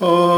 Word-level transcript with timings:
Oh. 0.00 0.37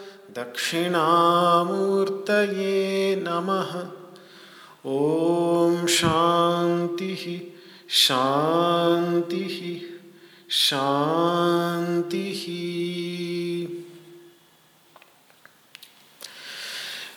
दक्षिणामूर्त 0.35 2.25
नम। 3.27 3.49
ओ 4.85 5.87
शान्तिः 5.87 7.55
शान्तिः 7.89 9.87
शांति 10.49 12.27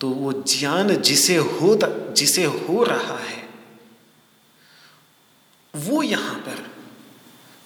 तो 0.00 0.08
वो 0.08 0.32
ज्ञान 0.32 0.96
जिसे 0.96 1.36
हो 1.36 1.78
जिसे 2.12 2.44
हो 2.44 2.82
रहा 2.84 3.18
है, 3.18 3.48
वो 5.74 6.02
यहाँ 6.02 6.34
पर 6.38 6.70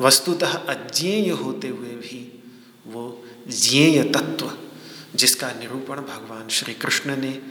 वस्तुतः 0.00 0.52
अज्ञेय 0.66 1.30
होते 1.30 1.68
हुए 1.68 1.88
भी 1.88 2.20
वो 2.86 3.24
ज्ञेय 3.48 4.02
तत्व 4.04 4.52
जिसका 5.14 5.50
निरूपण 5.52 5.96
भगवान 5.96 6.48
श्री 6.48 6.74
कृष्ण 6.74 7.16
ने 7.16 7.42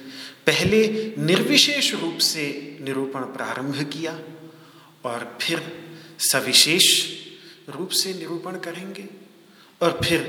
पहले 0.48 1.14
निर्विशेष 1.18 1.94
रूप 1.94 2.18
से 2.18 2.78
निरूपण 2.82 3.22
प्रारंभ 3.22 3.90
किया 3.94 4.20
और 5.06 5.38
फिर 5.42 5.62
सविशेष 6.20 7.06
रूप 7.70 7.90
से 7.90 8.14
निरूपण 8.14 8.52
करेंगे 8.52 9.06
और 9.82 10.00
फिर 10.04 10.20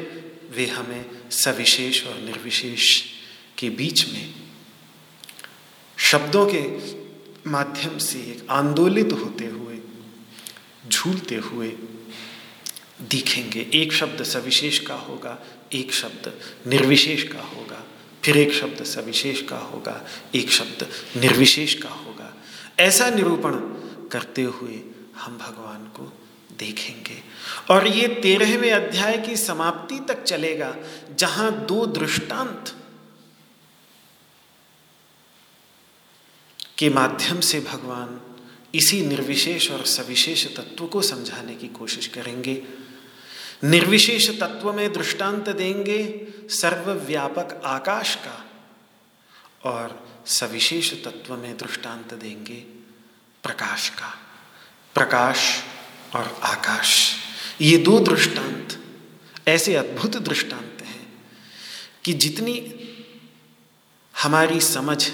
वे 0.50 0.66
हमें 0.66 1.30
सविशेष 1.30 2.06
और 2.06 2.18
निर्विशेष 2.18 3.02
के 3.58 3.70
बीच 3.70 4.08
में 4.08 4.34
शब्दों 5.98 6.46
के 6.54 6.62
माध्यम 7.50 7.98
से 7.98 8.18
एक 8.18 8.46
आंदोलित 8.50 9.12
होते 9.12 9.46
हुए, 9.46 9.78
झूलते 10.88 11.34
हुए 11.34 11.68
दिखेंगे। 13.02 13.70
एक 13.74 13.92
शब्द 13.92 14.22
सविशेष 14.22 14.78
का 14.78 14.94
होगा, 14.94 15.46
एक 15.72 15.92
शब्द 15.92 16.40
निर्विशेष 16.66 17.22
का 17.22 17.40
होगा। 17.40 17.84
फिर 18.28 18.36
एक 18.36 18.52
शब्द 18.52 18.84
सविशेष 18.84 19.42
का 19.42 19.56
होगा, 19.56 20.06
एक 20.34 20.50
शब्द 20.50 20.86
निर्विशेष 21.16 21.74
का 21.74 21.88
होगा। 21.88 22.34
ऐसा 22.78 23.10
निरूपण 23.10 23.52
करते 24.08 24.42
हुए 24.42 24.80
हम 25.16 25.38
भगवान 25.38 25.84
को 25.84 26.12
देखेंगे। 26.58 27.22
और 27.70 27.86
ये 27.86 28.08
तेरहवें 28.08 28.72
अध्याय 28.72 29.18
की 29.18 29.36
समाप्ति 29.36 29.98
तक 30.08 30.22
चलेगा, 30.22 30.76
जहाँ 31.16 31.66
दो 31.66 31.86
दृष्टांत 31.86 32.76
के 36.78 36.90
माध्यम 36.90 37.40
से 37.40 37.60
भगवान 37.60 38.20
इसी 38.74 39.06
निर्विशेष 39.06 39.70
और 39.70 39.86
सविशेष 39.86 40.56
तत्व 40.56 40.86
को 40.86 41.02
समझाने 41.02 41.54
की 41.54 41.68
कोशिश 41.68 42.06
करेंगे। 42.06 42.62
निर्विशेष 43.64 44.28
तत्व 44.40 44.72
में 44.72 44.92
दृष्टांत 44.92 45.48
देंगे 45.48 46.26
सर्वव्यापक 46.50 47.60
आकाश 47.64 48.14
का, 48.14 48.44
और 49.64 50.08
सविशेष 50.26 50.92
तत्व 51.04 51.34
में 51.36 51.56
दृष्टांत 51.56 52.14
देंगे 52.14 52.60
प्रकाश 53.42 53.88
का, 53.88 54.14
प्रकाश 54.94 55.62
और 56.14 56.40
आकाश। 56.42 57.14
ये 57.60 57.76
दो 57.76 57.98
दृष्टांत, 58.00 58.78
ऐसे 59.48 59.74
अद्भुत 59.74 60.16
दृष्टांत 60.16 60.82
हैं 60.82 61.06
कि 62.04 62.12
जितनी 62.12 62.54
हमारी 64.14 64.60
समझ 64.60 65.10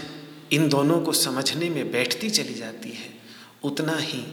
इन 0.53 0.69
दोनों 0.69 1.01
को 1.01 1.13
समझने 1.13 1.71
में 1.71 1.91
बैठती 1.93 2.31
चली 2.31 2.55
जाती 2.55 2.91
है, 2.91 3.15
उतना 3.63 3.97
ही 3.97 4.25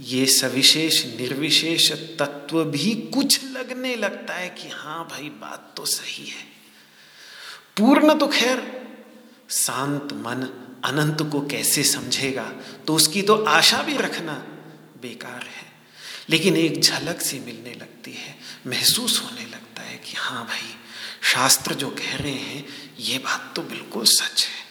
ये 0.00 0.26
सविशेष, 0.26 1.04
निर्विशेष 1.04 1.92
तत्व 1.92 2.64
भी 2.64 2.94
कुछ 2.94 3.44
लगने 3.44 3.96
लगता 3.96 4.34
है 4.34 4.48
कि 4.48 4.68
हाँ 4.68 5.08
भाई, 5.10 5.28
बात 5.28 5.74
तो 5.76 5.84
सही 5.84 6.26
है। 6.26 6.42
पूर्ण 7.76 8.18
तो 8.18 8.26
खैर, 8.28 8.88
शांत 9.50 10.08
मन 10.12 10.64
अनंत 10.84 11.32
को 11.32 11.40
कैसे 11.40 11.84
समझेगा? 11.84 12.52
तो 12.86 12.94
उसकी 12.94 13.22
तो 13.22 13.44
आशा 13.44 13.82
भी 13.82 13.96
रखना 13.96 14.32
बेकार 15.02 15.42
है। 15.42 15.72
लेकिन 16.30 16.56
एक 16.56 16.80
झलक 16.80 17.20
सी 17.20 17.40
मिलने 17.40 17.74
लगती 17.74 18.12
है, 18.12 18.38
महसूस 18.66 19.22
होने 19.22 19.46
लगता 19.46 19.82
है 19.82 19.96
कि 19.96 20.12
हाँ 20.16 20.46
भाई, 20.46 20.74
शास्त्र 21.22 21.74
जो 21.74 21.90
कह 21.90 22.16
रहे 22.16 22.32
हैं, 22.32 22.66
ये 23.00 23.18
बात 23.18 23.52
तो 23.56 23.62
बिल्कुल 23.62 24.04
सच 24.04 24.44
है। 24.44 24.68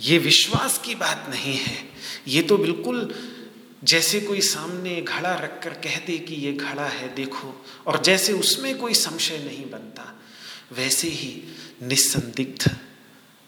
ये 0.00 0.18
विश्वास 0.18 0.78
की 0.78 0.94
बात 0.94 1.26
नहीं 1.30 1.56
है। 1.56 1.92
ये 2.28 2.42
तो 2.42 2.58
बिल्कुल 2.58 3.14
जैसे 3.86 4.20
कोई 4.20 4.40
सामने 4.40 5.02
घड़ा 5.02 5.34
रखकर 5.34 5.70
कह 5.70 5.96
दे 6.06 6.18
कि 6.18 6.34
ये 6.34 6.52
घड़ा 6.52 6.86
है, 6.86 7.14
देखो, 7.14 7.66
और 7.86 8.02
जैसे 8.02 8.32
उसमें 8.32 8.78
कोई 8.78 8.94
संशय 8.94 9.38
नहीं 9.38 9.70
बनता, 9.70 10.20
वैसे 10.72 11.08
ही 11.08 11.42
निसंदिग्ध 11.82 12.70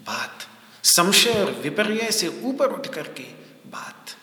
बात, 0.07 0.49
संशय 0.85 1.45
और 1.45 1.53
विपर्य 1.53 2.11
से 2.13 2.29
ऊपर 2.43 2.67
उठ 2.67 2.87
करके 2.87 3.23
बात। 3.71 4.17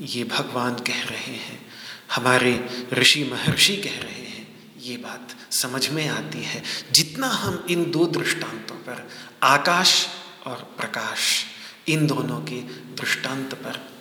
ये 0.00 0.24
भगवान 0.24 0.74
कह 0.74 1.02
रहे 1.02 1.34
हैं, 1.36 1.66
हमारे 2.12 2.68
ऋषि 2.92 3.24
महर्षि 3.24 3.76
कह 3.76 3.98
रहे 4.02 4.26
हैं, 4.26 4.46
ये 4.80 4.96
बात 4.96 5.52
समझ 5.52 5.88
में 5.88 6.08
आती 6.08 6.42
है। 6.42 6.62
जितना 6.92 7.26
हम 7.26 7.66
इन 7.70 7.90
दो 7.90 8.06
दृष्टांतों 8.06 8.76
पर, 8.76 9.08
आकाश 9.42 10.06
और 10.46 10.56
प्रकाश, 10.56 11.44
इन 11.88 12.06
दोनों 12.06 12.40
के 12.40 12.60
दृष्टांत 12.94 13.54
पर 13.54 13.93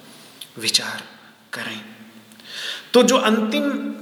विचार 0.57 1.03
करें। 1.53 1.85
तो 2.93 3.03
जो 3.03 3.17
अंतिम 3.17 3.93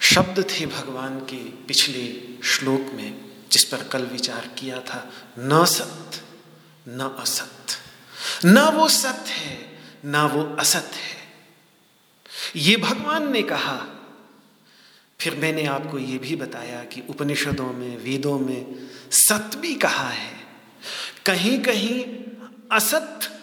शब्द 0.00 0.44
थे 0.50 0.66
भगवान 0.66 1.18
के 1.18 1.36
पिछले 1.36 2.38
श्लोक 2.44 2.80
में, 2.80 3.30
जिस 3.52 3.64
पर 3.64 3.84
कल 3.84 4.02
विचार 4.02 4.48
किया 4.48 4.80
था, 4.80 5.12
न 5.38 5.64
सत्य, 5.64 6.20
न 6.88 7.16
असत्य। 7.20 7.74
न 8.44 8.58
वो 8.58 8.88
सत्य 8.88 9.30
है, 9.30 9.82
न 10.04 10.16
वो 10.16 10.56
असत 10.56 10.90
है। 10.94 11.32
ये 12.56 12.76
भगवान 12.76 13.32
ने 13.32 13.42
कहा। 13.42 13.86
फिर 15.20 15.34
मैंने 15.34 15.66
आपको 15.66 15.98
ये 15.98 16.18
भी 16.18 16.36
बताया 16.36 16.84
कि 16.84 17.02
उपनिषदों 17.08 17.72
में, 17.72 17.96
वेदों 17.96 18.38
में 18.38 18.88
सत्य 19.10 19.58
भी 19.58 19.74
कहा 19.74 20.08
है। 20.08 20.40
कहीं 21.26 21.60
कहीं 21.60 22.04
असत 22.72 23.34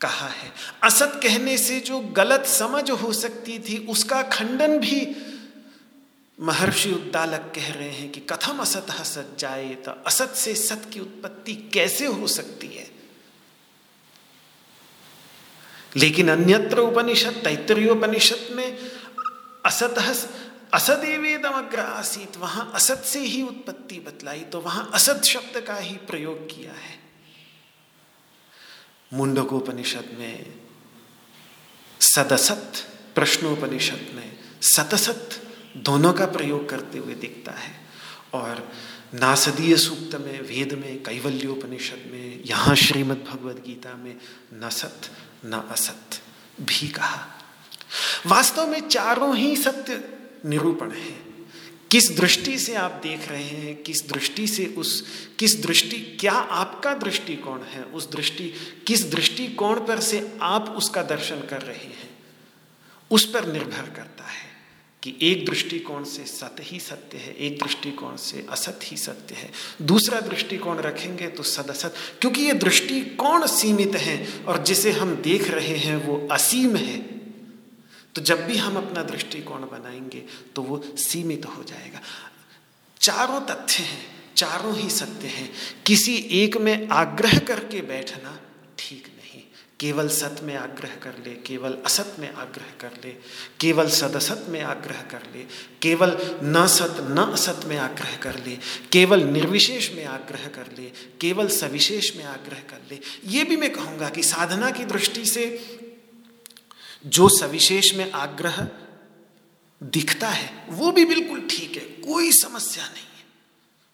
कहा 0.00 0.28
है। 0.28 0.52
असत 0.82 1.20
कहने 1.22 1.58
से 1.58 1.80
जो 1.80 1.98
गलत 2.00 2.46
समझ 2.46 2.90
हो 2.90 3.12
सकती 3.12 3.58
थी, 3.58 3.86
उसका 3.86 4.22
खंडन 4.22 4.78
भी 4.78 5.16
महर्षि 6.40 6.90
उद्दालक 6.92 7.52
कह 7.54 7.72
रहे 7.72 7.90
हैं 7.90 8.10
कि 8.12 8.20
कथम 8.20 8.58
असत 8.58 8.90
सत 8.90 9.36
जाए 9.38 9.74
तो 9.74 9.90
असत 10.06 10.34
से 10.34 10.54
सत 10.54 10.90
की 10.92 11.00
उत्पत्ति 11.00 11.54
कैसे 11.54 12.06
हो 12.06 12.26
सकती 12.26 12.66
है? 12.66 12.90
लेकिन 15.96 16.30
अन्यत्र 16.30 16.78
उपनिषद 16.78 17.40
तैतरीयोपनिषद 17.44 18.48
में 18.52 18.90
असत 19.66 19.98
असदेवेदमग्र 20.74 21.80
आसित 21.80 22.36
वहाँ 22.36 22.70
असत 22.74 23.02
से 23.04 23.20
ही 23.20 23.42
उत्पत्ति 23.42 24.00
बतलाई 24.00 24.40
तो 24.40 24.60
वहाँ 24.60 24.90
असत 24.94 25.22
शब्द 25.24 25.60
का 25.60 25.76
ही 25.76 25.96
प्रयोग 25.96 26.46
किया 26.46 26.72
है। 26.72 27.05
मुंडकोपनिषद 29.14 30.16
में, 30.18 30.54
सदसत 32.00 32.72
प्रश्नोपनिषद 33.14 34.10
में, 34.14 34.38
सतसत 34.62 35.30
दोनों 35.76 36.12
का 36.12 36.26
प्रयोग 36.26 36.68
करते 36.68 36.98
हुए 36.98 37.14
दिखता 37.14 37.52
है। 37.52 37.86
और 38.34 38.72
नासदीय 39.14 39.76
सूक्त 39.76 40.14
में, 40.14 40.40
वेद 40.40 40.72
में, 40.72 41.02
कैवल्योपनिषद 41.02 42.10
में, 42.12 42.44
यहाँ 42.44 42.74
श्रीमद् 42.74 43.24
भगवद 43.24 43.62
गीता 43.66 43.94
में 43.96 44.16
न 44.54 44.68
सत 44.68 45.00
न 45.44 45.68
असत्य 45.70 46.18
भी 46.64 46.88
कहा। 46.88 47.26
वास्तव 48.26 48.66
में 48.66 48.88
चारों 48.88 49.36
ही 49.36 49.56
सत्य 49.56 50.18
निरूपण 50.46 50.90
है। 50.90 51.25
किस 51.90 52.16
दृष्टि 52.16 52.58
से 52.58 52.74
आप 52.74 53.00
देख 53.02 53.28
रहे 53.28 53.42
हैं, 53.42 53.82
किस 53.82 54.08
दृष्टि 54.08 54.46
से 54.46 54.66
उस, 54.66 55.04
किस 55.38 55.62
दृष्टि, 55.62 55.96
क्या 56.20 56.32
आपका 56.32 56.94
दृष्टिकोण 56.94 57.62
है, 57.62 57.82
उस 57.84 58.10
दृष्टि, 58.10 58.52
किस 58.86 59.10
दृष्टिकोण 59.10 59.80
पर 59.80 60.00
से 60.00 60.36
आप 60.42 60.74
उसका 60.78 61.02
दर्शन 61.02 61.40
कर 61.40 61.62
रहे 61.62 61.76
हैं, 61.76 62.10
उस 63.10 63.24
पर 63.24 63.52
निर्भर 63.52 63.90
करता 63.96 64.24
है 64.24 64.44
कि 65.02 65.14
एक 65.22 65.44
दृष्टिकोण 65.46 66.04
से 66.04 66.24
सत्य 66.24 66.62
ही 66.62 66.80
सत्य 66.80 67.18
है, 67.18 67.34
एक 67.36 67.58
दृष्टिकोण 67.62 68.16
से 68.16 68.46
असत 68.50 68.80
ही 68.82 68.96
सत्य 68.96 69.34
है। 69.34 69.50
दूसरा 69.82 70.20
दृष्टिकोण 70.20 70.78
रखेंगे 70.78 71.26
तो 71.26 71.42
सद 71.42 71.70
असत 71.70 71.94
क्योंकि 72.20 72.42
ये 72.42 72.52
दृष्टिकोण 72.52 73.46
सीमित 73.46 73.96
है 73.96 74.44
और 74.48 74.62
जिसे 74.64 74.92
हम 74.92 75.14
देख 75.14 75.50
रहे 75.50 75.76
हैं 75.76 75.96
वो 75.96 76.26
असीम 76.32 76.76
है। 76.76 77.15
तो 78.16 78.22
जब 78.22 78.46
भी 78.46 78.56
हम 78.56 78.76
अपना 78.76 79.02
दृष्टिकोण 79.02 79.60
बनाएँगे 79.60 80.24
तो 80.56 80.62
वो 80.62 80.84
सीमित 80.96 81.46
हो 81.46 81.64
जाएगा। 81.64 82.00
चारों 83.00 83.40
तथ्य 83.40 83.82
हैं, 83.82 84.06
चारों 84.36 84.76
ही 84.76 84.90
सत्य 84.90 85.26
हैं। 85.26 85.52
किसी 85.86 86.16
एक 86.16 86.56
में 86.56 86.88
आग्रह 86.88 87.38
करके 87.38 87.80
बैठना 87.80 88.40
ठीक 88.78 89.06
नहीं। 89.06 89.42
केवल 89.80 90.08
सत 90.08 90.40
में 90.42 90.56
आग्रह 90.56 90.94
कर 90.94 91.14
ले, 91.26 91.34
केवल 91.34 91.78
असत 91.86 92.16
में 92.18 92.32
आग्रह 92.34 92.66
कर 92.80 92.92
ले, 93.04 93.10
केवल 93.60 93.88
सदसत 93.88 94.46
में 94.48 94.62
आग्रह 94.62 95.02
कर 95.02 95.22
ले, 95.36 95.46
केवल 95.82 96.18
न 96.42 96.66
सत, 96.66 96.96
न 97.00 97.30
असत 97.32 97.60
में 97.64 97.78
आग्रह 97.78 98.16
कर 98.16 98.34
ले, 98.46 98.58
केवल 98.92 99.22
निर्विशेष 99.22 99.92
में 99.92 100.04
आग्रह 100.04 100.48
कर 100.48 100.66
ले, 100.78 100.92
केवल 101.20 101.48
सविशेष 101.48 102.16
में 102.16 102.24
आग्रह 102.24 102.58
कर 102.58 102.82
ले। 102.90 103.00
ये 103.24 103.44
भी 103.44 103.56
मैं 103.56 103.72
कहूँगा 103.72 104.08
कि 104.08 104.22
साधना 104.22 104.70
की 104.70 104.84
दृष्टि 104.84 105.24
से 105.24 105.46
जो 107.06 107.28
सविशेष 107.28 107.94
में 107.94 108.12
आग्रह 108.12 108.68
दिखता 109.82 110.28
है, 110.28 110.64
वो 110.68 110.92
भी 110.92 111.04
बिल्कुल 111.04 111.48
ठीक 111.50 111.74
है, 111.74 112.12
कोई 112.12 112.32
समस्या 112.32 112.84
नहीं 112.84 113.02
है। 113.02 113.06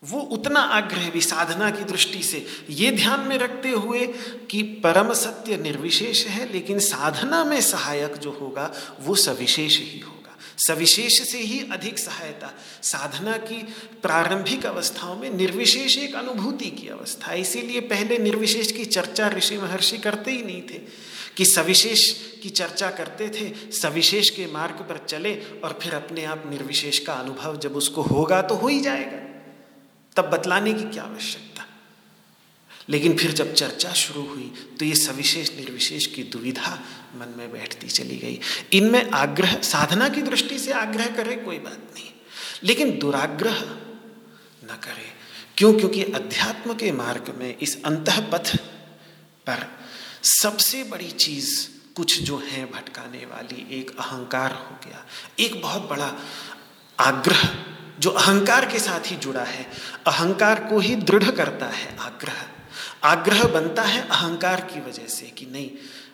वो 0.05 0.21
उतना 0.21 0.61
आग्रह 0.61 1.11
भी 1.11 1.21
साधना 1.21 1.71
की 1.71 1.85
दृष्टि 1.85 2.23
से, 2.23 2.47
ये 2.71 2.91
ध्यान 2.91 3.21
में 3.21 3.39
रखते 3.39 3.71
हुए 3.71 4.07
कि 4.51 4.63
परम 4.63 5.13
सत्य 5.13 5.57
निर्विशेष 5.57 6.27
है, 6.27 6.53
लेकिन 6.53 6.79
साधना 6.79 7.45
में 7.45 7.61
सहायक 7.61 8.17
जो 8.17 8.31
होगा, 8.31 8.75
वो 9.01 9.15
सविशेष 9.15 9.79
ही 9.79 9.99
होगा। 9.99 10.39
सविशेष 10.67 11.31
से 11.31 11.39
ही 11.39 11.69
अधिक 11.73 11.99
सहायता, 11.99 12.55
साधना 12.83 13.37
की 13.37 13.63
प्रारंभिक 14.03 14.67
अवस्थाओं 14.67 15.17
में 15.17 15.31
निर्विशेष 15.31 15.99
एक 15.99 16.15
अनुभूति 16.15 16.71
की 16.71 16.89
अवस्था। 16.89 17.33
इसीलिए 17.33 17.81
पहले 17.81 18.19
निर्विशेष 18.19 18.73
की 18.73 18.85
चर्चा 18.85 19.29
ऋषि 19.29 19.57
महर्षि 19.57 19.99
करते 19.99 20.31
ही 20.31 20.43
नहीं 20.43 20.63
थे 20.63 20.81
कि 21.37 21.45
सविशेष 21.45 22.32
की 22.43 22.51
चर्चा 22.51 22.91
करते 22.91 23.29
थे, 23.29 23.73
सविशेष 23.73 24.31
के 24.31 24.47
मार्ग 24.47 24.75
पर 24.75 25.07
चले 25.07 25.35
और 25.35 25.79
फिर 25.83 25.95
अपने 25.95 26.25
आप 26.25 26.45
निर्विशेष 26.51 26.99
का 26.99 27.13
अनुभव 27.13 27.59
जब 27.59 27.77
उसको 27.77 28.03
होगा 28.03 28.43
तो 28.43 28.55
हो 28.55 28.69
ही 28.69 28.81
जाएगा। 28.81 29.19
तब 30.17 30.31
बतलाने 30.31 30.73
की 30.75 30.83
क्या 30.83 31.03
आवश्यकता? 31.03 31.67
लेकिन 32.89 33.17
फिर 33.17 33.33
जब 33.33 33.55
चर्चा 33.55 33.93
शुरू 33.93 34.27
हुई 34.27 34.77
तो 34.79 34.85
ये 34.85 34.95
सविशेष 34.95 35.57
निर्विशेष 35.57 36.07
की 36.07 36.23
दुविधा 36.23 36.83
मन 37.15 37.35
में 37.37 37.53
बैठती 37.53 37.87
चली 37.87 38.17
गई। 38.17 38.41
इनमें 38.73 39.11
आग्रह, 39.11 39.61
साधना 39.61 40.09
की 40.09 40.23
दृष्टि 40.23 40.59
से 40.59 40.73
आग्रह 40.73 41.07
करे 41.07 41.37
कोई 41.37 41.59
बात 41.59 41.81
नहीं। 41.95 42.11
लेकिन 42.65 42.99
दुराग्रह 42.99 43.61
न 44.65 44.79
करे। 44.85 45.23
क्यों? 45.57 45.75
क्योंकि 45.75 46.03
अध्यात्म 46.03 46.75
के 46.75 46.93
मार्ग 46.93 47.35
में 47.39 47.59
इस 47.59 47.85
अंत 47.85 48.11
पथ 48.11 48.57
पर 49.47 49.79
सबसे 50.25 50.85
बड़ी 50.85 51.11
चीज़ 51.11 51.72
कुछ 51.97 52.23
जो 52.23 52.43
है 52.51 52.65
भटकाने 52.65 53.19
वाली, 53.19 53.81
एक 53.81 53.99
अहंकार 53.99 54.53
हो 54.53 54.77
गया। 54.87 55.07
एक 55.41 55.63
बहुत 55.63 55.89
बड़ा 55.89 56.15
आग्रह, 57.01 57.49
जो 58.01 58.11
अहंकार 58.11 58.67
के 58.67 58.79
साथ 58.79 59.11
ही 59.11 59.17
जुड़ा 59.17 59.43
है। 59.43 59.71
अहंकार 60.07 60.65
को 60.65 60.79
ही 60.79 60.97
दृढ़ 60.97 61.31
करता 61.31 61.67
है 61.67 61.97
आग्रह। 62.01 62.33
आग्रह 63.05 63.45
बनता 63.45 63.83
है 63.83 64.09
अहंकार 64.09 64.61
की 64.61 64.81
वजह 64.81 65.07
से 65.07 65.27
कि 65.27 65.47
नहीं, 65.47 65.71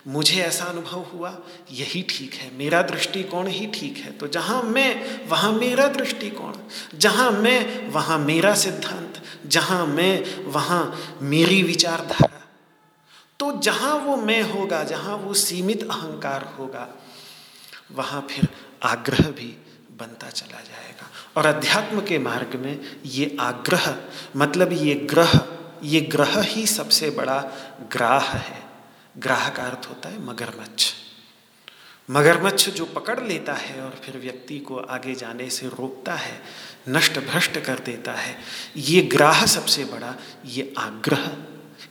मुझे 0.06 0.40
ऐसा 0.42 0.64
अनुभव 0.64 1.00
हुआ, 1.00 1.38
यही 1.72 2.02
ठीक 2.02 2.34
है, 2.34 2.56
मेरा 2.56 2.82
दृष्टिकोण 2.82 3.46
ही 3.46 3.66
ठीक 3.66 3.96
है। 3.96 4.12
तो 4.12 4.28
जहाँ 4.28 4.62
मैं, 4.62 5.26
वहाँ 5.28 5.52
मेरा 5.52 5.86
दृष्टिकोण, 5.88 6.52
जहाँ 6.98 7.30
मैं, 7.30 7.88
वहाँ 7.88 8.18
मेरा 8.18 8.54
सिद्धांत, 8.54 9.22
जहाँ 9.46 9.86
मैं, 9.86 10.44
वहाँ 10.44 11.16
मेरी 11.22 11.62
विचारधारा 11.62 12.37
तो 13.40 13.58
जहाँ 13.58 13.94
वो 13.94 14.16
मैं 14.16 14.42
होगा, 14.42 14.84
जहाँ 14.84 15.16
वो 15.16 15.34
सीमित 15.34 15.82
अहंकार 15.82 16.54
होगा, 16.58 16.88
वहाँ 17.92 18.26
फिर 18.30 18.48
आग्रह 18.82 19.30
भी 19.30 19.56
बनता 19.98 20.30
चला 20.30 20.60
जाएगा। 20.60 21.10
और 21.36 21.46
अध्यात्म 21.46 22.00
के 22.00 22.18
मार्ग 22.18 22.54
में 22.54 23.00
ये 23.04 23.36
आग्रह 23.40 23.96
मतलब 24.36 24.72
ये 24.72 24.94
ग्रह 24.94 25.40
ये 25.82 26.00
ग्रह 26.00 26.40
ही 26.40 26.66
सबसे 26.66 27.10
बड़ा 27.10 27.40
ग्राह 27.92 28.24
है। 28.24 28.62
ग्राह 29.18 29.48
का 29.48 29.62
अर्थ 29.62 29.88
होता 29.88 30.08
है 30.08 30.22
मगरमच्छ। 30.22 30.92
मगरमच्छ 32.10 32.68
जो 32.68 32.84
पकड़ 32.84 33.20
लेता 33.20 33.54
है 33.54 33.80
और 33.80 34.00
फिर 34.04 34.16
व्यक्ति 34.16 34.58
को 34.58 34.76
आगे 34.76 35.14
जाने 35.14 35.50
से 35.50 35.68
रोकता 35.68 36.14
है, 36.14 36.42
नष्ट 36.88 37.18
भ्रष्ट 37.18 37.58
कर 37.58 37.78
देता 37.78 38.12
है, 38.12 38.38
ये 38.76 39.02
ग्राह 39.02 39.46
सबसे 39.46 39.84
बड़ा, 39.84 40.14
ये 40.46 40.74
आग्रह 40.78 41.26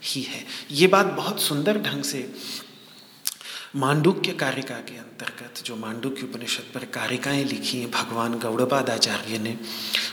ही 0.02 0.22
है। 0.22 0.44
ये 0.70 0.86
बात 0.86 1.06
बहुत 1.06 1.42
सुंदर 1.42 1.78
ढंग 1.78 2.02
से 2.02 2.34
मांडुक्य 3.76 4.32
कारिका 4.32 4.74
के 4.74 4.96
अंतर्गत, 4.96 5.62
जो 5.64 5.76
मांडुक्य 5.76 6.22
उपनिषद 6.22 6.64
पर 6.74 6.84
कारिकाएँ 6.84 7.44
लिखी 7.44 7.80
हैं, 7.80 7.90
भगवान 7.90 8.38
गौड़पादाचार्य 8.38 9.38
ने, 9.38 9.58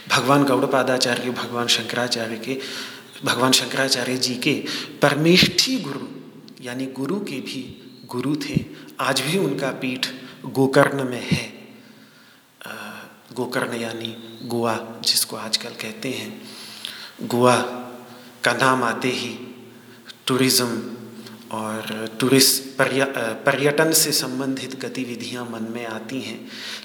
भगवान 0.08 0.44
गौड़पादाचार्य, 0.44 1.30
भगवान 1.30 1.66
शंकराचार्य 1.66 2.36
के, 2.36 2.60
भगवान 3.24 3.52
शंकराचार्य 3.52 4.16
जी 4.16 4.34
के 4.34 4.64
परमेष्ठी 5.02 5.78
गुरु, 5.78 6.06
यानी 6.64 6.86
गुरु 6.86 7.20
के 7.20 7.40
भी 7.40 7.82
गुरु 8.06 8.36
थे। 8.36 8.64
आज 9.00 9.20
भी 9.20 9.38
उनका 9.38 9.70
पीठ 9.70 10.06
गोकर्ण 10.44 11.04
में 11.04 11.28
है। 11.30 11.46
गोकर्ण 13.32 13.74
यानी 13.74 14.40
गोवा, 14.42 15.00
जिसको 15.04 15.36
आजकल 15.36 15.70
कहते 15.70 16.08
हैं। 16.08 16.42
गोवा 17.22 17.56
का 18.44 18.52
नाम 18.52 18.82
आते 18.84 19.08
ही 19.08 19.45
टूरिज़्म 20.26 20.82
और 21.52 22.08
टूरिस्ट 22.20 22.62
पर्यटन 23.46 23.92
से 23.92 24.12
संबंधित 24.12 24.78
गतिविधियाँ 24.80 25.44
मन 25.44 25.70
में 25.72 25.84
आती 25.86 26.20
हैं, 26.20 26.38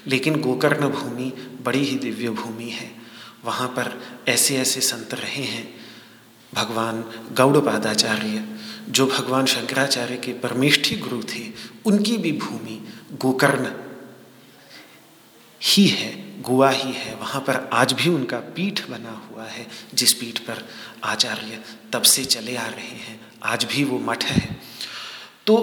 लेकिन 0.06 0.40
गोकर्ण 0.40 0.88
भूमि 0.88 1.32
बड़ी 1.62 1.84
ही 1.84 1.96
दिव्य 1.98 2.30
भूमि 2.30 2.70
है। 2.70 2.90
वहाँ 3.44 3.68
पर 3.68 3.92
ऐसे 4.28 4.56
ऐसे 4.56 4.80
संत 4.80 5.14
रहे 5.14 5.42
हैं, 5.44 5.68
भगवान 6.52 7.04
गौड़पादाचार्य, 7.32 8.44
जो 8.88 9.06
भगवान 9.06 9.46
शंकराचार्य 9.46 10.16
के 10.16 10.32
परमेष्ठी 10.32 10.96
गुरु 10.96 11.22
थे, 11.24 11.42
उनकी 11.86 12.16
भी 12.16 12.32
भूमि 12.32 12.80
गोकर्ण 13.20 13.72
ही 15.60 15.86
है, 15.86 16.40
गोवा 16.42 16.70
ही 16.70 16.92
है। 16.92 17.14
वहाँ 17.14 17.40
पर 17.40 17.56
आज 17.72 17.92
भी 17.92 18.10
उनका 18.10 18.38
पीठ 18.54 18.88
बना 18.90 19.20
हुआ 19.26 19.44
है, 19.44 19.66
जिस 19.94 20.12
पीठ 20.12 20.38
पर 20.38 20.64
आचार्य 21.04 21.62
तब 21.92 22.02
से 22.04 22.24
चले 22.24 22.56
आ 22.56 22.66
रहे 22.66 22.96
हैं। 22.98 23.20
आज 23.44 23.64
भी 23.64 23.84
वो 23.84 23.98
मठ 23.98 24.24
है। 24.24 24.56
तो 25.46 25.56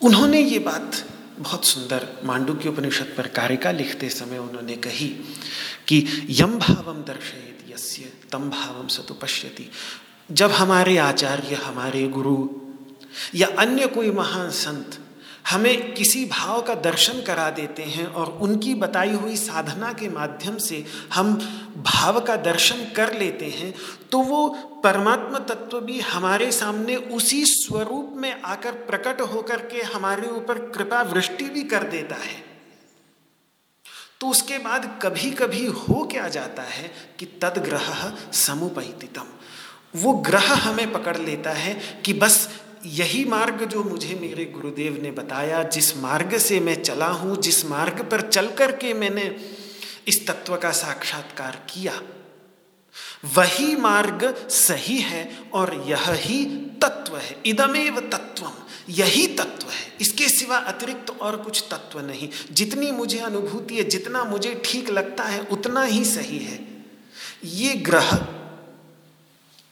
उन्होंने 0.00 0.40
ये 0.40 0.58
बात 0.58 1.04
बहुत 1.38 1.64
सुंदर 1.64 2.06
मांडू 2.24 2.54
के 2.54 2.68
उपनिषद 2.68 3.14
पर 3.16 3.26
कारिका 3.28 3.70
लिखते 3.70 4.08
समय 4.08 4.38
उन्होंने 4.38 4.76
कही 4.76 5.08
कि 5.88 6.26
यम 6.30 6.58
भावम 6.58 7.02
दर्शयत 7.02 7.64
यस्य 7.70 8.12
तम 8.32 8.50
भावम 8.50 8.86
तो 9.02 9.14
पश्यति। 9.14 9.70
जब 10.32 10.50
हमारे 10.50 10.96
आचार्य, 10.98 11.54
हमारे 11.54 12.06
गुरु 12.08 12.48
या 13.34 13.48
अन्य 13.58 13.86
कोई 13.86 14.10
महान 14.10 14.50
संत 14.50 14.98
हमें 15.50 15.94
किसी 15.94 16.24
भाव 16.24 16.62
का 16.62 16.74
दर्शन 16.74 17.22
करा 17.22 17.50
देते 17.50 17.82
हैं 17.82 18.06
और 18.06 18.26
उनकी 18.26 18.74
बताई 18.74 19.10
हुई 19.10 19.36
साधना 19.36 19.92
के 19.92 20.08
माध्यम 20.08 20.56
से 20.56 20.86
हम 21.14 21.34
भाव 21.76 22.20
का 22.20 22.36
दर्शन 22.36 22.92
कर 22.96 23.18
लेते 23.18 23.46
हैं 23.46 23.74
तो 24.12 24.18
वो 24.18 24.48
परमात्मा 24.84 25.38
तत्व 25.38 25.80
भी 25.80 26.00
हमारे 26.00 26.52
सामने 26.52 26.96
उसी 26.96 27.44
स्वरूप 27.46 28.12
में 28.16 28.42
आकर 28.42 28.72
प्रकट 28.72 29.20
होकर 29.20 29.56
के 29.56 29.82
हमारे 29.82 30.28
ऊपर 30.28 30.58
कृपा 30.70 31.02
वृष्टि 31.02 31.44
भी 31.44 31.62
कर 31.62 31.82
देता 31.82 32.14
है। 32.14 32.44
तो 34.20 34.26
उसके 34.26 34.58
बाद 34.58 34.98
कभी 35.02 35.30
कभी 35.30 35.66
हो 35.66 36.04
क्या 36.04 36.28
जाता 36.28 36.62
है 36.62 36.90
कि 37.18 37.26
तदग्रह 37.26 38.12
समुपहितम 38.32 39.24
वो 39.96 40.12
ग्रह 40.12 40.54
हमें 40.54 40.92
पकड़ 40.92 41.16
लेता 41.16 41.50
है 41.50 42.02
कि 42.04 42.12
बस 42.12 42.48
यही 42.84 43.24
मार्ग 43.24 43.64
जो 43.64 43.82
मुझे 43.84 44.14
मेरे 44.14 44.44
गुरुदेव 44.44 45.02
ने 45.02 45.10
बताया, 45.10 45.62
जिस 45.62 45.96
मार्ग 45.96 46.36
से 46.38 46.60
मैं 46.60 46.82
चला 46.82 47.06
हूँ, 47.06 47.36
जिस 47.36 47.64
मार्ग 47.66 48.02
पर 48.04 48.20
चल 48.20 48.48
कर 48.48 48.72
के 48.72 48.94
मैंने 48.94 49.36
इस 50.08 50.26
तत्व 50.26 50.56
का 50.56 50.70
साक्षात्कार 50.70 51.66
किया, 51.70 52.02
वही 53.36 53.76
मार्ग 53.76 54.48
सही 54.48 54.98
है 54.98 55.38
और 55.54 55.84
यह 55.88 56.12
ही 56.12 56.44
तत्व 56.82 57.16
है। 57.16 57.36
इदमेव 57.46 58.00
तत्वम, 58.00 58.52
यही 58.88 59.26
तत्व 59.26 59.70
है। 59.70 59.96
इसके 60.00 60.28
सिवा 60.28 60.56
अतिरिक्त 60.56 61.10
और 61.10 61.36
कुछ 61.36 61.64
तत्व 61.70 62.00
नहीं। 62.00 62.28
जितनी 62.52 62.90
मुझे 62.90 63.18
अनुभूति 63.18 63.74
है, 63.74 63.84
जितना 63.84 64.24
मुझे 64.24 64.62
ठीक 64.64 64.90
लगता 64.90 65.24
है, 65.24 65.40
उतना 65.40 65.82
ही 65.82 66.04
सही 66.04 66.38
है। 66.38 66.58
ये 67.44 67.74
ग्रह 67.74 68.10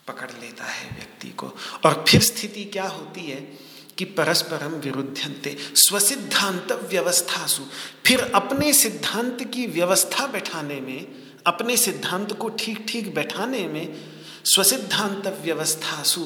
पकड़ 0.07 0.31
लेता 0.31 0.65
है 0.65 0.89
व्यक्ति 0.91 1.27
को। 1.27 1.47
और 1.85 2.05
फिर 2.07 2.21
स्थिति 2.21 2.65
क्या 2.65 2.87
होती 2.87 3.21
है 3.21 3.75
कि 3.97 4.05
परस्परम 4.05 4.71
विरुद्धंते 4.71 5.57
स्वसिद्धांत 5.75 6.71
व्यवस्थासु 6.71 7.63
फिर 8.05 8.19
अपने 8.35 8.73
सिद्धांत 8.73 9.43
की 9.43 9.67
व्यवस्था 9.67 10.27
बैठाने 10.27 10.81
में, 10.81 11.07
अपने 11.45 11.77
सिद्धांत 11.77 12.33
को 12.33 12.49
ठीक 12.49 12.85
ठीक 12.89 13.15
बैठाने 13.15 13.67
में 13.67 14.13
स्वसिद्धांत 14.45 15.27
व्यवस्थासु 15.27 16.25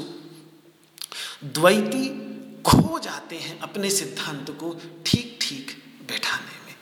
द्वैती 1.43 2.07
खो 2.61 2.99
जाते 2.99 3.35
हैं 3.35 3.59
अपने 3.59 3.89
सिद्धांत 3.89 4.49
को 4.49 4.81
ठीक 5.05 5.37
ठीक 5.41 5.83
बैठाने 6.07 6.65
में। 6.67 6.75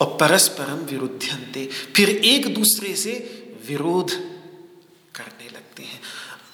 और 0.00 0.16
परस्परम 0.16 0.84
विरुद्धंते 0.86 1.66
फिर 1.66 2.08
एक 2.08 2.54
दूसरे 2.54 2.94
से 2.96 3.12
विरोध 3.68 4.37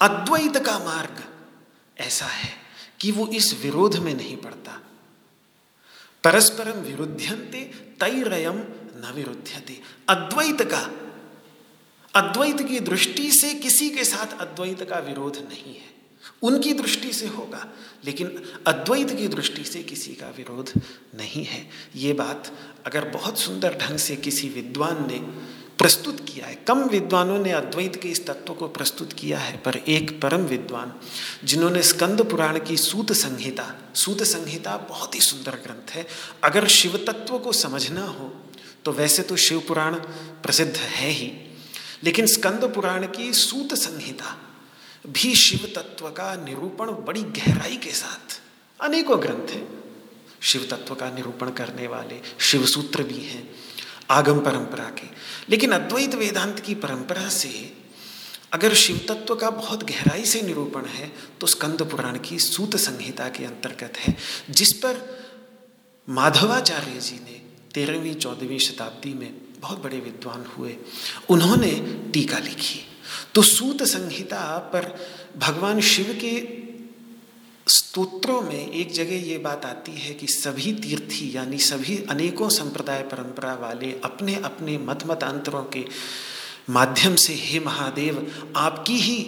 अद्वैत 0.01 0.57
का 0.65 0.79
मार्ग 0.79 1.23
ऐसा 1.97 2.25
है 2.25 2.53
कि 2.99 3.11
वो 3.11 3.27
इस 3.27 3.53
विरोध 3.61 3.95
में 3.95 4.13
नहीं 4.13 4.37
पड़ता। 4.37 4.81
परस्परम 6.23 6.79
विरुद्धंते 6.79 7.63
तैरयम 7.99 8.57
न 8.97 9.11
विरुद्धते 9.15 9.81
अद्वैत 10.09 10.61
का, 10.61 10.81
अद्वैत 12.15 12.67
की 12.67 12.79
दृष्टि 12.79 13.31
से 13.31 13.53
किसी 13.53 13.89
के 13.89 14.03
साथ 14.03 14.39
अद्वैत 14.39 14.89
का 14.89 14.99
विरोध 14.99 15.37
नहीं 15.37 15.75
है। 15.75 15.93
उनकी 16.41 16.73
दृष्टि 16.73 17.13
से 17.13 17.27
होगा, 17.27 17.67
लेकिन 18.05 18.27
अद्वैत 18.67 19.17
की 19.17 19.27
दृष्टि 19.27 19.63
से 19.63 19.83
किसी 19.83 20.13
का 20.13 20.27
विरोध 20.29 20.71
नहीं 21.15 21.45
है। 21.45 21.69
ये 21.95 22.13
बात 22.13 22.51
अगर 22.85 23.09
बहुत 23.09 23.39
सुंदर 23.39 23.77
ढंग 23.77 23.97
से 23.97 24.15
किसी 24.15 24.49
विद्वान 24.49 25.07
ने 25.07 25.19
प्रस्तुत 25.85 26.19
किया 26.19 26.45
है। 26.45 26.53
कम 26.67 26.79
विद्वानों 26.83 27.37
ने 27.39 27.51
अद्वैत 27.51 27.95
के 27.95 28.09
इस 28.09 28.25
तत्व 28.27 28.53
को 28.53 28.67
प्रस्तुत 28.67 29.11
किया 29.13 29.39
है, 29.39 29.57
पर 29.57 29.75
एक 29.77 30.11
परम 30.21 30.41
विद्वान, 30.43 30.93
जिन्होंने 31.43 31.81
स्कंद 31.83 32.21
पुराण 32.21 32.59
की 32.59 32.77
सूत 32.77 33.11
संहिता 33.11 33.65
सूत 33.95 34.23
संहिता 34.23 34.75
बहुत 34.89 35.15
ही 35.15 35.19
सुंदर 35.19 35.51
ग्रंथ 35.63 35.91
है। 35.91 36.05
अगर 36.43 36.67
शिव 36.67 36.97
तत्व 37.07 37.37
को 37.39 37.51
समझना 37.51 38.05
हो 38.05 38.33
तो 38.85 38.91
वैसे 38.91 39.23
तो 39.23 39.35
शिव 39.35 39.59
पुराण 39.59 39.95
प्रसिद्ध 40.43 40.75
है 40.75 41.09
ही। 41.09 41.31
लेकिन 42.03 42.27
स्कंद 42.27 42.65
पुराण 42.75 43.07
की 43.07 43.31
सूत 43.33 43.73
संहिता 43.73 44.35
भी 45.07 45.35
शिव 45.35 45.71
तत्व 45.75 46.07
का 46.09 46.33
निरूपण 46.45 46.91
बड़ी 47.05 47.23
गहराई 47.37 47.77
के 47.77 47.91
साथ। 47.91 48.41
अनेकों 48.79 49.21
ग्रंथ 49.21 49.49
हैं। 49.49 49.67
शिव 50.41 50.67
तत्व 50.71 50.95
का 50.95 51.11
निरूपण 51.11 51.49
करने 51.51 51.87
वाले 51.87 52.19
शिव 52.39 52.65
सूत्र 52.65 53.03
भी 53.03 53.23
हैं, 53.25 53.49
आगम 54.09 54.39
परंपरा 54.39 54.89
के। 54.91 55.07
लेकिन 55.49 55.71
अद्वैत 55.71 56.15
वेदांत 56.15 56.59
की 56.59 56.75
परंपरा 56.75 57.27
से 57.29 57.71
अगर 58.53 58.73
शिव 58.73 58.97
तत्व 59.09 59.35
का 59.35 59.49
बहुत 59.49 59.83
गहराई 59.83 60.25
से 60.25 60.41
निरूपण 60.41 60.85
है 60.85 61.11
तो 61.41 61.47
स्कंद 61.47 61.81
पुराण 61.81 62.17
की 62.19 62.39
सूत 62.39 62.75
संहिता 62.75 63.29
के 63.29 63.45
अंतर्गत 63.45 63.97
है, 63.97 64.15
जिस 64.49 64.73
पर 64.73 65.01
माधवाचार्य 66.07 66.99
जी 66.99 67.15
ने 67.15 67.41
तेरहवीं, 67.73 68.13
चौदहवीं 68.13 68.59
शताब्दी 68.59 69.13
में 69.13 69.33
बहुत 69.59 69.83
बड़े 69.83 69.99
विद्वान 69.99 70.45
हुए, 70.47 70.75
उन्होंने 71.29 71.71
टीका 72.13 72.39
लिखी। 72.39 72.79
तो 73.35 73.41
सूत 73.41 73.83
संहिता 73.83 74.57
पर 74.73 74.85
भगवान 75.37 75.81
शिव 75.81 76.17
के 76.21 76.64
स्तोत्रों 77.67 78.41
में 78.41 78.71
एक 78.71 78.91
जगह 78.91 79.15
ये 79.15 79.37
बात 79.37 79.65
आती 79.65 79.91
है 79.91 80.13
कि 80.13 80.27
सभी 80.27 80.73
तीर्थी, 80.73 81.35
यानी 81.35 81.57
सभी 81.57 82.05
अनेकों 82.09 82.49
संप्रदाय 82.49 83.01
परंपरा 83.01 83.53
वाले 83.53 84.01
अपने 84.03 84.35
अपने 84.35 84.77
मत 84.77 84.99
मतांतरों 85.07 85.63
के 85.63 85.85
माध्यम 86.69 87.15
से 87.15 87.33
हे 87.33 87.59
महादेव, 87.59 88.31
आपकी 88.55 88.95
ही 88.95 89.23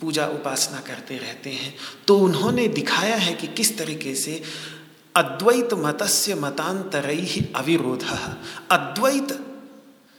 पूजा 0.00 0.26
उपासना 0.26 0.80
करते 0.80 1.18
रहते 1.18 1.50
हैं। 1.50 1.74
तो 2.08 2.18
उन्होंने 2.18 2.68
दिखाया 2.68 3.16
है 3.16 3.34
कि 3.34 3.46
किस 3.46 3.78
तरीके 3.78 4.14
से 4.14 4.42
अद्वैत 5.16 5.74
मतस्य 5.74 6.34
मतांतर 6.34 7.04
अविरोध। 7.54 8.04
अद्वैत 8.70 9.45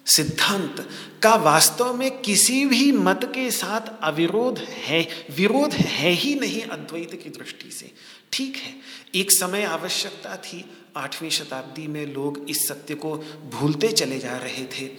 सिद्धांत 0.08 0.90
का 1.24 1.36
वास्तव 1.36 1.94
में 1.94 2.22
किसी 2.22 2.66
भी 2.66 2.92
मत 2.92 3.32
के 3.36 3.50
साथ 3.52 3.82
अविरोध 4.04 4.60
है, 4.60 5.08
विरोध 5.32 5.74
है 5.74 6.12
ही 6.12 6.36
नहीं 6.36 6.62
अद्वैत 6.62 7.22
की 7.24 7.30
दृष्टि 7.30 7.72
से। 7.72 7.92
ठीक 8.32 8.56
है, 8.56 8.76
एक 9.16 9.32
समय 9.32 9.64
आवश्यकता 9.64 10.36
थी 10.38 10.66
आठवीं 10.98 11.30
शताब्दी 11.30 11.88
में 11.88 12.13
लोग 12.13 12.46
इस 12.50 12.68
सत्य 12.68 12.96
को 12.96 13.16
भूलते 13.54 13.88
चले 13.88 14.20
जा 14.20 14.38
रहे 14.38 14.66
थे। 14.66 14.89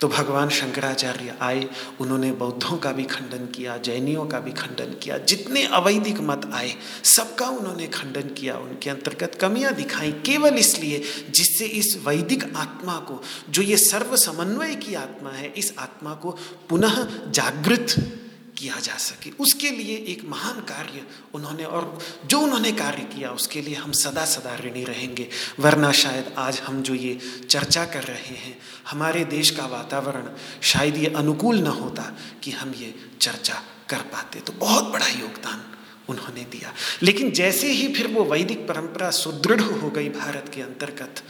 तो 0.00 0.08
भगवान 0.08 0.48
शंकराचार्य 0.48 1.38
आए, 1.40 1.68
उन्होंने 2.00 2.32
बौद्धों 2.32 2.78
का 2.78 2.92
भी 2.92 3.04
खंडन 3.04 3.46
किया, 3.46 3.76
जैनियों 3.76 4.26
का 4.26 4.40
भी 4.40 4.52
खंडन 4.52 4.94
किया, 5.02 5.18
जितने 5.18 5.64
अवैधिक 5.64 6.20
मत 6.20 6.50
आए, 6.54 6.74
सबका 7.04 7.48
उन्होंने 7.48 7.86
खंडन 7.86 8.28
किया, 8.28 8.56
उनके 8.56 8.90
अंतर्गत 8.90 9.34
कमियाँ 9.34 9.72
दिखाई, 9.74 10.12
केवल 10.12 10.54
इसलिए 10.54 11.02
जिससे 11.30 11.64
इस 11.64 12.02
वैदिक 12.06 12.56
आत्मा 12.56 12.98
को, 12.98 13.22
जो 13.50 13.62
ये 13.62 13.76
सर्व 13.76 14.16
समन्वय 14.16 14.74
की 14.74 14.94
आत्मा 14.94 15.30
है, 15.30 15.52
इस 15.56 15.74
आत्मा 15.78 16.14
को 16.14 16.38
पुनः 16.68 17.04
जागृत 17.30 18.20
किया 18.58 18.80
जा 18.80 18.94
सके। 18.94 19.30
उसके 19.30 19.70
लिए 19.70 19.96
एक 19.96 20.24
महान 20.24 20.60
कार्य 20.60 21.06
उन्होंने 21.34 21.64
और 21.64 21.98
जो 22.26 22.40
उन्होंने 22.40 22.72
कार्य 22.72 23.02
किया, 23.02 23.30
उसके 23.30 23.62
लिए 23.62 23.74
हम 23.74 23.92
सदा 23.92 24.24
सदा 24.24 24.54
ऋणी 24.54 24.84
रहेंगे। 24.84 25.28
वरना 25.60 25.92
शायद 25.92 26.34
आज 26.38 26.60
हम 26.60 26.82
जो 26.82 26.94
ये 26.94 27.18
चर्चा 27.50 27.84
कर 27.84 28.04
रहे 28.04 28.36
हैं, 28.36 28.58
हमारे 28.90 29.24
देश 29.24 29.50
का 29.50 29.66
वातावरण 29.66 30.30
शायद 30.62 30.96
ये 30.96 31.06
अनुकूल 31.06 31.58
न 31.58 31.66
होता 31.66 32.16
कि 32.42 32.50
हम 32.50 32.74
ये 32.74 32.94
चर्चा 33.20 33.62
कर 33.88 33.98
पाते। 33.98 34.40
तो 34.40 34.52
बहुत 34.52 34.84
बड़ा 34.84 35.06
योगदान 35.06 35.70
उन्होंने 36.08 36.44
दिया। 36.44 36.74
लेकिन 37.02 37.30
जैसे 37.30 37.72
ही 37.72 37.94
फिर 37.94 38.06
वो 38.06 38.24
वैदिक 38.24 38.68
परंपरा 38.68 39.10
सुदृढ़ 39.10 39.60
हो 39.60 39.90
गई, 39.90 40.08
भारत 40.08 40.50
के 40.54 40.62
अंतर्गत 40.62 41.22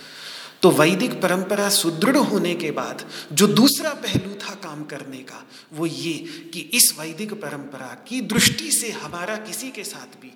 तो 0.64 0.70
वैदिक 0.70 1.20
परंपरा 1.22 1.68
सुदृढ़ 1.68 2.16
होने 2.16 2.54
के 2.54 2.70
बाद 2.70 3.04
जो 3.32 3.46
दूसरा 3.46 3.90
पहलू 3.94 4.34
था 4.34 4.54
काम 4.54 4.84
करने 4.84 5.18
का, 5.18 5.44
वो 5.72 5.86
ये 5.86 6.12
कि 6.54 6.60
इस 6.74 6.94
वैदिक 7.00 7.32
परंपरा 7.32 7.88
की 8.08 8.20
दृष्टि 8.22 8.70
से 8.72 8.90
हमारा 8.92 9.36
किसी 9.38 9.70
के 9.70 9.84
साथ 9.84 10.16
भी 10.22 10.32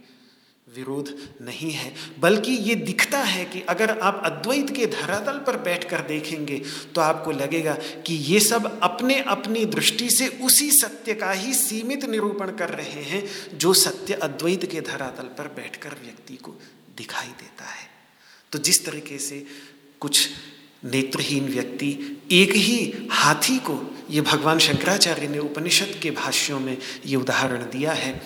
विरोध 0.68 1.14
नहीं 1.42 1.70
है, 1.70 1.94
बल्कि 2.20 2.52
ये 2.52 2.74
दिखता 2.74 3.18
है 3.18 3.44
कि 3.44 3.60
अगर 3.68 3.98
आप 3.98 4.20
अद्वैत 4.24 4.76
के 4.76 4.86
धरातल 4.86 5.38
पर 5.46 5.56
बैठकर 5.62 6.00
देखेंगे 6.06 6.62
तो 6.94 7.00
आपको 7.00 7.30
लगेगा 7.32 7.74
कि 8.06 8.14
ये 8.14 8.40
सब 8.40 8.78
अपने 8.82 9.20
अपनी 9.28 9.64
दृष्टि 9.66 10.10
से 10.10 10.28
उसी 10.44 10.70
सत्य 10.72 11.14
का 11.14 11.32
ही 11.32 11.54
सीमित 11.54 12.04
निरूपण 12.04 12.56
कर 12.56 12.68
रहे 12.70 13.02
हैं, 13.04 13.26
जो 13.58 13.72
सत्य 13.74 14.14
अद्वैत 14.14 14.70
के 14.70 14.80
धरातल 14.82 15.36
पर 15.38 15.48
बैठकर 15.56 16.00
व्यक्ति 16.02 16.36
को 16.36 16.60
दिखाई 16.96 17.28
देता 17.28 17.64
है। 17.64 17.96
तो 18.52 18.58
जिस 18.58 18.84
तरीके 18.86 19.18
से 19.18 19.44
कुछ 20.00 20.28
नेत्रहीन 20.84 21.48
व्यक्ति 21.48 21.88
एक 22.32 22.52
ही 22.52 23.08
हाथी 23.10 23.56
को 23.58 23.96
ये 24.10 24.20
भगवान 24.20 24.58
शंकराचार्य 24.58 25.28
ने 25.28 25.38
उपनिषद 25.38 25.98
के 26.02 26.10
भाष्यों 26.10 26.60
में 26.60 26.76
ये 27.06 27.16
उदाहरण 27.16 27.62
दिया 27.62 27.92
है। 27.92 28.20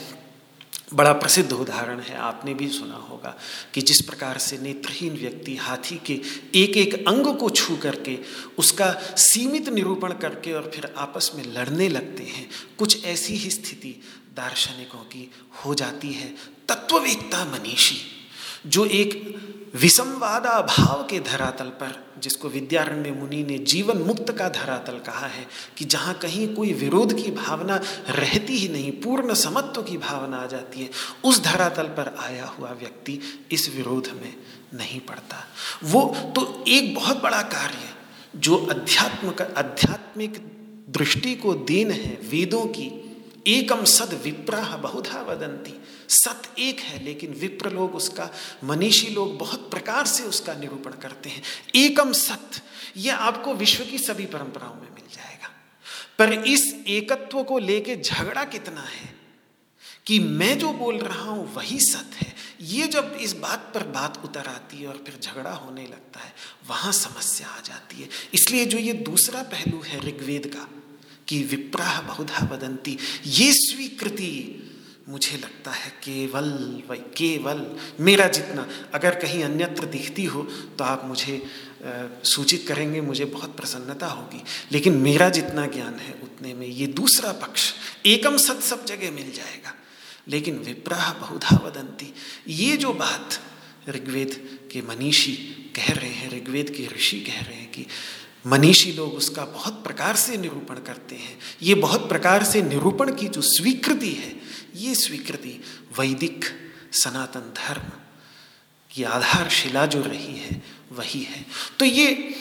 बड़ा 0.94 1.12
प्रसिद्ध 1.12 1.52
उदाहरण 1.52 2.00
है, 2.00 2.16
आपने 2.16 2.54
भी 2.54 2.68
सुना 2.68 2.94
होगा 2.94 3.36
कि 3.74 3.82
जिस 3.82 4.00
प्रकार 4.00 4.38
से 4.38 4.58
नेत्रहीन 4.58 5.16
व्यक्ति 5.16 5.56
हाथी 5.56 6.00
के 6.06 6.20
एक 6.54 6.76
एक 6.76 6.94
अंग 7.08 7.26
को 7.36 7.50
छू 7.50 7.76
करके 7.76 8.18
उसका 8.58 8.92
सीमित 9.18 9.68
निरूपण 9.68 10.12
करके 10.12 10.52
और 10.52 10.70
फिर 10.74 10.92
आपस 10.96 11.30
में 11.34 11.44
लड़ने 11.54 11.88
लगते 11.88 12.22
हैं, 12.22 12.48
कुछ 12.78 13.04
ऐसी 13.04 13.34
ही 13.34 13.50
स्थिति 13.50 14.00
दार्शनिकों 14.36 14.98
की 14.98 15.30
हो 15.64 15.74
जाती 15.74 16.12
है। 16.12 16.28
तत्ववेत्ता 16.68 17.44
मनीषी, 17.44 17.96
जो 18.66 18.84
एक 18.84 19.12
विसंवादा 19.76 20.60
भाव 20.60 21.02
के 21.02 21.20
धरातल 21.20 21.64
पर, 21.64 22.04
जिसको 22.18 22.48
विद्यारण्य 22.48 23.10
मुनि 23.10 23.42
ने 23.42 23.58
जीवन 23.58 23.98
मुक्त 23.98 24.32
का 24.32 24.48
धरातल 24.48 24.92
कहा 24.92 25.26
है, 25.26 25.46
कि 25.76 25.84
जहाँ 25.84 26.14
कहीं 26.14 26.54
कोई 26.54 26.72
विरोध 26.72 27.24
की 27.24 27.30
भावना 27.30 27.80
रहती 28.08 28.52
ही 28.52 28.68
नहीं, 28.68 28.92
पूर्ण 28.92 29.34
समत्व 29.34 29.82
की 29.82 29.96
भावना 29.96 30.36
आ 30.36 30.46
जाती 30.46 30.80
है, 30.80 30.90
उस 31.24 31.42
धरातल 31.42 31.82
पर 31.82 32.16
आया 32.18 32.44
हुआ 32.44 32.70
व्यक्ति 32.70 33.20
इस 33.52 33.74
विरोध 33.76 34.08
में 34.22 34.34
नहीं 34.74 35.00
पड़ता। 35.00 35.44
वो 35.84 36.16
तो 36.36 36.64
एक 36.68 36.94
बहुत 36.94 37.22
बड़ा 37.22 37.42
कार्य 37.42 37.88
जो 38.36 38.56
अध्यात्म 38.56 39.30
का, 39.30 39.46
आध्यात्मिक 39.56 40.32
दृष्टि 40.88 41.34
को 41.34 41.54
देन 41.54 41.90
है, 41.90 42.18
वेदों 42.30 42.66
की, 42.66 42.98
एकम 43.46 43.84
सद 43.84 44.20
विप्राह 44.24 44.76
बहुधा 44.76 45.22
वदंती। 45.22 45.80
सत 46.12 46.42
एक 46.58 46.80
है, 46.80 47.04
लेकिन 47.04 47.32
विप्र 47.32 47.70
लोग 47.70 47.94
उसका, 47.94 48.30
मनीषी 48.64 49.08
लोग 49.08 49.38
बहुत 49.38 49.70
प्रकार 49.70 50.06
से 50.06 50.22
उसका 50.22 50.54
निरूपण 50.54 50.90
करते 50.90 51.30
हैं। 51.30 51.42
एकम 51.74 52.12
सत, 52.12 52.50
यह 52.96 53.16
आपको 53.16 53.54
विश्व 53.54 53.84
की 53.84 53.98
सभी 53.98 54.26
परंपराओं 54.26 54.74
में 54.74 54.90
मिल 54.90 55.14
जाएगा। 55.14 55.50
पर 56.18 56.32
इस 56.32 56.74
एकत्व 56.88 57.42
को 57.42 57.58
लेके 57.58 57.96
झगड़ा 57.96 58.44
कितना 58.44 58.80
है 58.80 59.14
कि 60.06 60.18
मैं 60.18 60.58
जो 60.58 60.72
बोल 60.72 60.98
रहा 60.98 61.30
हूँ 61.30 61.54
वही 61.54 61.78
सत 61.80 62.14
है। 62.14 62.34
ये 62.60 62.86
जब 62.86 63.18
इस 63.20 63.32
बात 63.32 63.70
पर 63.74 63.82
बात 63.82 64.24
उतर 64.24 64.46
आती 64.46 64.76
है 64.76 64.86
और 64.86 65.04
फिर 65.06 65.18
झगड़ा 65.22 65.50
होने 65.50 65.82
लगता 65.82 66.20
है, 66.20 66.34
वहाँ 66.68 66.92
समस्या 66.92 67.48
आ 67.48 67.60
जाती 67.60 68.02
है। 68.02 68.08
इसलिए 68.34 68.66
जो 68.66 68.78
ये 68.78 68.92
दूसरा 68.92 69.42
पहलू 69.42 69.82
है 69.82 70.00
ऋग्वेद 70.00 70.46
का, 70.46 70.68
कि 71.28 71.42
विप्राह 71.42 72.00
बहुधा 72.00 72.48
वदंती, 72.52 72.98
ये 73.26 73.52
स्वीकृति 73.52 74.61
मुझे 75.08 75.36
लगता 75.36 75.70
है 75.70 75.90
केवल 76.02 76.48
वही, 76.88 77.00
केवल 77.16 77.64
मेरा 78.00 78.26
जितना, 78.28 78.66
अगर 78.94 79.14
कहीं 79.14 79.42
अन्यत्र 79.44 79.86
दिखती 79.86 80.24
हो 80.24 80.42
तो 80.78 80.84
आप 80.84 81.04
मुझे 81.04 81.42
सूचित 82.24 82.64
करेंगे, 82.68 83.00
मुझे 83.00 83.24
बहुत 83.24 83.56
प्रसन्नता 83.56 84.06
होगी। 84.06 84.42
लेकिन 84.72 84.96
मेरा 84.98 85.28
जितना 85.28 85.66
ज्ञान 85.66 85.94
है, 85.94 86.12
उतने 86.22 86.54
में 86.54 86.66
ये 86.66 86.86
दूसरा 86.86 87.32
पक्ष, 87.32 87.72
एकम 88.06 88.36
सत 88.36 88.60
सब 88.60 88.84
जगह 88.86 89.10
मिल 89.10 89.32
जाएगा। 89.32 89.74
लेकिन 90.28 90.58
विप्राह 90.58 91.12
बहुधा 91.12 91.56
वदंती 91.64 92.12
ये 92.48 92.76
जो 92.76 92.92
बात 92.92 93.40
ऋग्वेद 93.88 94.58
के 94.72 94.82
मनीषी 94.82 95.32
कह 95.76 95.92
रहे 95.92 96.10
हैं, 96.10 96.30
ऋग्वेद 96.32 96.70
के 96.70 96.86
ऋषि 96.96 97.20
कह 97.20 97.40
रहे 97.40 97.54
हैं 97.54 97.70
कि 97.70 97.86
मनीषी 98.46 98.92
लोग 98.92 99.14
उसका 99.14 99.44
बहुत 99.44 99.82
प्रकार 99.84 100.16
से 100.16 100.36
निरूपण 100.36 100.74
करते 100.76 101.14
हैं। 101.14 101.38
ये 101.62 101.74
बहुत 101.74 102.08
प्रकार 102.08 102.44
से 102.44 102.62
निरूपण 102.62 103.14
की 103.16 103.28
जो 103.28 103.40
स्वीकृति 103.40 104.10
है 104.12 104.30
ये 104.76 104.94
स्वीकृति 104.94 105.58
वैदिक 105.98 106.44
सनातन 106.94 107.52
धर्म 107.56 107.90
की 108.90 109.02
आधारशिला 109.02 109.86
जो 109.86 110.02
रही 110.02 110.36
है, 110.36 110.62
वही 110.92 111.22
है। 111.22 111.44
तो 111.78 111.84
ये 111.84 112.34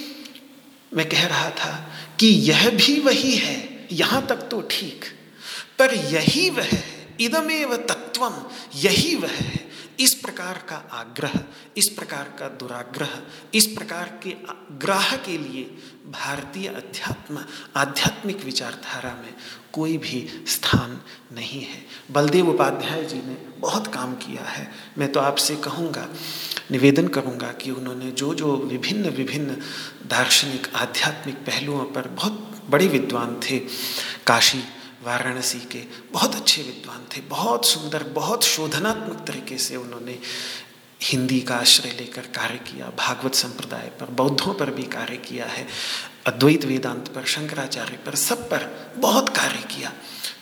मैं 0.93 1.07
कह 1.09 1.25
रहा 1.27 1.49
था 1.49 1.73
कि 2.19 2.27
यह 2.27 2.69
भी 2.69 2.99
वही 2.99 3.35
है, 3.35 3.87
यहाँ 3.91 4.25
तक 4.27 4.47
तो 4.51 4.61
ठीक, 4.61 5.05
पर 5.79 5.93
यही 5.93 6.49
वह 6.49 6.63
है, 6.63 7.15
इदमेव 7.21 7.75
तत्वम 7.77 8.45
यही 8.75 9.15
वह 9.15 9.31
है। 9.31 9.69
इस 9.99 10.13
प्रकार 10.13 10.57
का 10.69 10.75
आग्रह, 10.91 11.33
इस 11.77 11.87
प्रकार 11.89 12.33
का 12.39 12.47
दुराग्रह, 12.49 13.09
इस 13.53 13.65
प्रकार 13.67 14.19
के 14.23 14.35
ग्राह 14.77 15.15
के 15.17 15.37
लिए 15.37 15.63
भारतीय 16.11 16.67
अध्यात्म, 16.67 17.43
आध्यात्मिक 17.75 18.43
विचारधारा 18.45 19.13
में 19.15 19.33
कोई 19.73 19.97
भी 19.97 20.43
स्थान 20.47 20.99
नहीं 21.33 21.61
है। 21.61 21.85
बलदेव 22.11 22.49
उपाध्याय 22.49 23.03
जी 23.05 23.15
ने 23.15 23.35
बहुत 23.59 23.87
काम 23.87 24.15
किया 24.15 24.43
है। 24.43 24.71
मैं 24.97 25.11
तो 25.11 25.19
आपसे 25.19 25.55
कहूँगा, 25.55 26.07
निवेदन 26.71 27.07
करूँगा 27.07 27.51
कि 27.51 27.71
उन्होंने 27.71 28.11
जो 28.11 28.33
जो 28.33 28.55
विभिन्न 28.57 29.09
विभिन्न 29.09 29.57
दार्शनिक, 30.07 30.67
आध्यात्मिक 30.75 31.35
पहलुओं 31.35 31.85
पर 31.85 32.07
बहुत 32.07 32.61
बड़े 32.69 32.87
विद्वान 32.87 33.39
थे, 33.39 33.59
काशी, 34.27 34.63
वाराणसी 35.03 35.59
के 35.59 35.83
बहुत 36.11 36.35
अच्छे 36.35 36.61
विद्वान 36.61 37.05
थे, 37.15 37.21
बहुत 37.21 37.65
सुंदर, 37.65 38.03
बहुत 38.03 38.43
शोधनात्मक 38.43 39.25
तरीके 39.27 39.57
से 39.57 39.75
उन्होंने 39.75 40.19
हिंदी 41.01 41.39
का 41.41 41.55
आश्रय 41.55 41.91
लेकर 41.91 42.21
कार्य 42.21 42.57
किया, 42.57 42.91
भागवत 42.97 43.33
संप्रदाय 43.33 43.91
पर, 43.99 44.05
बौद्धों 44.05 44.53
पर 44.53 44.71
भी 44.71 44.83
कार्य 44.83 45.17
किया 45.17 45.45
है। 45.45 45.67
अद्वैत 46.27 46.65
वेदांत 46.65 47.07
पर, 47.07 47.25
शंकराचार्य 47.25 47.97
पर, 48.05 48.15
सब 48.15 48.49
पर 48.49 48.93
बहुत 48.97 49.29
कार्य 49.29 49.63
किया। 49.75 49.93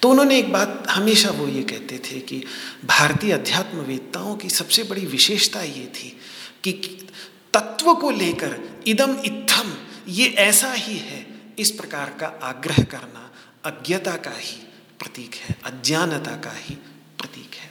तो 0.01 0.09
उन्होंने 0.09 0.37
एक 0.39 0.51
बात, 0.51 0.83
हमेशा 0.89 1.29
वो 1.29 1.47
ये 1.47 1.63
कहते 1.63 1.97
थे 1.99 2.19
कि 2.19 2.43
भारतीय 2.85 3.31
अध्यात्मवेत्ताओं 3.31 4.35
की 4.35 4.49
सबसे 4.49 4.83
बड़ी 4.83 5.05
विशेषता 5.05 5.61
ये 5.61 5.85
थी 5.95 6.19
कि 6.63 6.71
तत्व 7.53 7.93
को 7.93 8.11
लेकर 8.11 8.57
इदम 8.87 9.17
इत्थम, 9.25 9.73
ये 10.07 10.27
ऐसा 10.27 10.71
ही 10.73 10.97
है, 10.97 11.25
इस 11.59 11.71
प्रकार 11.71 12.09
का 12.09 12.27
आग्रह 12.43 12.83
करना 12.83 13.31
अज्ञता 13.65 14.15
का 14.17 14.31
ही 14.31 14.57
प्रतीक 14.99 15.35
है, 15.35 15.55
अज्ञानता 15.65 16.35
का 16.35 16.53
ही 16.55 16.75
प्रतीक 17.17 17.55
है। 17.55 17.69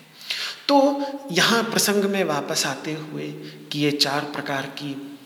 तो 0.68 1.02
यहाँ 1.32 1.62
प्रसंग 1.62 2.04
में 2.04 2.24
वापस 2.24 2.66
आते 2.66 2.92
हुए 2.92 3.28
कि 3.72 3.78
ये 3.78 3.90
चार 3.90 4.24
प्रकार 4.24 4.66
की 4.66 5.18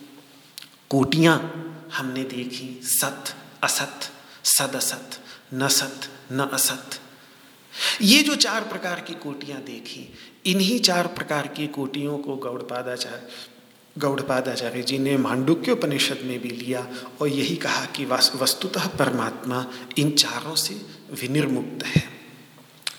कोटियाँ 0.91 1.39
हमने 1.93 2.25
देखी 2.25 2.81
सत, 2.83 3.35
असत 3.63 4.11
सद 4.45 4.77
असत 4.77 5.19
न 5.55 5.69
सत 5.69 6.09
न 6.33 6.49
असत 6.53 6.99
ये 8.03 8.23
जो 8.23 8.35
चार 8.35 8.65
प्रकार 8.65 9.01
की 9.01 9.15
कोटियाँ 9.15 9.61
देखी, 9.61 10.13
इन्हीं 10.47 10.79
चार 10.81 11.07
प्रकार 11.07 11.47
की 11.47 11.67
कोटियों 11.67 12.19
को 12.19 12.37
गौड़पादाचार्य 12.37 13.29
गौड़पादाचार्य 13.97 14.83
जी 14.83 14.99
ने 14.99 15.17
मांडुक्योपनिषद 15.17 16.21
में 16.25 16.39
भी 16.41 16.49
लिया 16.49 16.87
और 17.21 17.29
यही 17.29 17.57
कहा 17.57 17.85
कि 17.87 18.05
वस्तुतः 18.05 18.87
परमात्मा 18.89 19.67
इन 19.99 20.11
चारों 20.11 20.55
से 20.55 20.75
विनिर्मुक्त 21.21 21.85
है। 21.87 22.03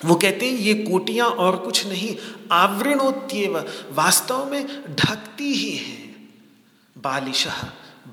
वो 0.06 0.16
कहते 0.16 0.46
हैं, 0.46 0.58
ये 0.58 0.74
कोटियाँ 0.74 1.28
और 1.28 1.58
कुछ 1.58 1.86
नहीं 1.88 2.16
आवरणोत्यव 2.52 3.58
वास्तव 3.92 4.46
में 4.52 4.96
ढकती 4.96 5.54
ही 5.54 5.72
हैं। 5.72 6.32
बालिश, 6.98 7.48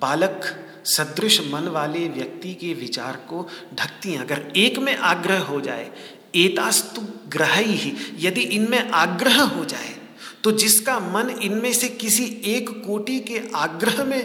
बालक 0.00 0.40
सदृश 0.86 1.40
मन 1.46 1.68
वाले 1.68 2.06
व्यक्ति 2.08 2.54
के 2.54 2.72
विचार 2.74 3.16
को 3.28 3.46
ढकती 3.74 4.12
हैं। 4.12 4.20
अगर 4.20 4.52
एक 4.56 4.78
में 4.78 4.96
आग्रह 4.96 5.42
हो 5.42 5.60
जाए, 5.60 5.90
एतास्तु 6.36 7.02
ग्रह 7.28 7.54
ही 7.54 7.92
यदि 8.18 8.40
इनमें 8.40 8.90
आग्रह 8.90 9.40
हो 9.42 9.64
जाए 9.64 9.96
तो 10.44 10.52
जिसका 10.52 10.98
मन 11.00 11.30
इनमें 11.42 11.72
से 11.72 11.88
किसी 11.88 12.24
एक 12.46 12.70
कोटि 12.86 13.18
के 13.20 13.42
आग्रह 13.54 14.04
में 14.04 14.22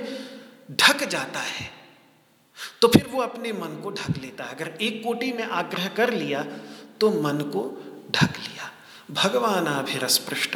ढक 0.72 1.04
जाता 1.10 1.40
है 1.40 1.70
तो 2.82 2.88
फिर 2.88 3.08
वो 3.12 3.22
अपने 3.22 3.52
मन 3.54 3.80
को 3.84 3.92
ढक 3.92 4.18
लेता 4.22 4.44
है। 4.44 4.56
अगर 4.56 4.78
एक 4.82 5.04
कोटि 5.04 5.32
में 5.34 5.44
आग्रह 5.44 5.88
कर 5.88 6.14
लिया 6.14 6.44
तो 7.00 7.10
मन 7.22 7.42
को 7.54 7.64
ढक 8.12 8.38
लिया। 8.40 8.72
भगवान 9.14 9.66
अभिस्पृष्ट 9.66 10.56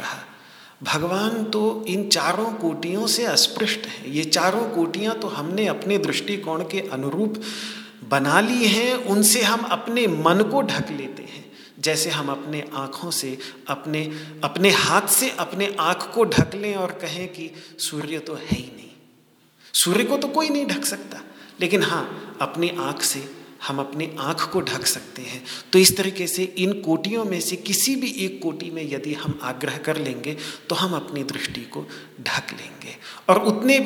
भगवान 0.82 1.44
तो 1.44 1.84
इन 1.88 2.08
चारों 2.08 2.52
कोटियों 2.52 3.06
से 3.06 3.24
अस्पृष्ट 3.24 3.86
है। 3.86 4.10
ये 4.10 4.24
चारों 4.24 4.68
कोटियाँ 4.70 5.14
तो 5.18 5.28
हमने 5.28 5.66
अपने 5.66 5.98
दृष्टिकोण 5.98 6.62
के 6.62 6.80
अनुरूप 6.80 7.42
बना 8.08 8.40
ली 8.40 8.66
हैं, 8.66 8.94
उनसे 8.94 9.42
हम 9.42 9.60
अपने 9.60 10.06
मन 10.06 10.42
को 10.52 10.62
ढक 10.62 10.90
लेते 10.90 11.22
हैं। 11.22 11.44
जैसे 11.78 12.10
हम 12.10 12.28
अपने 12.28 12.64
आँखों 12.74 13.10
से, 13.10 13.38
अपने 13.68 14.12
अपने 14.44 14.70
हाथ 14.70 15.08
से 15.08 15.30
अपने 15.30 15.76
आँख 15.80 16.10
को 16.14 16.24
ढक 16.24 16.54
लें 16.54 16.74
और 16.74 16.90
कहें 16.92 17.28
कि 17.28 17.50
सूर्य 17.78 18.18
तो 18.18 18.34
है 18.34 18.48
ही 18.50 18.72
नहीं। 18.76 18.88
सूर्य 19.74 20.04
को 20.04 20.16
तो 20.16 20.28
कोई 20.28 20.48
नहीं 20.48 20.66
ढक 20.66 20.84
सकता। 20.84 21.20
लेकिन 21.60 21.82
हाँ 21.82 22.38
अपनी 22.40 22.68
आँख 22.78 23.02
से 23.02 23.39
हम 23.66 23.78
अपनी 23.78 24.10
आँख 24.18 24.48
को 24.52 24.60
ढक 24.60 24.86
सकते 24.86 25.22
हैं। 25.22 25.42
तो 25.72 25.78
इस 25.78 25.96
तरीके 25.96 26.26
से 26.26 26.44
इन 26.44 26.72
कोटियों 26.82 27.24
में 27.24 27.40
से 27.40 27.56
किसी 27.56 27.94
भी 27.96 28.10
एक 28.18 28.40
कोटि 28.42 28.70
में 28.70 28.82
यदि 28.90 29.14
हम 29.14 29.38
आग्रह 29.42 29.76
कर 29.78 29.96
लेंगे 29.96 30.36
तो 30.68 30.74
हम 30.74 30.94
अपनी 30.94 31.24
दृष्टि 31.24 31.60
को 31.60 31.86
ढक 32.20 32.52
लेंगे। 32.52 32.96
और 33.28 33.42
उतने 33.44 33.78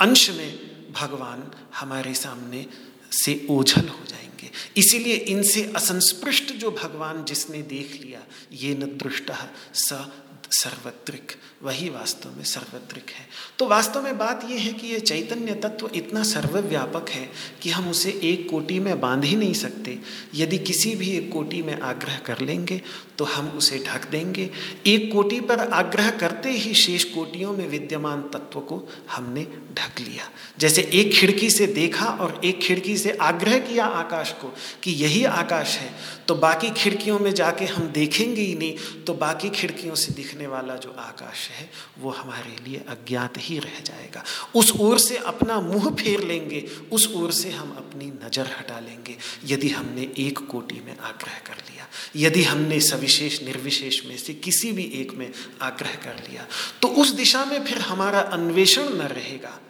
अंश 0.00 0.30
में 0.30 0.92
भगवान 0.92 1.50
हमारे 1.74 2.14
सामने 2.14 2.66
से 3.12 3.46
ओझल 3.50 3.88
हो 3.88 4.04
जाएँगे। 4.06 4.50
इसीलिए 4.76 5.14
इनसे 5.14 5.62
असंस्पृष्ट 5.76 6.52
जो 6.52 6.70
भगवान 6.70 7.24
जिसने 7.24 7.62
देख 7.62 7.98
लिया, 8.02 8.20
ये 8.52 8.74
न 8.74 8.96
दृष्ट 8.96 9.32
स 9.74 10.06
सर्वत्रिक 10.50 11.32
वही 11.62 11.88
वास्तव 11.88 12.36
में 12.36 12.44
सर्वत्रिक 12.44 13.10
है। 13.10 13.28
तो 13.58 13.66
वास्तव 13.66 14.02
में 14.02 14.18
बात 14.18 14.46
यह 14.50 14.60
है 14.60 14.72
कि 14.72 14.86
यह 14.86 14.98
चैतन्य 14.98 15.54
तत्व 15.54 15.90
इतना 15.94 16.22
सर्वव्यापक 16.22 17.10
है 17.10 17.30
कि 17.62 17.70
हम 17.70 17.90
उसे 17.90 18.20
एक 18.24 18.50
कोटि 18.50 18.80
में 18.80 19.00
बाँध 19.00 19.24
ही 19.24 19.36
नहीं 19.36 19.54
सकते। 19.54 19.98
यदि 20.34 20.58
किसी 20.58 20.96
भी 20.96 21.10
एक 21.10 21.32
कोटि 21.32 21.62
में 21.62 21.80
आग्रह 21.80 22.18
कर 22.18 22.40
लेंगे 22.40 22.82
तो 23.18 23.24
हम 23.26 23.48
उसे 23.48 23.78
ढक 23.86 24.08
देंगे। 24.10 24.48
एक 24.86 25.10
कोटि 25.12 25.40
पर 25.40 25.60
आग्रह 25.60 26.10
करते 26.16 26.50
ही 26.50 26.74
शेष 26.76 27.04
कोटियों 27.06 27.52
में 27.52 27.66
विद्यमान 27.68 28.22
तत्व 28.32 28.60
को 28.62 28.82
हमने 29.10 29.46
ढक 29.74 30.00
लिया। 30.00 30.28
जैसे 30.58 30.82
एक 30.94 31.12
खिड़की 31.12 31.50
से 31.50 31.66
देखा 31.68 32.06
और 32.06 32.40
एक 32.44 32.60
खिड़की 32.62 32.96
से 32.96 33.12
आग्रह 33.22 33.58
किया 33.60 33.84
आकाश 33.94 34.32
को 34.32 34.52
कि 34.82 34.92
यही 34.94 35.24
आकाश 35.26 35.76
है 35.78 35.90
तो 36.28 36.34
बाकी 36.36 36.70
खिड़कियों 36.72 37.18
में 37.18 37.32
जाके 37.34 37.64
हम 37.66 37.88
देखेंगे 37.90 38.42
ही 38.42 38.54
नहीं 38.54 39.02
तो 39.04 39.14
बाकी 39.16 39.50
खिड़कियों 39.50 39.94
से 39.94 40.12
दिखने 40.12 40.46
वाला 40.46 40.76
जो 40.76 40.94
आकाश 40.98 41.48
है, 41.50 41.68
वो 41.98 42.10
हमारे 42.10 42.54
लिए 42.64 42.80
अज्ञात 42.88 43.34
ही 43.38 43.58
रह 43.58 43.80
जाएगा। 43.86 44.22
उस 44.54 44.72
ओर 44.80 44.98
से 44.98 45.16
अपना 45.26 45.60
मुँह 45.60 45.88
फेर 45.94 46.22
लेंगे, 46.22 46.64
उस 46.92 47.08
ओर 47.14 47.32
से 47.32 47.50
हम 47.50 47.70
अपनी 47.78 48.06
नज़र 48.06 48.46
हटा 48.50 48.78
लेंगे। 48.80 49.16
यदि 49.44 49.68
हमने 49.68 50.08
एक 50.18 50.38
कोटि 50.46 50.80
में 50.86 50.92
आग्रह 50.92 51.38
कर 51.46 51.62
लिया, 51.62 51.86
यदि 52.16 52.42
हमने 52.44 52.80
सविशेष 53.06 53.42
निर्विशेष 53.42 54.06
में 54.06 54.16
से 54.16 54.34
किसी 54.34 54.72
भी 54.72 54.84
एक 54.84 55.12
में 55.14 55.32
आग्रह 55.62 55.94
कर 55.94 56.30
लिया। 56.30 56.46
तो 56.82 56.88
उस 56.88 57.10
दिशा 57.10 57.44
में 57.44 57.64
फिर 57.64 57.78
हमारा 57.78 58.20
अन्वेषण 58.20 58.82
न 58.82 59.02
रहेगा। 59.02 59.60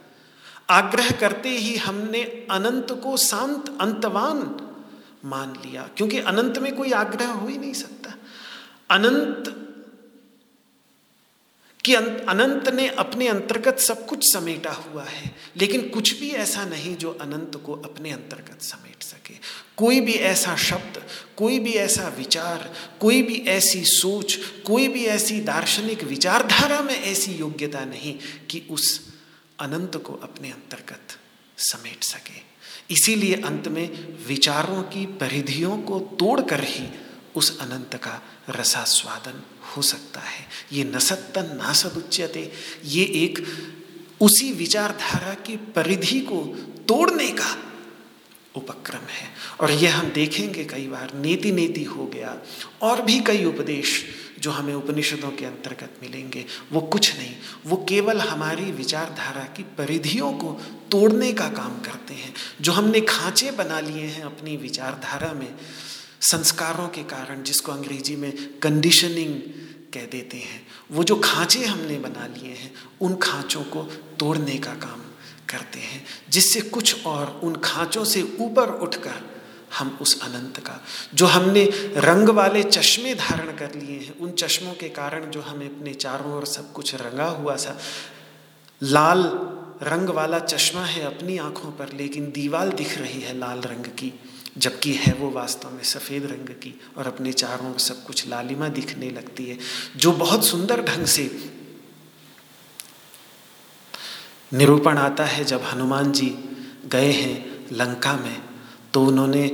आग्रह 0.70 1.10
करते 1.10 1.48
ही 1.48 1.76
हमने 1.76 2.22
अनंत 2.50 3.00
को 3.02 3.16
शांत, 3.16 3.78
अंतवान 3.80 4.38
मान 5.24 5.52
लिया, 5.66 5.90
क्योंकि 5.96 6.18
अनंत 6.18 6.58
में 6.58 6.76
कोई 6.76 6.92
आग्रह 6.92 7.28
हो 7.28 7.48
ही 7.48 7.58
नहीं 7.58 7.72
सकता। 7.72 8.14
अनंत 8.90 9.62
कि 11.84 11.94
अनंत 11.94 12.68
ने 12.68 12.88
अपने 12.88 13.28
अंतर्गत 13.28 13.78
सब 13.78 14.06
कुछ 14.06 14.32
समेटा 14.32 14.72
हुआ 14.72 15.04
है, 15.04 15.34
लेकिन 15.56 15.88
कुछ 15.88 16.20
भी 16.20 16.30
ऐसा 16.30 16.64
नहीं 16.64 16.96
जो 16.96 17.10
अनंत 17.10 17.62
को 17.66 17.74
अपने 17.74 18.10
अंतर्गत 18.10 18.62
समेट 18.62 19.02
सके। 19.02 19.65
कोई 19.76 20.00
भी 20.00 20.12
ऐसा 20.12 20.56
शब्द, 20.56 21.02
कोई 21.36 21.58
भी 21.58 21.72
ऐसा 21.72 22.08
विचार, 22.08 22.74
कोई 23.00 23.22
भी 23.22 23.34
ऐसी 23.34 23.84
सोच, 23.84 24.36
कोई 24.66 24.88
भी 24.88 25.04
ऐसी 25.04 25.40
दार्शनिक 25.40 26.04
विचारधारा 26.04 26.82
में 26.82 27.02
ऐसी 27.02 27.32
योग्यता 27.32 27.84
नहीं 27.84 28.18
कि 28.50 28.62
उस 28.70 29.14
अनंत 29.60 29.96
को 29.96 30.12
अपने 30.12 30.50
अंतर्गत 30.50 31.18
समेट 31.58 32.04
सके। 32.04 32.46
इसीलिए 32.90 33.34
अंत 33.34 33.68
में 33.68 34.18
विचारों 34.26 34.82
की 34.82 35.06
परिधियों 35.06 35.78
को 35.82 35.98
तोड़कर 35.98 36.64
ही 36.64 36.86
उस 37.34 37.58
अनंत 37.58 37.94
का 37.94 38.22
रसास्वादन 38.50 39.42
हो 39.76 39.82
सकता 39.82 40.20
है। 40.20 40.46
ये 40.72 40.84
नसत्तन 40.84 41.60
नासदुच्यते, 41.62 42.52
ये 42.84 43.04
एक 43.04 43.46
उसी 44.20 44.52
विचारधारा 44.52 45.34
की 45.34 45.56
परिधि 45.56 46.20
को 46.20 46.44
तोड़ने 46.88 47.28
का 47.28 47.65
उपक्रम 48.56 49.06
है। 49.08 49.28
और 49.60 49.70
यह 49.70 49.98
हम 49.98 50.10
देखेंगे 50.10 50.64
कई 50.64 50.86
बार 50.86 51.14
नेति 51.14 51.52
नेति 51.52 51.84
हो 51.84 52.06
गया, 52.06 52.38
और 52.82 53.02
भी 53.02 53.20
कई 53.20 53.44
उपदेश 53.44 54.04
जो 54.40 54.50
हमें 54.50 54.74
उपनिषदों 54.74 55.30
के 55.30 55.44
अंतर्गत 55.44 55.90
मिलेंगे। 56.02 56.44
वो 56.72 56.80
कुछ 56.80 57.16
नहीं, 57.16 57.34
वो 57.66 57.76
केवल 57.88 58.20
हमारी 58.20 58.72
विचारधारा 58.72 59.44
की 59.44 59.62
परिधियों 59.62 60.32
को 60.32 60.52
तोड़ने 60.90 61.32
का 61.32 61.48
काम 61.48 61.80
करते 61.80 62.14
हैं। 62.14 62.34
जो 62.60 62.72
हमने 62.72 63.00
खांचे 63.00 63.50
बना 63.50 63.80
लिए 63.80 64.06
हैं 64.06 64.22
अपनी 64.22 64.56
विचारधारा 64.56 65.32
में, 65.32 65.54
संस्कारों 66.20 66.88
के 66.88 67.02
कारण, 67.02 67.42
जिसको 67.42 67.72
अंग्रेज़ी 67.72 68.16
में 68.16 68.58
कंडीशनिंग 68.62 69.40
कह 69.94 70.06
देते 70.06 70.36
हैं, 70.36 70.66
वो 70.92 71.04
जो 71.04 71.16
खांचे 71.16 71.64
हमने 71.64 71.98
बना 71.98 72.26
लिए 72.26 72.52
हैं, 72.52 72.74
उन 73.00 73.16
खांचों 73.16 73.62
को 73.62 73.82
तोड़ने 74.20 74.56
का 74.58 74.74
काम 74.74 75.05
करते 75.50 75.78
हैं, 75.78 76.06
जिससे 76.30 76.60
कुछ 76.60 77.06
और 77.06 77.40
उन 77.44 77.56
खांचों 77.64 78.04
से 78.04 78.36
ऊपर 78.40 78.68
उठकर 78.68 79.36
हम 79.78 79.98
उस 80.00 80.22
अनंत 80.22 80.58
का, 80.58 80.84
जो 81.14 81.26
हमने 81.26 81.64
रंग 81.96 82.28
वाले 82.28 82.62
चश्मे 82.62 83.14
धारण 83.14 83.56
कर 83.56 83.74
लिए 83.74 83.98
हैं, 83.98 84.18
उन 84.18 84.30
चश्मों 84.30 84.72
के 84.72 84.88
कारण 84.88 85.30
जो 85.30 85.40
हमें 85.40 85.66
अपने 85.66 85.94
चारों 85.94 86.32
ओर 86.32 86.44
सब 86.44 86.72
कुछ 86.72 86.94
रंगा 86.94 87.26
हुआ 87.26 87.56
सा, 87.56 87.78
लाल 88.82 89.22
रंग 89.82 90.08
वाला 90.08 90.38
चश्मा 90.38 90.84
है 90.84 91.02
अपनी 91.02 91.38
आँखों 91.38 91.70
पर, 91.70 91.92
लेकिन 91.92 92.30
दीवाल 92.30 92.70
दिख 92.70 92.98
रही 92.98 93.20
है 93.20 93.38
लाल 93.38 93.60
रंग 93.60 93.84
की, 93.84 94.20
जबकि 94.58 94.92
है 94.92 95.12
वो 95.12 95.30
वास्तव 95.30 95.70
में 95.70 95.82
सफ़ेद 95.82 96.24
रंग 96.26 96.48
की, 96.48 96.80
और 96.96 97.06
अपने 97.06 97.32
चारों 97.32 97.78
सब 97.78 98.04
कुछ 98.04 98.28
लालिमा 98.28 98.68
दिखने 98.68 99.10
लगती 99.10 99.44
है, 99.44 99.58
जो 99.96 100.12
बहुत 100.12 100.46
सुंदर 100.46 100.82
ढंग 100.82 101.06
से 101.06 101.52
निरूपण 104.52 104.98
आता 104.98 105.24
है 105.24 105.44
जब 105.44 105.62
हनुमान 105.62 106.12
जी 106.12 106.28
गए 106.86 107.12
हैं 107.12 107.66
लंका 107.72 108.12
में 108.16 108.42
तो 108.94 109.04
उन्होंने 109.04 109.48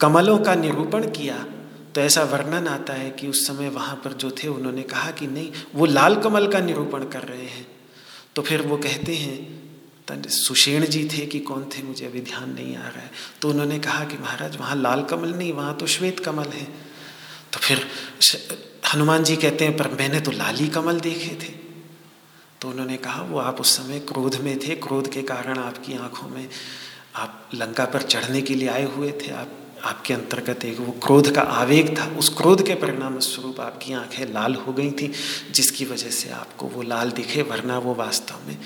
कमलों 0.00 0.38
का 0.38 0.54
निरूपण 0.54 1.10
किया। 1.10 1.46
तो 1.94 2.00
ऐसा 2.00 2.22
वर्णन 2.24 2.66
आता 2.68 2.92
है 2.92 3.10
कि 3.10 3.28
उस 3.28 3.46
समय 3.46 3.68
वहाँ 3.68 3.96
पर 3.96 4.12
जो 4.12 4.30
थे, 4.30 4.48
उन्होंने 4.48 4.82
कहा 4.82 5.10
कि 5.10 5.26
नहीं, 5.26 5.50
वो 5.74 5.86
लाल 5.86 6.16
कमल 6.16 6.46
का 6.46 6.60
निरूपण 6.60 7.04
कर 7.04 7.22
रहे 7.22 7.46
हैं। 7.46 7.66
तो 8.34 8.42
फिर 8.42 8.62
वो 8.62 8.76
कहते 8.76 9.14
हैं 9.14 9.62
सुषेण 10.28 10.84
जी 10.86 11.04
थे 11.04 11.26
कि 11.26 11.38
कौन 11.38 11.64
थे, 11.64 11.82
मुझे 11.82 12.06
अभी 12.06 12.20
ध्यान 12.20 12.52
नहीं 12.52 12.76
आ 12.76 12.88
रहा 12.88 13.02
है। 13.02 13.10
तो 13.42 13.48
उन्होंने 13.48 13.78
कहा 13.78 14.04
कि 14.04 14.18
महाराज, 14.18 14.56
वहाँ 14.56 14.76
लाल 14.76 15.02
कमल 15.02 15.28
नहीं, 15.28 15.52
वहाँ 15.52 15.76
तो 15.76 15.86
श्वेत 15.86 16.20
कमल 16.20 16.48
है। 16.48 16.64
तो 17.52 17.58
फिर 17.58 17.86
हनुमान 18.94 19.24
जी 19.24 19.36
कहते 19.36 19.64
हैं, 19.64 19.76
पर 19.76 19.88
मैंने 19.88 20.20
तो 20.20 20.30
लाली 20.30 20.68
कमल 20.68 21.00
देखे 21.00 21.38
थे। 21.42 21.61
तो 22.62 22.68
उन्होंने 22.68 22.96
कहा, 22.96 23.22
वो 23.22 23.38
आप 23.38 23.60
उस 23.60 23.76
समय 23.76 23.98
क्रोध 23.98 24.34
में 24.36 24.58
थे, 24.58 24.74
क्रोध 24.74 25.12
के 25.12 25.22
कारण 25.22 25.58
आपकी 25.58 25.94
आँखों 25.94 26.28
में 26.28 26.48
आप 27.16 27.50
लंका 27.54 27.84
पर 27.84 28.02
चढ़ने 28.02 28.42
के 28.42 28.54
लिए 28.54 28.68
आए 28.68 28.84
हुए 28.84 29.12
थे। 29.12 29.30
आप, 29.30 29.48
आपके 29.84 30.14
अंतर्गत 30.14 30.64
एक 30.64 30.78
वो 30.78 30.92
क्रोध 30.92 31.34
का 31.34 31.40
आवेग 31.40 31.98
था। 31.98 32.06
उस 32.06 32.28
क्रोध 32.28 32.66
के 32.66 32.74
परिणाम 32.74 33.18
स्वरूप 33.18 33.60
आपकी 33.60 33.92
आँखें 33.92 34.32
लाल 34.32 34.54
हो 34.54 34.72
गई 34.72 34.90
थी, 34.90 35.12
जिसकी 35.50 35.84
वजह 35.84 36.10
से 36.10 36.30
आपको 36.30 36.66
वो 36.66 36.82
लाल 36.82 37.10
दिखे, 37.10 37.42
वरना 37.42 37.78
वो 37.78 37.94
वास्तव 37.94 38.34
में 38.46 38.58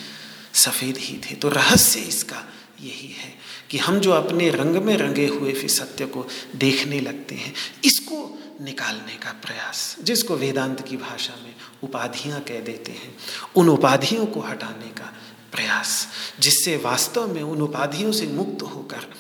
सफ़ेद 0.55 0.97
ही 0.97 1.19
थे। 1.19 1.35
तो 1.35 1.49
रहस्य 1.49 2.01
इसका 2.01 2.45
यही 2.81 3.09
है 3.09 3.35
कि 3.71 3.79
हम 3.79 4.01
जो 4.01 4.11
अपने 4.11 4.51
रंग 4.51 4.77
में 4.77 4.97
रंगे 4.97 5.27
हुए 5.27 5.53
फिर 5.53 5.71
सत्य 5.71 6.07
को 6.07 6.29
देखने 6.57 7.01
लगते 7.01 7.35
हैं, 7.35 7.55
इसको 7.85 8.39
निकालने 8.61 9.15
का 9.15 9.33
प्रयास, 9.33 9.97
जिसको 10.03 10.37
वेदांत 10.37 10.89
की 10.89 10.97
भाषा 10.97 11.35
में 11.45 11.55
उपाधियाँ 11.83 12.41
कह 12.41 12.61
देते 12.61 12.93
हैं, 12.93 13.17
उन 13.57 13.69
उपाधियों 13.69 14.27
को 14.27 14.41
हटाने 14.41 14.89
का 14.89 15.13
प्रयास, 15.53 16.09
जिससे 16.41 16.77
वास्तव 16.77 17.35
में 17.35 17.43
उन 17.43 17.63
उपाधियों 17.63 18.13
से 18.13 18.27
मुक्त 18.27 18.63
होकर 18.63 19.15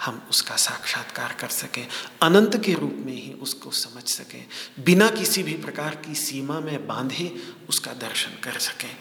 हम 0.00 0.26
उसका 0.30 0.56
साक्षात्कार 0.56 1.36
कर 1.40 1.48
सकें, 1.48 1.88
अनंत 2.22 2.64
के 2.64 2.72
रूप 2.72 3.02
में 3.06 3.12
ही 3.12 3.32
उसको 3.32 3.70
समझ 3.70 4.02
सकें, 4.02 4.46
बिना 4.84 5.08
किसी 5.08 5.42
भी 5.42 5.52
प्रकार 5.52 5.94
की 5.94 6.14
सीमा 6.14 6.60
में 6.60 6.86
बांधे 6.86 7.36
उसका 7.68 7.92
दर्शन 7.92 8.30
कर 8.42 8.58
सकें। 8.58 8.96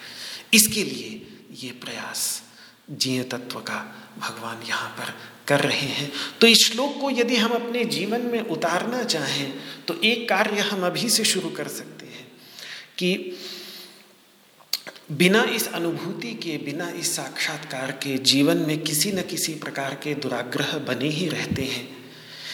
इसके 0.53 0.83
लिए 0.83 1.27
ये 1.63 1.71
प्रयास 1.71 2.43
जीय 2.87 3.23
तत्व 3.23 3.59
का 3.59 3.83
भगवान 4.19 4.61
यहाँ 4.67 4.89
पर 4.89 5.13
कर 5.47 5.59
रहे 5.59 5.87
हैं। 5.87 6.11
तो 6.41 6.47
इस 6.47 6.65
श्लोक 6.65 6.99
को 7.01 7.09
यदि 7.11 7.35
हम 7.35 7.51
अपने 7.51 7.83
जीवन 7.85 8.21
में 8.21 8.39
उतारना 8.41 9.03
चाहें 9.03 9.53
तो 9.87 9.99
एक 10.03 10.27
कार्य 10.29 10.59
हम 10.59 10.85
अभी 10.85 11.09
से 11.09 11.23
शुरू 11.23 11.49
कर 11.49 11.67
सकते 11.67 12.05
हैं 12.05 12.27
कि 12.97 13.37
बिना 15.11 15.43
इस 15.45 15.67
अनुभूति 15.67 16.33
के, 16.33 16.57
बिना 16.57 16.89
इस 16.89 17.15
साक्षात्कार 17.15 17.91
के 17.91 18.17
जीवन 18.17 18.57
में 18.57 18.77
किसी 18.79 19.11
न 19.11 19.21
किसी 19.21 19.53
प्रकार 19.53 19.95
के 19.95 20.13
दुराग्रह 20.15 20.77
बने 20.77 21.07
ही 21.07 21.27
रहते 21.27 21.61
हैं। 21.61 21.87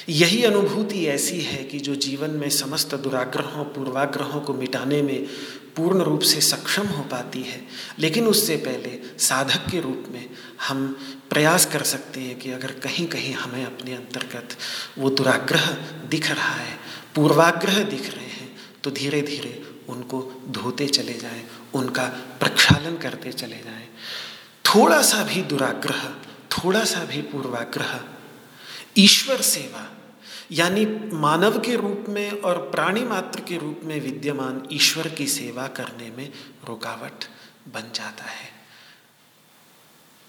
यही 0.10 0.44
अनुभूति 0.44 1.06
ऐसी 1.06 1.42
है 1.42 1.64
कि 1.64 1.80
जो 1.80 1.96
जीवन 1.96 2.30
में 2.30 2.50
समस्त 2.50 2.96
दुराग्रहों, 2.96 3.64
पूर्वाग्रहों 3.66 4.42
को 4.42 4.54
मिटाने 4.54 5.02
में 5.02 5.28
पूर्ण 5.78 6.04
रूप 6.04 6.22
से 6.22 6.42
सक्षम 6.42 6.88
हो 6.88 7.04
पाती 7.04 7.42
है। 7.42 7.62
लेकिन 8.00 8.28
उससे 8.28 8.56
पहले 8.58 9.00
साधक 9.20 9.70
के 9.72 9.80
रूप 9.80 10.06
में 10.12 10.30
हम 10.68 10.88
प्रयास 11.30 11.66
कर 11.66 11.84
सकते 11.84 12.22
हैं 12.22 12.38
कि 12.40 12.52
अगर 12.52 12.72
कहीं 12.80 13.08
कहीं 13.08 13.34
हमें 13.34 13.66
अपने 13.66 13.94
अंतर्गत 13.94 14.58
वो 14.98 15.10
दुराग्रह 15.10 15.66
दिख 16.10 16.30
रहा 16.32 16.54
है, 16.54 16.78
पूर्वाग्रह 17.16 17.84
दिख 17.84 18.14
रहे 18.16 18.26
हैं 18.26 18.56
तो 18.84 18.92
धीरे 18.92 19.22
धीरे 19.22 19.62
उनको 19.90 20.22
धोते 20.50 20.88
चले 20.88 21.14
जाएँ, 21.14 21.44
उनका 21.74 22.06
प्रक्षालन 22.40 22.98
करते 22.98 23.32
चले 23.32 23.58
जाएँ। 23.58 23.88
थोड़ा 24.66 25.02
सा 25.02 25.24
भी 25.24 25.42
दुराग्रह, 25.44 26.04
थोड़ा 26.54 26.84
सा 26.86 27.04
भी 27.06 27.22
पूर्वाग्रह, 27.24 28.00
ईश्वर 28.98 29.42
सेवा 29.42 29.88
यानी 30.52 30.86
मानव 31.14 31.60
के 31.60 31.76
रूप 31.76 32.06
में 32.10 32.32
और 32.32 32.58
प्राणी 32.72 33.04
मात्र 33.04 33.42
के 33.42 33.58
रूप 33.58 33.82
में 33.84 34.00
विद्यमान 34.02 34.68
ईश्वर 34.72 35.08
की 35.08 35.28
सेवा 35.28 35.68
करने 35.68 36.10
में 36.12 36.32
रुकावट 36.68 37.26
बन 37.74 37.92
जाता 37.96 38.24
है। 38.24 38.50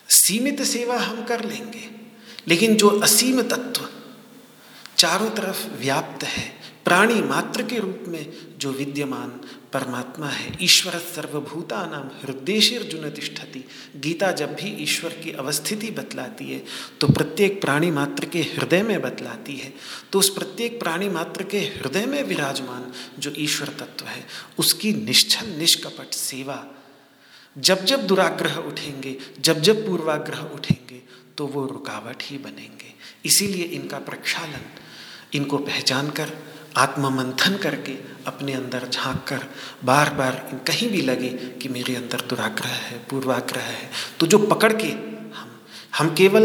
सीमित 0.08 0.62
सेवा 0.62 0.98
हम 0.98 1.24
कर 1.24 1.44
लेंगे, 1.44 1.90
लेकिन 2.48 2.76
जो 2.76 2.88
असीम 3.00 3.42
तत्व 3.42 3.88
चारों 4.96 5.30
तरफ़ 5.30 5.66
व्याप्त 5.66 6.24
है, 6.24 6.58
प्राणी 6.84 7.22
मात्र 7.22 7.62
के 7.62 7.78
रूप 7.78 8.04
में 8.08 8.32
जो 8.58 8.72
विद्यमान 8.72 9.40
परमात्मा 9.72 10.28
है, 10.28 10.56
ईश्वर 10.62 10.98
सर्वभूता 10.98 11.84
नाम 11.86 12.08
हृदय 12.20 13.10
तिष्ठति। 13.10 13.64
गीता 13.96 14.30
जब 14.32 14.54
भी 14.54 14.70
ईश्वर 14.82 15.12
की 15.14 15.32
अवस्थिति 15.32 15.90
बतलाती 15.90 16.44
है 16.44 16.62
तो 17.00 17.08
प्रत्येक 17.08 17.60
प्राणी 17.60 17.90
मात्र 17.90 18.26
के 18.26 18.42
हृदय 18.48 18.82
में 18.82 19.00
बतलाती 19.02 19.56
है। 19.56 19.72
तो 20.12 20.18
उस 20.18 20.28
प्रत्येक 20.30 20.78
प्राणी 20.80 21.08
मात्र 21.08 21.44
के 21.44 21.58
हृदय 21.58 22.06
में 22.06 22.22
विराजमान 22.22 22.92
जो 23.18 23.32
ईश्वर 23.38 23.68
तत्व 23.78 24.06
है, 24.06 24.26
उसकी 24.58 24.92
निश्चल, 24.94 25.46
निष्कपट 25.48 26.14
सेवा। 26.14 26.64
जब 27.56 27.84
जब 27.84 28.06
दुराग्रह 28.06 28.56
उठेंगे, 28.58 29.16
जब 29.40 29.60
जब 29.60 29.86
पूर्वाग्रह 29.86 30.40
उठेंगे 30.54 31.00
तो 31.36 31.46
वो 31.46 31.64
रुकावट 31.66 32.22
ही 32.22 32.38
बनेंगे। 32.38 32.92
इसीलिए 33.24 33.64
इनका 33.64 33.98
प्रक्षालन, 34.00 34.64
इनको 35.34 35.58
पहचान 35.58 36.10
कर 36.10 36.36
आत्ममंथन 36.78 37.56
करके 37.56 37.92
अपने 38.26 38.52
अंदर 38.52 38.88
झाँक 38.88 39.24
कर 39.28 39.46
बार 39.84 40.12
बार 40.14 40.34
कहीं 40.66 40.90
भी 40.90 41.00
लगे 41.02 41.28
कि 41.62 41.68
मेरे 41.68 41.94
अंदर 41.96 42.20
दुराग्रह 42.28 42.68
है, 42.68 42.98
पूर्वाग्रह 43.10 43.62
है। 43.62 43.90
तो 44.20 44.26
जो 44.26 44.38
पकड़ 44.46 44.72
के 44.72 44.88
हम 45.34 45.50
हम 45.98 46.14
केवल 46.14 46.44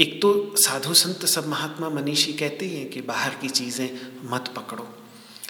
एक 0.00 0.18
तो 0.22 0.30
साधु 0.56 0.94
संत 0.94 1.24
सब 1.26 1.48
महात्मा 1.48 1.88
मनीषी 1.90 2.32
कहते 2.32 2.66
हैं 2.68 2.88
कि 2.90 3.00
बाहर 3.02 3.34
की 3.40 3.48
चीज़ें 3.50 3.88
मत 4.30 4.52
पकड़ो। 4.56 4.88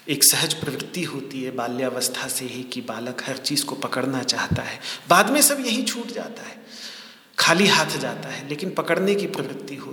एक 0.08 0.24
सहज 0.24 0.54
प्रवृत्ति 0.54 1.02
होती 1.04 1.42
है 1.42 1.50
बाल्यावस्था 1.56 2.28
से 2.28 2.44
ही 2.44 2.62
कि 2.62 2.80
बालक 2.80 3.22
हर 3.26 3.36
चीज़ 3.38 3.64
को 3.64 3.74
पकड़ना 3.76 4.22
चाहता 4.24 4.62
है। 4.62 4.78
बाद 5.08 5.30
में 5.30 5.40
सब 5.42 5.60
यही 5.66 5.82
छूट 5.82 6.12
जाता 6.12 6.42
है, 6.42 6.56
खाली 7.38 7.66
हाथ 7.66 7.98
जाता 7.98 8.28
है, 8.28 8.48
लेकिन 8.48 8.70
पकड़ने 8.70 9.14
की 9.14 9.26
प्रवृत्ति 9.28 9.74
है 9.76 9.89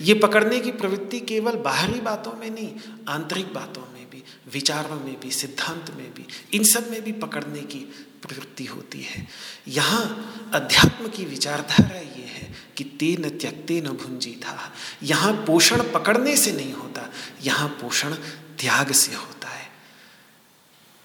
ये 0.00 0.14
पकड़ने 0.14 0.58
की 0.60 0.70
प्रवृत्ति 0.72 1.20
केवल 1.20 1.56
बाहरी 1.60 2.00
बातों 2.00 2.32
में 2.32 2.50
नहीं, 2.50 2.72
आंतरिक 3.08 3.52
बातों 3.54 3.82
में 3.94 4.08
भी, 4.10 4.22
विचारों 4.52 5.00
में 5.00 5.18
भी, 5.20 5.30
सिद्धांत 5.30 5.90
में 5.96 6.12
भी, 6.14 6.26
इन 6.54 6.64
सब 6.64 6.90
में 6.90 7.02
भी 7.02 7.12
पकड़ने 7.12 7.62
की 7.62 7.78
प्रवृत्ति 8.22 8.64
होती 8.64 9.00
है। 9.02 9.26
यहाँ 9.68 10.50
अध्यात्म 10.54 11.08
की 11.08 11.24
विचारधारा 11.24 11.98
ये 11.98 12.24
है 12.26 12.48
कि 12.76 12.84
तेन 13.00 13.28
त्यक्ते 13.30 13.80
न 13.80 13.88
भुंजी 13.96 14.34
था 14.42 14.72
यहाँ 15.02 15.32
पोषण 15.46 15.82
पकड़ने 15.92 16.36
से 16.36 16.52
नहीं 16.52 16.72
होता, 16.72 17.08
यहाँ 17.42 17.68
पोषण 17.80 18.14
त्याग 18.60 18.92
से 18.92 19.14
होता 19.14 19.48
है। 19.48 19.68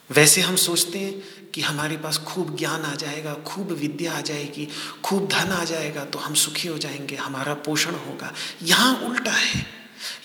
वैसे 0.09 0.41
हम 0.41 0.55
सोचते 0.55 0.99
हैं 0.99 1.34
कि 1.55 1.61
हमारे 1.61 1.97
पास 1.97 2.17
खूब 2.17 2.55
ज्ञान 2.57 2.81
आ 2.81 2.95
जाएगा, 2.95 3.33
खूब 3.33 3.71
विद्या 3.71 4.13
आ 4.13 4.21
जाएगी, 4.21 4.67
खूब 5.03 5.27
धन 5.27 5.51
आ 5.51 5.63
जाएगा 5.63 6.03
तो 6.05 6.19
हम 6.19 6.33
सुखी 6.33 6.67
हो 6.67 6.77
जाएँगे, 6.77 7.15
हमारा 7.15 7.53
पोषण 7.53 7.91
होगा। 7.91 8.33
यहाँ 8.63 8.95
उल्टा 8.95 9.31
है। 9.31 9.65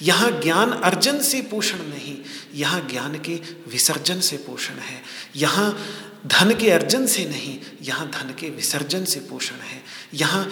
यहाँ 0.02 0.30
ज्ञान 0.40 0.70
अर्जन 0.70 1.20
से 1.20 1.42
पोषण 1.42 1.78
नहीं, 1.78 2.16
यहाँ 2.54 2.80
ज्ञान 2.90 3.18
के 3.18 3.34
विसर्जन 3.68 4.20
से 4.20 4.36
पोषण 4.36 4.74
है। 4.74 5.02
यहाँ 5.36 5.78
धन 6.26 6.54
के 6.54 6.70
अर्जन 6.70 7.06
से 7.06 7.24
नहीं, 7.24 7.58
यहाँ 7.82 8.10
धन 8.10 8.34
के 8.38 8.50
विसर्जन 8.50 9.04
से 9.04 9.20
पोषण 9.20 9.54
है। 9.54 9.82
यहाँ 10.14 10.44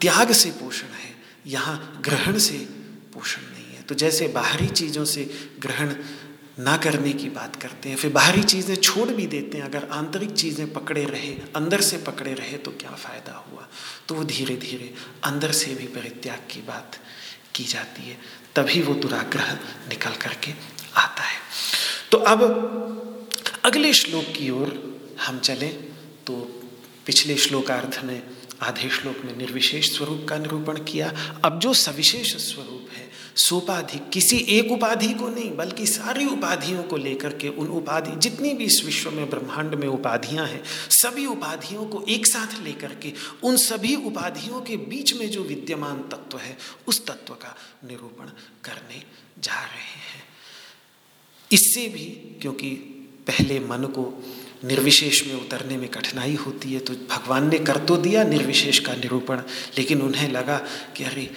त्याग 0.00 0.32
से 0.32 0.50
पोषण 0.50 0.86
है, 0.86 1.14
यहाँ 1.46 2.02
ग्रहण 2.04 2.38
से 2.38 2.58
पोषण 3.14 3.42
नहीं 3.42 3.76
है। 3.76 3.82
तो 3.82 3.94
जैसे 3.94 4.28
बाहरी 4.28 4.66
चीज़ों 4.66 5.04
से 5.04 5.30
ग्रहण 5.58 5.94
ना 6.58 6.76
करने 6.76 7.12
की 7.12 7.28
बात 7.28 7.56
करते 7.56 7.88
हैं, 7.88 7.96
फिर 7.96 8.12
बाहरी 8.12 8.42
चीज़ें 8.42 8.76
छोड़ 8.76 9.08
भी 9.08 9.26
देते 9.26 9.58
हैं। 9.58 9.64
अगर 9.64 9.88
आंतरिक 9.90 10.30
चीज़ें 10.30 10.72
पकड़े 10.72 11.04
रहे, 11.04 11.32
अंदर 11.56 11.80
से 11.80 11.98
पकड़े 11.98 12.34
रहे 12.34 12.56
तो 12.58 12.70
क्या 12.70 12.90
फ़ायदा 12.90 13.32
हुआ? 13.32 13.68
तो 14.08 14.14
वो 14.14 14.24
धीरे 14.24 14.56
धीरे 14.56 14.94
अंदर 15.24 15.52
से 15.52 15.74
भी 15.74 15.86
परित्याग 15.86 16.38
की 16.50 16.60
बात 16.60 16.98
की 17.54 17.64
जाती 17.64 18.08
है। 18.08 18.18
तभी 18.56 18.82
वो 18.82 18.94
दुराग्रह 18.94 19.52
निकल 19.88 20.10
करके 20.10 20.52
आता 20.96 21.22
है। 21.22 21.38
तो 22.12 22.18
अब 22.18 22.42
अगले 23.64 23.92
श्लोक 23.92 24.24
की 24.24 24.50
ओर 24.50 25.00
हम 25.26 25.38
चलें। 25.38 25.72
तो 26.26 26.34
पिछले 27.06 27.36
श्लोकार्थ 27.36 28.00
में, 28.04 28.22
आधे 28.62 28.88
श्लोक 28.88 29.16
में 29.24 29.36
निर्विशेष 29.36 29.96
स्वरूप 29.96 30.26
का 30.28 30.38
निरूपण 30.38 30.84
किया। 30.84 31.12
अब 31.44 31.58
जो 31.58 31.74
सविशेष 31.74 32.36
स्वरूप 32.36 32.88
है 32.92 33.03
सोपाधि, 33.36 33.98
किसी 34.12 34.36
एक 34.36 34.72
उपाधि 34.72 35.14
को 35.14 35.28
नहीं, 35.28 35.56
बल्कि 35.56 35.86
सारी 35.86 36.26
उपाधियों 36.26 36.82
को 36.82 36.96
लेकर 36.96 37.28
के 37.28 37.48
उन 37.48 37.66
उपाधि, 37.66 38.16
जितनी 38.16 38.54
भी 38.54 38.64
इस 38.64 38.82
विश्व 38.84 39.10
में 39.10 39.30
ब्रह्मांड 39.30 39.74
में 39.74 39.88
उपाधियाँ 39.88 40.46
हैं, 40.46 40.62
सभी 40.90 41.26
उपाधियों 41.26 41.86
को 41.86 42.04
एक 42.08 42.26
साथ 42.26 42.62
लेकर 42.62 42.94
के, 42.94 43.12
उन 43.42 43.56
सभी 43.56 43.96
उपाधियों 43.96 44.60
के 44.60 44.76
बीच 44.76 45.14
में 45.14 45.30
जो 45.30 45.42
विद्यमान 45.42 45.96
तत्व 45.96 46.38
है, 46.38 46.58
उस 46.86 47.06
तत्व 47.06 47.34
का 47.34 47.56
निरूपण 47.84 48.24
करने 48.64 49.02
जा 49.38 49.60
रहे 49.60 50.00
हैं। 50.12 50.24
इससे 51.52 51.88
भी, 51.88 52.04
क्योंकि 52.42 52.70
पहले 53.26 53.60
मन 53.60 53.84
को 53.84 54.24
निर्विशेष 54.64 55.26
में 55.26 55.34
उतरने 55.34 55.76
में 55.76 55.88
कठिनाई 55.88 56.34
होती 56.34 56.72
है 56.72 56.80
तो 56.80 56.94
भगवान 57.10 57.48
ने 57.48 57.58
कर 57.58 57.76
तो 57.84 57.96
दिया 57.96 58.22
निर्विशेष 58.24 58.78
का 58.78 58.94
निरूपण, 58.94 59.42
लेकिन 59.78 60.02
उन्हें 60.02 60.28
लगा 60.28 60.58
कि 60.96 61.04
अरे, 61.04 61.30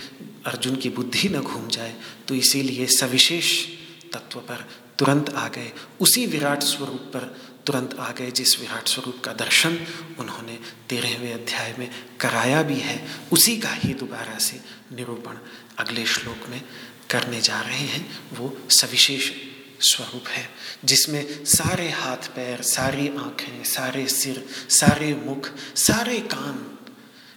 अर्जुन 0.45 0.75
की 0.75 0.89
बुद्धि 0.89 1.29
न 1.29 1.41
घूम 1.41 1.67
जाए 1.67 1.95
तो 2.27 2.35
इसीलिए 2.35 2.85
सविशेष 2.87 3.65
तत्व 4.13 4.39
पर 4.39 4.67
तुरंत 4.99 5.29
आ 5.29 5.47
गए। 5.47 5.71
उसी 5.99 6.25
विराट 6.25 6.63
स्वरूप 6.63 7.11
पर 7.13 7.35
तुरंत 7.65 7.95
आ 7.99 8.11
गए, 8.11 8.31
जिस 8.31 8.59
विराट 8.59 8.87
स्वरूप 8.87 9.19
का 9.23 9.33
दर्शन 9.33 9.77
उन्होंने 10.19 10.57
तेरहवें 10.89 11.33
अध्याय 11.33 11.75
में 11.79 11.89
कराया 12.21 12.61
भी 12.63 12.79
है। 12.79 13.01
उसी 13.31 13.57
का 13.57 13.73
ही 13.73 13.93
दोबारा 13.93 14.37
से 14.39 14.59
निरूपण 14.95 15.37
अगले 15.77 16.05
श्लोक 16.05 16.47
में 16.49 16.61
करने 17.09 17.41
जा 17.41 17.59
रहे 17.61 17.85
हैं, 17.87 18.07
वो 18.33 18.57
सविशेष 18.71 19.31
स्वरूप 19.81 20.27
है, 20.27 20.49
जिसमें 20.85 21.45
सारे 21.45 21.89
हाथ 21.89 22.17
पैर, 22.17 22.61
सारी 22.61 23.07
आँखें, 23.07 23.63
सारे 23.63 24.07
सिर, 24.07 24.45
सारे 24.69 25.15
मुख, 25.15 25.51
सारे 25.75 26.19
कान, 26.19 26.77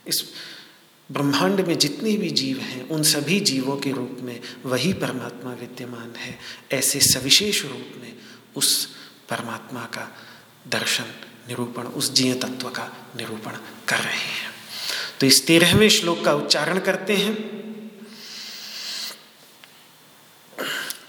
इस 0.06 0.24
ब्रह्मांड 1.12 1.60
में 1.60 1.78
जितने 1.78 2.16
भी 2.16 2.30
जीव 2.30 2.58
हैं, 2.58 2.88
उन 2.88 3.02
सभी 3.02 3.40
जीवों 3.40 3.76
के 3.76 3.92
रूप 3.92 4.18
में 4.20 4.40
वही 4.66 4.92
परमात्मा 4.92 5.52
विद्यमान 5.52 6.14
है। 6.16 6.38
ऐसे 6.72 7.00
सविशेष 7.00 7.62
रूप 7.62 7.92
में 8.00 8.16
उस 8.56 8.88
परमात्मा 9.28 9.80
का 9.80 10.16
दर्शन, 10.68 11.04
निरूपण, 11.48 11.82
उस 11.82 12.12
जीव 12.12 12.34
तत्व 12.34 12.68
का 12.68 13.12
निरूपण 13.16 13.52
कर 13.88 13.98
रहे 13.98 14.14
हैं। 14.14 14.50
तो 15.20 15.26
इस 15.26 15.46
तेरहवें 15.46 15.88
श्लोक 15.88 16.24
का 16.24 16.34
उच्चारण 16.34 16.78
करते 16.78 17.16
हैं। 17.16 17.59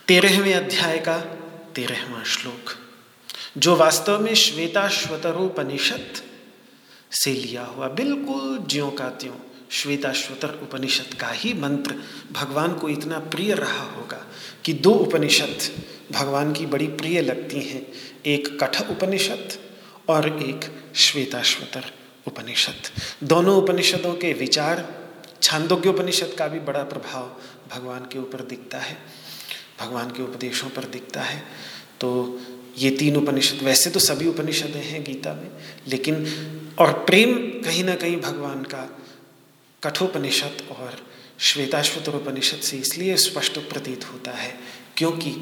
तेरहवें 0.08 0.54
अध्याय 0.54 0.98
का 0.98 1.18
तेरहवा 1.76 2.24
श्लोक। 2.24 2.72
जो 3.58 3.76
वास्तव 3.76 4.20
में 4.20 4.34
श्वेताश्वतरोपनिषद 4.36 6.22
से 7.12 7.34
लिया 7.34 7.64
हुआ 7.64 7.88
बिल्कुल 7.88 8.58
ज्यो 8.68 8.90
का 8.90 9.10
त्यों 9.10 9.36
श्वेताश्वतर 9.72 10.60
उपनिषद 10.64 11.14
का 11.14 11.28
ही 11.28 11.54
मंत्र 11.54 11.96
भगवान 12.32 12.74
को 12.74 12.90
इतना 12.90 13.20
प्रिय 13.20 13.54
रहा 13.54 13.84
होगा 13.92 14.26
कि 14.66 14.74
दो 14.74 14.92
उपनिषद 14.92 15.58
भगवान 16.12 16.54
की 16.54 16.66
बड़ी 16.66 16.88
प्रिय 16.88 17.22
लगती 17.22 17.62
हैं, 17.62 17.86
एक 18.26 18.64
कठ 18.64 18.82
उपनिषद 18.90 19.58
और 20.10 20.28
एक 20.44 20.70
श्वेताश्वतर 20.96 21.92
उपनिषद 22.28 22.92
दोनों 23.24 23.56
उपनिषदों 23.56 24.14
के 24.14 24.34
विचार 24.34 24.88
छांदोग्य 25.42 25.90
उपनिषद 25.90 26.36
का 26.40 26.48
भी 26.48 26.60
बड़ा 26.60 26.84
प्रभाव 26.84 27.36
भगवान 27.76 28.06
के 28.06 28.20
ऊपर 28.20 28.42
दिखता 28.42 28.78
है। 28.78 29.21
भगवान 29.82 30.10
के 30.12 30.24
उपदेशों 30.24 30.70
पर 30.70 30.90
दिखता 30.92 31.22
है। 31.24 31.44
तो 32.00 32.40
ये 32.78 32.90
तीन 32.92 33.16
उपनिषद, 33.18 33.64
वैसे 33.64 33.90
तो 33.90 34.00
सभी 34.02 34.28
उपनिषद 34.28 34.76
हैं 34.78 35.04
गीता 35.04 35.34
में, 35.34 35.50
लेकिन 35.88 36.26
और 36.80 36.92
प्रेम 37.06 37.34
कहीं 37.64 37.84
ना 37.84 37.96
कहीं 37.96 38.20
भगवान 38.22 38.64
का 38.66 38.88
कठोपनिषद 39.84 40.68
और 40.72 40.98
श्वेताश्वतर 41.40 42.16
उपनिषद 42.16 42.60
से 42.60 42.78
इसलिए 42.78 43.16
स्पष्ट 43.20 43.58
प्रतीत 43.70 44.06
होता 44.06 44.32
है, 44.34 44.54
क्योंकि 44.98 45.36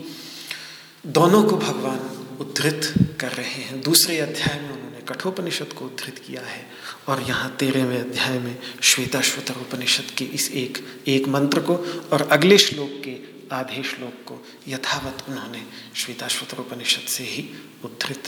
दोनों 1.07 1.43
को 1.43 1.57
भगवान 1.57 1.99
उद्धृत 2.41 2.93
कर 3.19 3.31
रहे 3.31 3.61
हैं। 3.61 3.81
दूसरे 3.81 4.17
अध्याय 4.19 4.59
में 4.59 4.69
उन्होंने 4.69 5.01
कठोपनिषद 5.09 5.73
को 5.73 5.85
उद्धृत 5.85 6.21
किया 6.27 6.41
है 6.41 6.65
और 7.07 7.21
यहाँ 7.21 7.55
तेरहवें 7.59 7.99
अध्याय 7.99 8.37
में 8.39 8.55
श्वेताश्वतर 8.83 9.59
उपनिषद 9.61 10.11
के 10.17 10.25
इस 10.35 10.51
एक 10.53 10.77
एक 11.07 11.27
मंत्र 11.27 11.61
को 11.61 11.75
और 12.11 12.27
अगले 12.31 12.57
श्लोक 12.57 13.01
के 13.05 13.13
आधे 13.51 13.83
श्लोक 13.83 14.13
को 14.27 14.45
यथावत 14.67 15.25
उन्होंने 15.29 15.63
श्वेताश्वतर 15.95 16.57
उपनिषद 16.57 17.07
से 17.07 17.23
ही 17.23 17.49
उद्धृत 17.85 18.23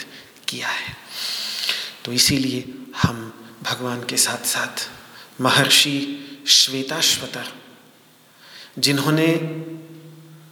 किया 0.48 0.68
है। 0.68 0.96
तो 2.06 2.14
इसीलिए 2.14 2.74
हम 2.98 3.34
भगवान 3.64 4.04
के 4.04 4.18
साथ 4.18 4.46
साथ 4.46 4.90
महर्षि 5.42 6.18
श्वेताश्वतर, 6.48 7.46
जिन्होंने 8.80 9.28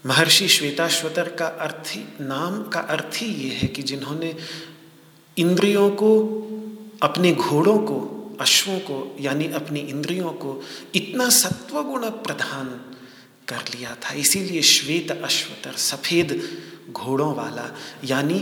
महर्षि 0.05 0.47
श्वेताश्वतर 0.47 1.29
का 1.29 1.47
अर्थ 1.47 1.88
ही, 1.88 2.03
नाम 2.21 2.63
का 2.63 2.79
अर्थ 2.79 3.17
ही 3.17 3.27
ये 3.27 3.55
है 3.55 3.67
कि 3.67 3.84
जिन्होंने 3.84 4.36
इंद्रियों 5.38 5.89
को, 5.91 6.19
अपने 7.03 7.32
घोड़ों 7.32 7.77
को, 7.77 8.15
अश्वों 8.41 8.79
को, 8.79 9.17
यानी 9.19 9.47
अपनी 9.47 9.79
इंद्रियों 9.79 10.32
को 10.34 10.63
इतना 10.95 11.29
सत्वगुण 11.29 12.10
प्रधान 12.10 12.88
कर 13.49 13.62
लिया 13.75 13.95
था। 13.95 14.13
इसीलिए 14.15 14.62
श्वेत 14.62 15.12
अश्वतर, 15.12 15.73
सफ़ेद 15.73 16.41
घोड़ों 16.91 17.33
वाला, 17.35 17.69
यानी 18.03 18.39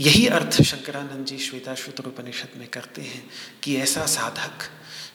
यही 0.00 0.26
अर्थ 0.26 0.62
शंकरानंद 0.62 1.26
जी 1.26 1.38
श्वेताश्वतर 1.38 2.04
उपनिषद 2.04 2.58
में 2.58 2.68
करते 2.68 3.02
हैं 3.02 3.28
कि 3.62 3.76
ऐसा 3.76 4.06
साधक 4.06 4.68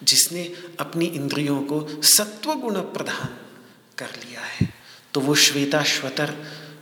जिसने 0.04 0.44
अपनी 0.80 1.06
इंद्रियों 1.06 1.62
को 1.62 2.02
सत्व 2.04 2.54
गुण 2.54 2.76
प्रधान 2.94 3.38
कर 3.98 4.10
लिया 4.20 4.42
है 4.42 4.74
तो 5.14 5.22
वो 5.22 5.36
श्वेताश्वतर 5.36 6.32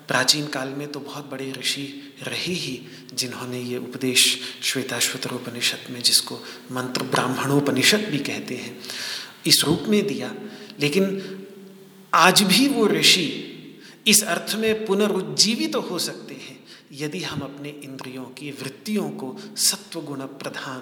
प्राचीन 0.08 0.48
काल 0.48 0.70
में 0.70 0.92
तो 0.92 1.00
बहुत 1.00 1.30
बड़े 1.30 1.52
ऋषि 1.52 2.16
रहे 2.24 2.54
ही 2.54 2.88
जिन्होंने 3.14 3.62
ये 3.62 3.78
उपदेश 3.78 4.40
श्वेताश्वतर 4.64 5.30
उपनिषद 5.30 5.90
में, 5.90 6.02
जिसको 6.02 6.36
मंत्र 6.72 7.04
ब्राह्मणोपनिषद 7.04 8.00
भी 8.00 8.18
कहते 8.18 8.56
हैं, 8.56 8.78
इस 9.46 9.64
रूप 9.64 9.84
में 9.88 10.08
दिया। 10.08 10.34
लेकिन 10.80 11.06
आज 12.16 12.42
भी 12.42 12.68
वो 12.68 12.88
ऋषि 12.88 13.28
इस 14.08 14.24
अर्थ 14.24 14.56
में 14.56 14.86
पुनरुज्जीवित 14.86 15.74
तो 15.74 15.82
हो 15.82 16.00
सकते 16.00 16.34
हैं, 16.34 16.64
यदि 16.92 17.22
हम 17.24 17.40
अपने 17.40 17.70
इंद्रियों 17.70 18.24
की 18.24 18.52
वृत्तियों 18.52 19.10
को 19.10 19.36
सत्वगुण 19.58 20.22
प्रधान 20.22 20.82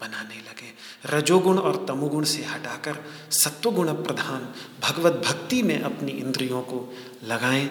बनाने 0.00 0.34
लगे। 0.34 0.70
रजोगुण 1.06 1.58
और 1.58 1.84
तमोगुण 1.86 2.24
से 2.24 2.44
हटाकर 2.44 3.04
सत्वगुण 3.30 3.92
प्रधान 3.92 4.48
भगवत 4.82 5.22
भक्ति 5.26 5.62
में 5.62 5.80
अपनी 5.80 6.12
इंद्रियों 6.12 6.62
को 6.62 6.94
लगाएँ 7.24 7.68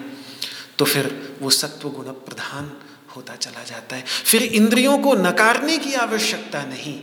तो 0.78 0.84
फिर 0.84 1.38
वो 1.42 1.50
सत्वगुण 1.50 2.04
प्रधान 2.04 2.70
होता 3.16 3.36
चला 3.36 3.62
जाता 3.62 3.96
है। 3.96 4.02
फिर 4.02 4.42
इंद्रियों 4.42 4.98
को 4.98 5.14
नकारने 5.14 5.78
की 5.78 5.94
आवश्यकता 5.94 6.62
नहीं। 6.62 7.00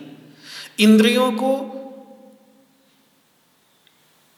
इंद्रियों 0.79 1.31
को 1.31 1.51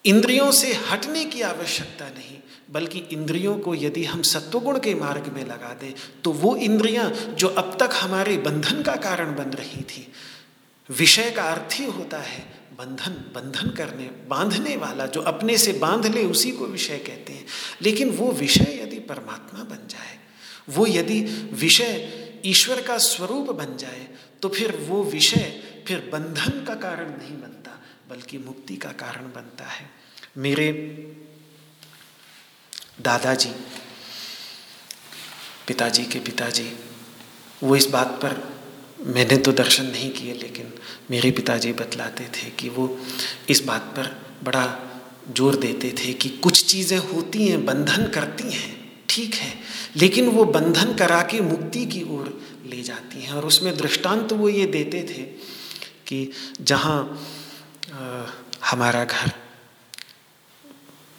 इंद्रियों 0.08 0.52
से 0.52 0.74
हटने 0.90 1.24
की 1.26 1.42
आवश्यकता 1.42 2.08
नहीं, 2.08 2.38
बल्कि 2.72 3.00
इंद्रियों 3.12 3.58
को 3.60 3.74
यदि 3.76 4.04
हम 4.06 4.22
सत्वगुण 4.22 4.80
के 4.80 4.94
मार्ग 4.96 5.28
में 5.28 5.44
लगा 5.46 5.74
दें 5.74 5.94
तो 6.24 6.32
वो 6.34 6.56
इंद्रियाँ 6.58 7.10
जो 7.10 7.48
अब 7.48 7.78
तक 7.80 7.90
हमारे 7.94 8.38
बंधन 8.38 8.82
का 8.84 8.96
कारण 8.98 9.36
बन 9.36 9.52
रही 9.54 9.82
थी, 9.84 10.08
विषय 10.90 11.30
का 11.32 11.44
अर्थ 11.44 11.80
ही 11.80 11.86
होता 11.86 12.18
है 12.20 12.46
बंधन 12.80 13.14
बंधन 13.36 13.70
करने, 13.70 14.04
बांधने 14.30 14.76
वाला, 14.78 15.06
जो 15.06 15.22
अपने 15.24 15.58
से 15.58 15.74
बाँध 15.74 16.06
ले, 16.06 16.24
उसी 16.26 16.52
को 16.52 16.66
विषय 16.68 16.98
कहते 16.98 17.34
हैं। 17.34 17.46
लेकिन 17.82 18.10
वो 18.10 18.32
विषय 18.34 18.80
यदि 18.84 19.00
परमात्मा 19.02 19.64
बन 19.66 19.88
जाए, 19.88 20.18
वो 20.70 20.88
यदि 20.88 21.20
विषय 21.54 22.42
ईश्वर 22.46 22.82
का 22.82 22.98
स्वरूप 23.00 23.52
बन 23.52 23.76
जाए 23.78 24.08
तो 24.42 24.50
फिर 24.50 24.76
वो 24.82 25.04
विषय 25.04 25.62
फिर 25.88 26.10
बंधन 26.14 26.64
का 26.66 26.76
कारण 26.78 27.10
नहीं 27.10 27.38
बनता, 27.38 27.80
बल्कि 28.10 28.38
मुक्ति 28.38 28.76
का 28.76 28.90
कारण 28.90 29.32
बनता 29.34 29.66
है। 29.66 29.90
मेरे 30.38 30.72
दादाजी, 33.02 33.50
पिताजी 35.68 36.04
के 36.06 36.20
पिताजी, 36.20 36.66
वो 37.64 37.76
इस 37.76 37.86
बात 37.88 38.20
पर 38.24 38.36
मैंने 39.06 39.38
तो 39.38 39.52
दर्शन 39.52 39.86
नहीं 39.86 40.10
किए, 40.12 40.34
लेकिन 40.34 40.74
मेरे 41.12 41.32
पिताजी 41.32 41.72
बतलाते 41.74 42.28
थे 42.36 42.50
कि 42.50 42.70
वो 42.70 42.86
इस 43.50 43.64
बात 43.64 43.82
पर 43.98 44.16
बड़ा 44.44 44.66
ज़ोर 45.30 45.56
देते 45.56 45.94
थे 46.00 46.14
कि 46.14 46.30
कुछ 46.44 46.64
चीज़ें 46.66 46.98
होती 46.98 47.48
हैं, 47.48 47.66
बंधन 47.66 48.08
करती 48.08 48.52
हैं, 48.52 48.76
ठीक 49.10 49.36
है, 49.36 49.54
लेकिन 49.96 50.28
वो 50.30 50.46
बंधन 50.46 50.94
करा 50.94 51.22
के 51.24 51.42
मुक्ति 51.42 51.86
की 51.86 52.04
ओर 52.12 52.30
ले 52.66 52.82
जाती 52.84 53.22
हैं। 53.22 53.34
और 53.34 53.46
उसमें 53.46 53.76
दृष्टांत 53.78 54.30
तो 54.30 54.36
वो 54.36 54.50
ये 54.50 54.66
देते 54.68 55.04
थे 55.10 55.24
कि 56.08 56.30
जहाँ 56.62 57.00
हमारा 58.66 59.04
घर 59.06 59.32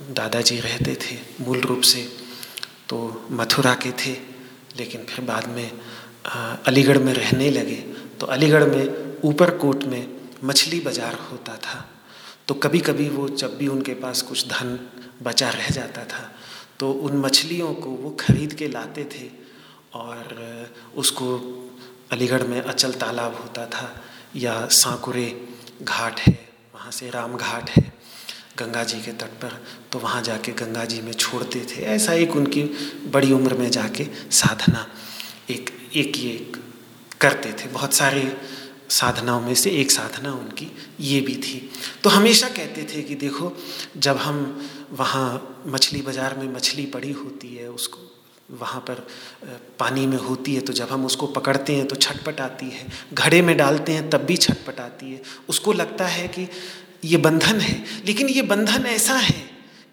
दादाजी 0.01 0.59
रहते 0.61 0.95
थे 0.97 1.17
मूल 1.41 1.61
रूप 1.61 1.81
से 1.83 2.03
तो 2.89 3.27
मथुरा 3.33 3.75
के 3.77 3.91
थे, 3.97 4.13
लेकिन 4.77 5.05
फिर 5.05 5.25
बाद 5.25 5.49
में 5.49 5.71
अलीगढ़ 6.67 6.99
में 6.99 7.13
रहने 7.15 7.51
लगे। 7.51 7.77
तो 8.21 8.27
अलीगढ़ 8.29 8.65
में 8.67 9.21
ऊपर 9.25 9.51
कोट 9.59 9.85
में 9.85 10.07
मछली 10.45 10.81
बाज़ार 10.81 11.15
होता 11.23 11.57
था। 11.57 11.85
तो 12.49 12.55
कभी 12.57 12.81
कभी 12.81 13.09
वो 13.09 13.29
जब 13.31 13.57
भी 13.59 13.69
उनके 13.69 13.95
पास 13.97 14.23
कुछ 14.23 14.47
धन 14.49 14.79
बचा 15.23 15.49
रह 15.51 15.69
जाता 15.71 16.05
था 16.07 16.31
तो 16.79 16.91
उन 16.93 17.17
मछलियों 17.17 17.73
को 17.75 17.91
वो 17.93 18.11
खरीद 18.21 18.53
के 18.55 18.69
लाते 18.69 19.05
थे 19.15 19.29
और 19.95 20.37
उसको 20.97 21.27
अलीगढ़ 22.13 22.43
में 22.43 22.61
अचल 22.61 22.93
तालाब 22.95 23.35
होता 23.35 23.67
था। 23.67 23.95
या 24.37 24.55
सांकुरे 24.73 25.29
घाट 25.83 26.21
है, 26.21 26.33
वहाँ 26.75 26.91
से 26.91 27.11
राम 27.11 27.37
घाट 27.37 27.71
है। 27.71 27.93
गंगा 28.59 28.85
जी 28.85 29.01
के 29.01 29.13
तट 29.15 29.33
पर 29.41 29.59
तो 29.93 29.99
वहाँ 29.99 30.23
जाके 30.23 30.53
गंगा 30.55 30.85
जी 30.85 31.01
में 31.03 31.13
छोड़ते 31.15 31.65
थे। 31.71 31.83
ऐसा 31.87 32.13
एक 32.15 32.37
उनकी 32.37 32.63
बड़ी 33.09 33.33
उम्र 33.33 33.55
में 33.55 33.71
जाके 33.71 34.07
साधना 34.33 34.87
एक 35.51 35.71
एक 35.97 36.17
ये 36.19 36.33
करते 37.21 37.53
थे। 37.55 37.69
बहुत 37.71 37.95
सारे 37.95 38.33
साधनाओं 38.91 39.41
में 39.41 39.55
से 39.55 39.71
एक 39.73 39.91
साधना 39.91 40.33
उनकी 40.33 40.71
ये 41.03 41.21
भी 41.21 41.35
थी। 41.37 41.59
तो 42.03 42.11
हमेशा 42.11 42.49
कहते 42.49 42.87
थे 42.93 43.03
कि 43.03 43.15
देखो, 43.17 43.53
जब 43.99 44.17
हम 44.17 44.39
वहाँ 44.93 45.65
मछली 45.67 46.03
बाज़ार 46.03 46.37
में 46.39 46.53
मछली 46.55 46.87
पड़ी 46.89 47.13
होती 47.15 47.55
है, 47.55 47.69
उसको 47.71 48.07
वहाँ 48.51 48.81
पर 48.81 49.07
पानी 49.79 50.07
में 50.07 50.17
होती 50.19 50.55
है 50.55 50.61
तो 50.61 50.73
जब 50.73 50.89
हम 50.89 51.05
उसको 51.07 51.27
पकड़ते 51.29 51.75
हैं 51.77 51.87
तो 51.87 51.97
छटपट 51.97 52.41
आती 52.41 52.67
है। 52.67 52.87
घड़े 53.15 53.41
में 53.43 53.57
डालते 53.57 53.93
हैं, 53.93 54.09
तब 54.11 54.21
भी 54.21 54.37
छटपट 54.39 54.81
आती 54.81 55.13
है। 55.13 55.21
उसको 55.49 55.73
लगता 55.75 56.07
है 56.07 56.27
कि 56.29 56.47
ये 57.03 57.17
बंधन 57.17 57.61
है। 57.61 57.85
लेकिन 58.07 58.29
ये 58.29 58.43
बंधन 58.45 58.87
ऐसा 58.87 59.17
है 59.17 59.43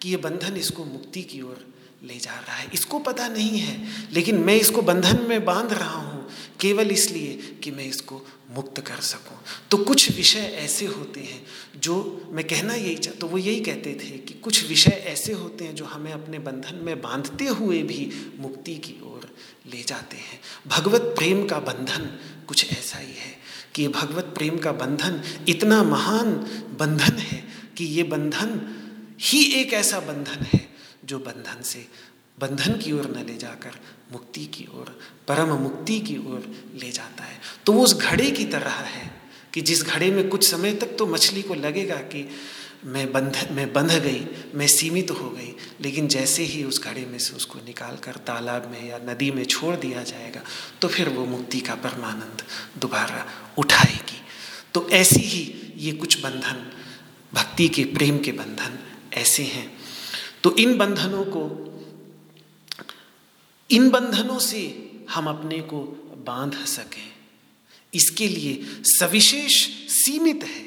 कि 0.01 0.10
ये 0.10 0.18
बंधन 0.18 0.58
इसको 0.58 0.86
मुक्ति 0.86 1.22
की 1.24 1.41
ओर 1.41 1.66
ले 2.03 2.18
जा 2.20 2.32
रहा 2.32 2.56
है। 2.56 2.70
इसको 2.74 2.99
पता 2.99 3.28
नहीं 3.28 3.60
है, 3.60 3.78
लेकिन 4.14 4.39
मैं 4.39 4.56
इसको 4.56 4.82
बंधन 4.82 5.26
में 5.30 5.43
बाँध 5.45 5.74
रहा 5.74 5.99
हूँ, 5.99 6.28
केवल 6.60 6.91
इसलिए 6.91 7.60
कि 7.64 7.72
मैं 7.72 7.86
इसको 7.86 8.22
मुक्त 8.51 8.80
कर 8.80 8.99
सकूँ। 9.01 9.38
तो 9.72 9.78
कुछ 9.78 10.10
विषय 10.12 10.51
ऐसे 10.58 10.86
होते 10.86 11.20
हैं 11.22 11.41
जो 11.80 11.95
मैं 12.32 12.43
कहना 12.47 12.74
यही 12.74 12.95
चाह 12.95 13.14
तो 13.14 13.28
वो 13.28 13.38
यही 13.38 13.60
कहते 13.60 13.93
थे 13.93 14.18
कि 14.18 14.34
कुछ 14.34 14.68
विषय 14.70 15.03
ऐसे 15.08 15.34
होते 15.34 15.66
हैं 15.66 15.76
जो 15.76 15.86
हमें 15.86 16.12
अपने 16.14 16.39
बंधन 16.39 16.80
में 16.84 17.01
बांधते 17.01 17.45
हुए 17.45 17.82
भी 17.84 18.12
मुक्ति 18.39 18.76
की 18.78 18.99
ओर 19.06 19.30
ले 19.68 19.82
जाते 19.84 20.18
हैं। 20.18 20.39
भगवत 20.68 21.14
प्रेम 21.18 21.45
का 21.47 21.60
बंधन 21.62 22.10
कुछ 22.47 22.72
ऐसा 22.72 22.99
ही 22.99 23.14
है। 23.14 23.34
कि 23.76 23.88
भगवत 23.88 24.24
प्रेम 24.24 24.58
का 24.58 24.72
बंधन 24.72 25.22
इतना 25.48 25.84
महान 25.84 26.34
बंधन 26.80 27.18
है 27.18 27.48
कि 27.78 27.86
ये 27.86 28.04
बंधन 28.04 28.76
ही 29.22 29.44
एक 29.44 29.74
ऐसा 29.74 30.00
बंधन 30.00 30.46
है 30.54 30.70
जो 31.06 31.20
बंधन 31.20 31.62
से 31.62 31.88
बंधन 32.40 32.74
की 32.74 32.92
ओर 32.92 33.16
न 33.18 33.26
ले 33.28 33.38
जाकर 33.38 33.72
मुक्ति 34.12 34.46
की 34.46 34.68
ओर, 34.76 35.00
परम 35.28 35.50
मुक्ति 35.50 36.00
की 36.00 36.18
ओर 36.18 36.72
ले 36.84 36.92
जाता 36.92 37.24
है। 37.24 37.40
तो 37.66 37.74
वो 37.74 37.84
उस 37.84 37.98
घड़े 37.98 38.32
की 38.32 38.46
तरह 38.46 38.70
है 38.70 39.22
कि 39.54 39.62
जिस 39.62 39.84
घड़े 39.84 40.12
में 40.12 40.30
कुछ 40.30 40.52
समय 40.52 40.74
तक 40.74 40.88
तो 40.88 41.06
मछली 41.06 41.42
को 41.42 41.54
लगेगा 41.54 41.96
कि 41.96 42.30
मैं 42.86 43.12
बंध 43.12 43.48
मैं 43.52 43.74
बंध 43.74 43.92
गई, 43.92 44.26
मैं 44.56 44.68
सीमित 44.68 45.12
हो 45.12 45.30
गई, 45.30 45.56
लेकिन 45.82 46.08
जैसे 46.08 46.44
ही 46.44 46.64
उस 46.64 46.82
घड़े 46.84 47.06
में 47.06 47.20
से 47.20 47.34
उसको 47.34 47.60
निकाल 47.60 47.98
कर 47.98 48.12
तालाब 48.12 48.72
में 48.72 48.90
या 48.90 48.98
नदी 48.98 49.32
में 49.32 49.46
छोड़ 49.46 49.76
दिया 49.76 50.04
जाएगा 50.04 50.42
तो 50.82 50.88
फिर 50.88 51.10
वो 51.10 51.26
मुक्ति 51.26 51.60
का 51.60 51.76
परमानंद 51.76 52.44
दोबारा 52.82 53.54
उठाएगी। 53.58 54.22
तो 54.74 54.90
ऐसी 54.90 55.20
ही 55.20 55.74
ये 55.78 55.92
कुछ 55.92 56.22
बंधन, 56.22 56.72
भक्ति 57.34 57.68
के, 57.68 57.84
प्रेम 57.84 58.20
के 58.20 58.32
बंधन 58.32 58.80
ऐसे 59.14 59.44
हैं। 59.44 59.78
तो 60.44 60.56
इन 60.58 60.78
बंधनों 60.78 61.24
को, 61.24 61.44
इन 63.72 63.90
बंधनों 63.90 64.40
से 64.40 64.92
हम 65.10 65.28
अपने 65.28 65.60
को 65.60 65.80
बाँध 66.26 66.54
सकें। 66.54 67.14
इसके 67.94 68.28
लिए 68.28 68.66
सविशेष 68.84 69.70
सीमित 69.90 70.44
है। 70.44 70.64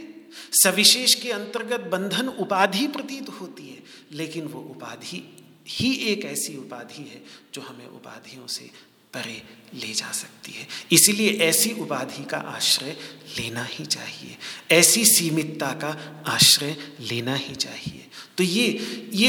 सविशेष 0.53 1.15
के 1.15 1.31
अंतर्गत 1.33 1.81
बंधन 1.81 2.29
उपाधि 2.29 2.87
प्रतीत 2.87 3.29
होती 3.29 3.69
है, 3.69 3.83
लेकिन 4.13 4.47
वो 4.47 4.61
उपाधि 4.61 5.35
ही 5.69 5.93
एक 5.95 6.25
ऐसी 6.25 6.57
उपाधि 6.57 7.03
है 7.03 7.23
जो 7.55 7.61
हमें 7.61 7.87
उपाधियों 7.87 8.47
से 8.47 8.71
परे 9.15 9.43
ले 9.75 9.93
जा 9.93 10.13
सकती 10.13 10.53
है। 10.53 10.67
इसलिए 10.93 11.31
ऐसी 11.31 11.73
उपाधि 11.73 12.25
का 12.25 12.37
आश्रय 12.37 12.97
लेना 13.39 13.65
ही 13.65 13.87
चाहिए। 13.87 14.37
ऐसी 14.71 15.05
सीमितता 15.05 15.67
का 15.67 16.23
आश्रय 16.27 16.77
लेना 17.01 17.35
ही 17.35 17.55
चाहिए। 17.55 18.07
तो 18.39 18.45
ये 18.45 18.67
ये 19.15 19.29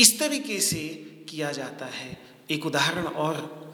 इस 0.00 0.18
तरीके 0.18 0.60
से 0.60 0.88
किया 1.28 1.52
जाता 1.52 1.86
है। 1.86 2.18
एक 2.50 2.66
उदाहरण 2.66 3.04
और 3.04 3.64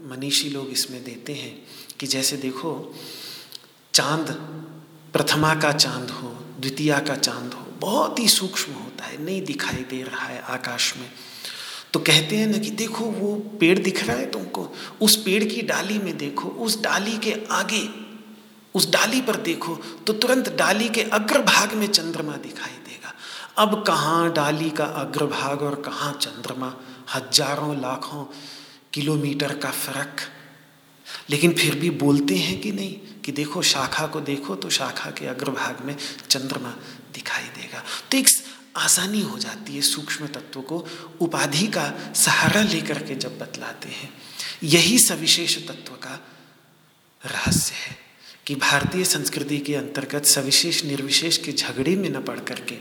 मनीषी 0.00 0.50
लोग 0.50 0.70
इसमें 0.70 1.04
देते 1.04 1.32
हैं 1.34 1.66
कि 2.00 2.06
जैसे 2.06 2.36
देखो, 2.36 2.94
चाँद 3.94 4.28
प्रथमा 5.12 5.54
का 5.54 5.72
चाँद 5.72 6.10
हो, 6.10 6.28
द्वितीया 6.60 6.98
का 6.98 7.14
चाँद 7.16 7.54
हो, 7.54 7.66
बहुत 7.80 8.18
ही 8.18 8.28
सूक्ष्म 8.28 8.72
होता 8.72 9.04
है, 9.04 9.24
नहीं 9.24 9.42
दिखाई 9.42 9.82
दे 9.90 10.02
रहा 10.02 10.26
है 10.26 10.40
आकाश 10.40 10.96
में। 10.96 11.10
तो 11.92 12.00
कहते 12.00 12.36
हैं 12.36 12.46
ना 12.46 12.58
कि 12.58 12.70
देखो, 12.70 13.04
वो 13.04 13.34
पेड़ 13.60 13.78
दिख 13.78 14.04
रहा 14.04 14.16
है 14.16 14.30
तुमको, 14.30 14.68
उस 15.00 15.16
पेड़ 15.16 15.44
की 15.44 15.62
डाली 15.62 15.98
में 15.98 16.16
देखो, 16.18 16.48
उस 16.48 16.80
डाली 16.82 17.16
के 17.18 17.34
आगे, 17.50 17.88
उस 18.74 18.90
डाली 18.90 19.20
पर 19.20 19.36
देखो 19.36 19.74
तो 20.06 20.12
तुरंत 20.12 20.48
डाली 20.48 20.88
के 20.88 21.02
अग्रभाग 21.02 21.72
में 21.74 21.86
चंद्रमा 21.86 22.36
दिखाई 22.36 22.76
देगा। 22.86 23.14
अब 23.58 23.82
कहाँ 23.86 24.32
डाली 24.32 24.70
का 24.70 24.84
अग्रभाग 24.84 25.62
और 25.62 25.74
कहाँ 25.74 26.12
चंद्रमा? 26.12 26.72
हज़ारों, 27.14 27.80
लाखों 27.80 28.24
किलोमीटर 28.92 29.54
का 29.54 29.70
फ़र्क। 29.70 30.20
लेकिन 31.30 31.52
फिर 31.52 31.74
भी 31.74 31.90
बोलते 31.90 32.34
हैं 32.34 32.60
कि 32.60 32.72
नहीं 32.72 32.96
कि 33.24 33.32
देखो, 33.32 33.62
शाखा 33.62 34.06
को 34.06 34.20
देखो 34.20 34.54
तो 34.54 34.70
शाखा 34.70 35.10
के 35.10 35.26
अग्रभाग 35.26 35.84
में 35.84 35.96
चंद्रमा 36.30 36.70
दिखाई 37.14 37.44
देगा। 37.44 37.84
तो 38.10 38.16
एक 38.16 38.28
आसानी 38.76 39.20
हो 39.20 39.38
जाती 39.38 39.74
है 39.74 39.82
सूक्ष्म 39.82 40.26
तत्व 40.26 40.60
को 40.60 40.86
उपाधि 41.20 41.66
का 41.66 42.12
सहारा 42.16 42.62
लेकर 42.62 43.02
के 43.02 43.14
जब 43.14 43.38
बतलाते 43.38 43.88
हैं। 43.88 44.12
यही 44.62 44.98
सविशेष 44.98 45.68
तत्व 45.68 45.92
का 45.92 46.26
रहस्य 47.26 47.74
है 47.74 47.96
कि 48.46 48.54
भारतीय 48.54 49.04
संस्कृति 49.04 49.58
के 49.58 49.74
अंतर्गत 49.74 50.24
सविशेष 50.24 50.84
निर्विशेष 50.84 51.36
के 51.36 51.52
झगड़े 51.52 51.96
में 51.96 52.10
न 52.10 52.22
पड़ 52.22 52.40
करके 52.40 52.78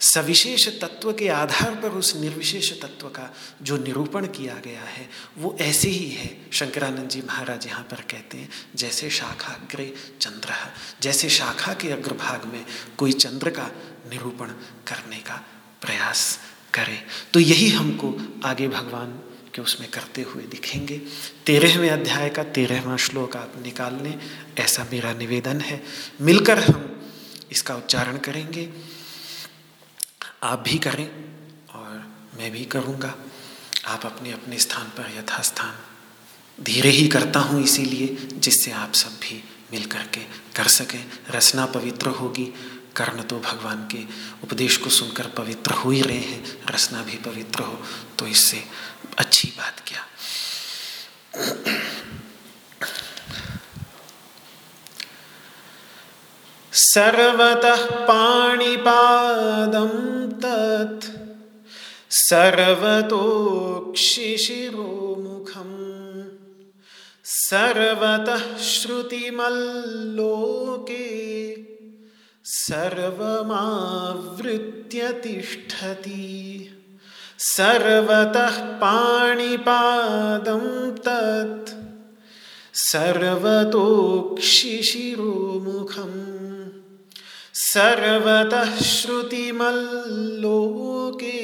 सविशेष 0.00 0.68
तत्व 0.68 1.12
के 1.12 1.28
आधार 1.28 1.74
पर 1.74 1.88
उस 1.88 2.16
निर्विशेष 2.16 2.72
तत्व 2.72 3.06
का 3.06 3.34
जो 3.62 3.76
निरूपण 3.76 4.26
किया 4.26 4.54
गया 4.54 4.80
है, 4.80 5.08
वो 5.38 5.56
ऐसे 5.60 5.88
ही 5.88 6.08
है। 6.10 6.40
शंकरानंद 6.52 7.08
जी 7.08 7.22
महाराज 7.22 7.66
यहाँ 7.66 7.82
पर 7.82 7.96
कहते 7.96 8.38
हैं, 8.38 8.48
जैसे 8.76 9.10
शाखा 9.10 9.52
अग्रे 9.52 9.94
चंद्र, 10.20 10.48
जैसे 11.02 11.28
शाखा 11.28 11.74
के 11.74 11.90
अग्रभाग 11.90 12.44
में 12.44 12.66
कोई 12.98 13.12
चंद्र 13.12 13.50
का 13.50 13.70
निरूपण 14.10 14.46
करने 14.86 15.16
का 15.16 15.44
प्रयास 15.80 16.40
करे। 16.74 17.02
तो 17.34 17.40
यही 17.40 17.68
हमको 17.68 18.40
आगे 18.44 18.68
भगवान 18.68 19.20
के 19.54 19.62
उसमें 19.62 19.90
करते 19.90 20.22
हुए 20.22 20.42
दिखेंगे। 20.42 21.02
तेरहवें 21.46 21.90
अध्याय 21.90 22.28
का 22.28 22.42
तेरहवा 22.42 22.96
श्लोक 22.96 23.36
आप 23.36 23.52
निकाल 23.62 23.94
लें 23.94 24.20
ऐसा 24.58 24.86
मेरा 24.92 25.12
निवेदन 25.12 25.60
है। 25.60 25.82
मिलकर 26.20 26.58
हम 26.58 27.02
इसका 27.52 27.74
उच्चारण 27.74 28.18
करेंगे। 28.18 28.99
आप 30.42 30.58
भी 30.58 30.78
करें 30.78 31.06
और 31.74 32.12
मैं 32.38 32.50
भी 32.50 32.64
करूँगा। 32.64 33.14
आप 33.86 34.06
अपने 34.06 34.32
अपने 34.32 34.58
स्थान 34.58 34.86
पर 34.88 35.12
यथास्थान 35.18 35.74
धीरे 36.64 36.90
ही 36.90 37.08
करता 37.08 37.40
हूँ 37.40 37.62
इसीलिए 37.62 38.06
जिससे 38.34 38.70
आप 38.70 38.92
सब 38.92 39.10
भी 39.10 39.44
मिल 39.72 39.84
कर 39.86 40.06
के 40.06 40.20
कर 40.56 40.68
सकें। 40.68 41.04
रचना 41.30 41.66
पवित्र 41.66 42.08
होगी। 42.08 42.44
कर्ण 42.96 43.22
तो 43.22 43.38
भगवान 43.40 43.88
के 43.92 44.04
उपदेश 44.44 44.76
को 44.76 44.90
सुनकर 44.90 45.26
पवित्र 45.26 45.72
हो 45.72 45.90
ही 45.90 46.02
रहे 46.02 46.18
हैं। 46.18 46.66
रचना 46.66 47.02
भी 47.02 47.16
पवित्र 47.16 47.60
हो। 47.60 47.82
तो 48.18 48.26
इससे 48.26 48.64
अच्छी 49.18 49.48
बात 49.48 49.82
क्या? 49.86 50.06
सर्वतः 56.78 57.80
पाणिपादं 58.08 59.88
तत् 60.42 61.06
सर्वतोक्षिशिरोमुखम् 62.18 63.08
सर्वतः 67.32 68.44
श्रुतिमल्लोके 68.68 69.48
सर्वमावृत्य 72.60 74.20
तिष्ठति 75.24 76.28
सर्वतः 77.54 78.56
पाणिपादं 78.82 80.64
तत् 81.06 81.74
सर्वतोक्षिशिरोमुखम् 82.90 83.80
सर्वतः 87.72 88.76
श्रुतिमल्लोके 88.76 91.40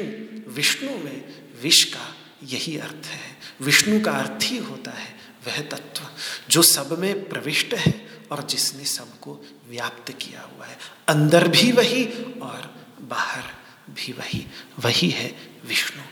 विष्णु 0.52 0.98
में 0.98 1.44
विष 1.62 1.84
का 1.84 2.16
यही 2.44 2.78
अर्थ 2.78 3.06
है। 3.06 3.38
विष्णु 3.62 4.06
का 4.06 4.12
अर्थ 4.12 4.44
ही 4.44 4.58
होता 4.58 4.92
है 4.92 5.18
वह 5.48 5.62
तत्व, 5.62 6.08
जो 6.50 6.62
सब 6.62 7.00
में 7.00 7.30
प्रविष्ट 7.30 7.74
है 7.74 8.08
और 8.32 8.44
जिसने 8.44 8.86
सबको 8.86 9.46
व्याप्त 9.70 10.12
किया 10.12 10.42
हुआ 10.42 10.66
है। 10.66 10.78
अंदर 11.08 11.48
भी 11.48 11.72
वही 11.72 12.06
और 12.40 12.88
बाहर 13.02 13.44
भी 13.90 14.12
वही। 14.12 14.48
वही 14.80 15.10
है 15.10 15.60
विष्णु। 15.66 16.04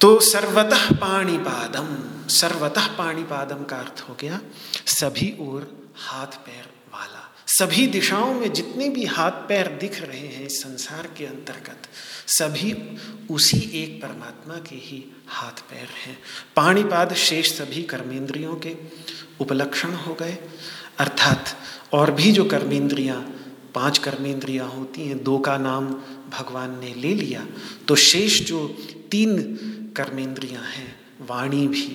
तो 0.00 0.20
सर्वतः 0.20 0.90
पाणीपादम 0.90 2.06
सर्वतः 2.28 2.86
पाणीपादम 2.86 3.64
का 3.64 3.76
अर्थ 3.76 4.04
हो 4.08 4.16
गया, 4.20 4.40
सभी 4.86 5.36
ओर 5.40 5.92
हाथ 5.96 6.26
पैर 6.26 6.70
वाला। 6.94 7.25
सभी 7.58 7.86
दिशाओं 7.86 8.32
में 8.34 8.52
जितने 8.52 8.88
भी 8.88 9.04
हाथ 9.06 9.32
पैर 9.48 9.68
दिख 9.80 10.00
रहे 10.02 10.18
हैं 10.18 10.48
संसार 10.48 11.06
के 11.18 11.26
अंतर्गत, 11.26 11.88
सभी 12.28 12.72
उसी 13.30 13.58
एक 13.74 14.00
परमात्मा 14.02 14.54
के 14.60 14.76
ही 14.76 14.98
हाथ 15.28 15.60
पैर 15.70 15.88
हैं। 15.96 16.16
पाणीपाद 16.56 17.14
शेष 17.14 17.52
सभी 17.52 17.82
कर्मेंद्रियों 17.82 18.54
के 18.56 18.74
उपलक्षण 19.40 19.92
हो 19.96 20.14
गए। 20.14 20.36
अर्थात 20.98 21.56
और 21.92 22.10
भी 22.10 22.32
जो 22.32 22.44
कर्मेंद्रियाँ, 22.44 23.20
पाँच 23.74 23.98
कर्मेंद्रियाँ 23.98 24.68
होती 24.68 25.06
हैं, 25.08 25.22
दो 25.22 25.38
का 25.38 25.56
नाम 25.58 25.88
भगवान 26.30 26.78
ने 26.80 26.92
ले 26.94 27.14
लिया 27.14 27.46
तो 27.88 27.94
शेष 27.96 28.40
जो 28.42 28.66
तीन 29.10 29.38
कर्मेंद्रियाँ 29.96 30.62
हैं, 30.64 30.94
वाणी 31.20 31.66
भी, 31.68 31.86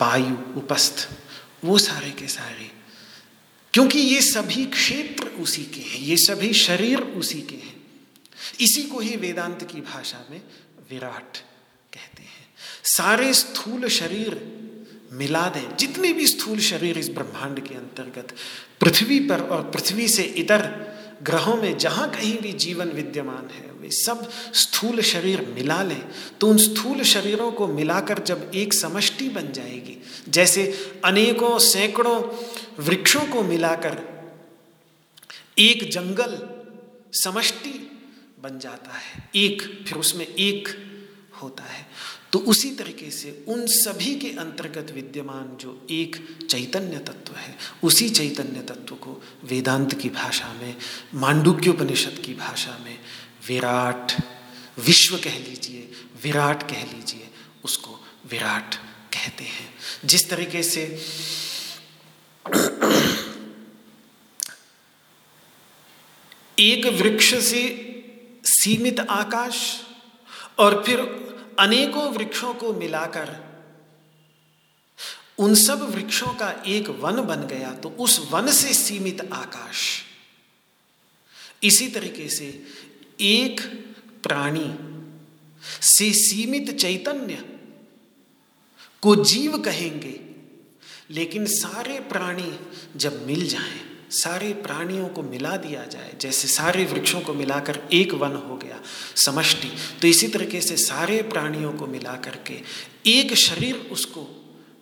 पायु, 0.00 0.36
उपस्थ, 0.58 1.08
वो 1.64 1.78
सारे 1.78 2.10
के 2.10 2.28
सारे 2.28 2.70
क्योंकि 3.72 3.98
ये 3.98 4.20
सभी 4.20 4.64
क्षेत्र 4.64 5.26
उसी 5.26 5.64
के 5.64 5.80
हैं, 5.80 5.98
ये 5.98 6.16
सभी 6.16 6.52
शरीर 6.52 7.00
उसी 7.00 7.40
के 7.40 7.54
हैं। 7.54 7.82
इसी 8.60 8.82
को 8.82 8.98
ही 8.98 9.16
वेदांत 9.16 9.68
की 9.72 9.80
भाषा 9.80 10.26
में 10.30 10.42
विराट 10.90 11.36
कहते 11.92 12.22
हैं। 12.22 12.54
सारे 12.84 13.34
स्थूल 13.34 13.88
शरीर 13.88 14.62
मिला 15.12 15.48
दें, 15.48 15.76
जितने 15.76 16.12
भी 16.12 16.26
स्थूल 16.26 16.58
शरीर 16.60 16.98
इस 16.98 17.08
ब्रह्मांड 17.08 17.68
के 17.68 17.74
अंतर्गत, 17.74 18.34
पृथ्वी 18.80 19.20
पर 19.20 19.40
और 19.40 19.70
पृथ्वी 19.70 20.08
से 20.08 20.22
इतर 20.22 20.91
ग्रहों 21.22 21.56
में 21.56 21.78
जहाँ 21.78 22.10
कहीं 22.10 22.38
भी 22.38 22.52
जीवन 22.52 22.88
विद्यमान 22.88 23.50
है, 23.50 23.72
वे 23.72 23.90
सब 23.90 24.30
स्थूल 24.54 25.00
शरीर 25.00 25.40
मिला 25.40 25.82
लें। 25.82 26.08
तो 26.40 26.48
उन 26.48 26.58
स्थूल 26.58 27.02
शरीरों 27.02 27.52
को 27.52 27.66
मिलाकर 27.66 28.18
जब 28.18 28.50
एक 28.54 28.74
समष्टि 28.74 29.28
बन 29.28 29.52
जाएगी, 29.52 30.02
जैसे 30.28 30.92
अनेकों 31.04 31.58
सैकड़ों 31.58 32.22
वृक्षों 32.84 33.20
को 33.20 33.42
मिलाकर 33.42 34.12
एक 35.58 35.90
जंगल 35.90 36.48
समष्टि 37.12 37.88
बन 38.42 38.58
जाता 38.58 38.90
है, 38.90 39.30
एक, 39.36 39.84
फिर 39.88 39.98
उसमें 39.98 40.26
एक 40.26 40.68
होता 41.42 41.62
है। 41.62 41.86
तो 42.32 42.38
उसी 42.38 42.70
तरीके 42.70 43.10
से 43.10 43.44
उन 43.48 43.66
सभी 43.66 44.14
के 44.14 44.28
अंतर्गत 44.28 44.92
विद्यमान 44.94 45.56
जो 45.56 45.86
एक 45.90 46.36
चैतन्य 46.50 46.98
तत्व 46.98 47.34
है, 47.34 47.56
उसी 47.82 48.10
चैतन्य 48.10 48.62
तत्व 48.62 48.94
को 48.94 49.22
वेदांत 49.44 50.00
की 50.00 50.08
भाषा 50.08 50.52
में, 50.52 50.76
मांडुक्योपनिषद 51.14 52.22
की 52.26 52.34
भाषा 52.34 52.78
में 52.84 52.98
विराट, 53.48 54.12
विश्व 54.78 55.16
कह 55.16 55.38
लीजिए, 55.38 55.90
विराट 56.22 56.62
कह 56.62 56.82
लीजिए, 56.82 57.28
उसको 57.64 58.04
विराट 58.30 58.74
कहते 59.14 59.44
हैं। 59.44 59.74
जिस 60.04 60.30
तरीके 60.30 60.62
से 60.62 61.02
एक 66.58 66.86
वृक्ष 66.86 67.34
से 67.34 67.62
सीमित 68.44 69.00
आकाश 69.00 69.80
और 70.58 70.82
फिर 70.86 71.22
अनेकों 71.62 72.04
वृक्षों 72.12 72.52
को 72.54 72.72
मिलाकर, 72.72 73.28
उन 75.38 75.54
सब 75.54 75.82
वृक्षों 75.94 76.32
का 76.34 76.50
एक 76.66 76.88
वन 77.00 77.20
बन 77.22 77.46
गया 77.46 77.72
तो 77.74 77.88
उस 77.98 78.18
वन 78.30 78.50
से 78.52 78.72
सीमित 78.74 79.20
आकाश। 79.32 79.84
इसी 81.62 81.88
तरीके 81.88 82.28
से 82.28 82.46
एक 83.20 83.60
प्राणी 84.22 84.68
से 85.88 86.10
सीमित 86.14 86.70
चैतन्य 86.76 87.44
को 89.02 89.14
जीव 89.24 89.56
कहेंगे, 89.58 90.18
लेकिन 91.10 91.46
सारे 91.46 91.98
प्राणी 92.10 92.52
जब 92.96 93.26
मिल 93.26 93.46
जाएँ 93.48 93.80
सारे 94.12 94.52
प्राणियों 94.62 95.08
को 95.08 95.22
मिला 95.22 95.56
दिया 95.58 95.84
जाए, 95.86 96.12
जैसे 96.20 96.48
सारे 96.48 96.84
वृक्षों 96.84 97.20
को 97.20 97.34
मिलाकर 97.34 97.80
एक 97.92 98.12
वन 98.14 98.36
हो 98.40 98.56
गया, 98.56 98.80
समष्टि। 99.16 99.72
तो 100.00 100.08
इसी 100.08 100.28
तरीके 100.28 100.60
से 100.60 100.76
सारे 100.78 101.22
प्राणियों 101.24 101.72
को 101.72 101.86
मिला 101.86 102.16
करके 102.24 102.60
एक 103.10 103.34
शरीर 103.38 103.88
उसको 103.92 104.28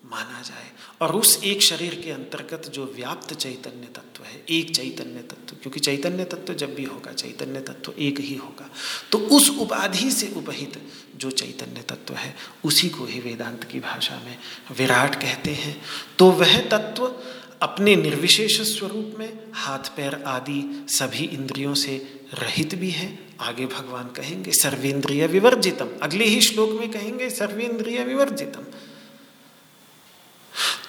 माना 0.04 0.42
जाए 0.42 0.68
और 1.00 1.14
उस 1.16 1.38
एक 1.44 1.62
शरीर 1.62 1.94
के 2.04 2.10
अंतर्गत 2.10 2.68
जो 2.68 2.84
व्याप्त 2.96 3.34
चैतन्य 3.34 3.86
तत्व 3.88 4.24
है, 4.24 4.42
एक 4.50 4.74
चैतन्य 4.76 5.20
तत्व, 5.22 5.56
क्योंकि 5.56 5.80
चैतन्य 5.80 6.24
तत्व 6.24 6.54
जब 6.54 6.74
भी 6.74 6.84
होगा, 6.84 7.12
चैतन्य 7.12 7.60
तत्व 7.60 7.92
एक 7.98 8.20
ही 8.20 8.34
होगा 8.34 8.68
तो 9.12 9.18
उस 9.30 9.48
उपाधि 9.58 10.10
से 10.10 10.32
उपहित 10.36 10.80
जो 11.16 11.30
चैतन्य 11.32 11.82
तत्व 11.88 12.14
है, 12.14 12.34
उसी 12.64 12.88
को 12.88 13.04
ही 13.04 13.20
वेदांत 13.20 13.64
की 13.64 13.80
भाषा 13.80 14.20
में 14.24 14.36
विराट 14.76 15.14
कहते 15.14 15.50
हैं। 15.52 15.80
तो 16.18 16.30
वह 16.32 16.58
तत्व 16.68 17.06
अपने 17.62 17.96
निर्विशेष 17.96 18.61
स्वरूप 18.61 19.14
में 19.18 19.38
हाथ, 19.52 19.78
पैर 19.78 20.14
आदि 20.26 20.86
सभी 20.88 21.24
इंद्रियों 21.24 21.74
से 21.74 22.20
रहित 22.34 22.74
भी 22.74 22.90
है। 22.90 23.18
आगे 23.40 23.66
भगवान 23.66 24.04
कहेंगे, 24.04 24.50
सर्वेंद्रिय 24.50 25.26
विवर्जितम। 25.26 25.88
अगले 26.02 26.24
ही 26.24 26.40
श्लोक 26.40 26.70
में 26.70 26.90
कहेंगे, 26.90 27.30
सर्वेंद्रिय 27.30 28.04
विवर्जितम। 28.04 28.62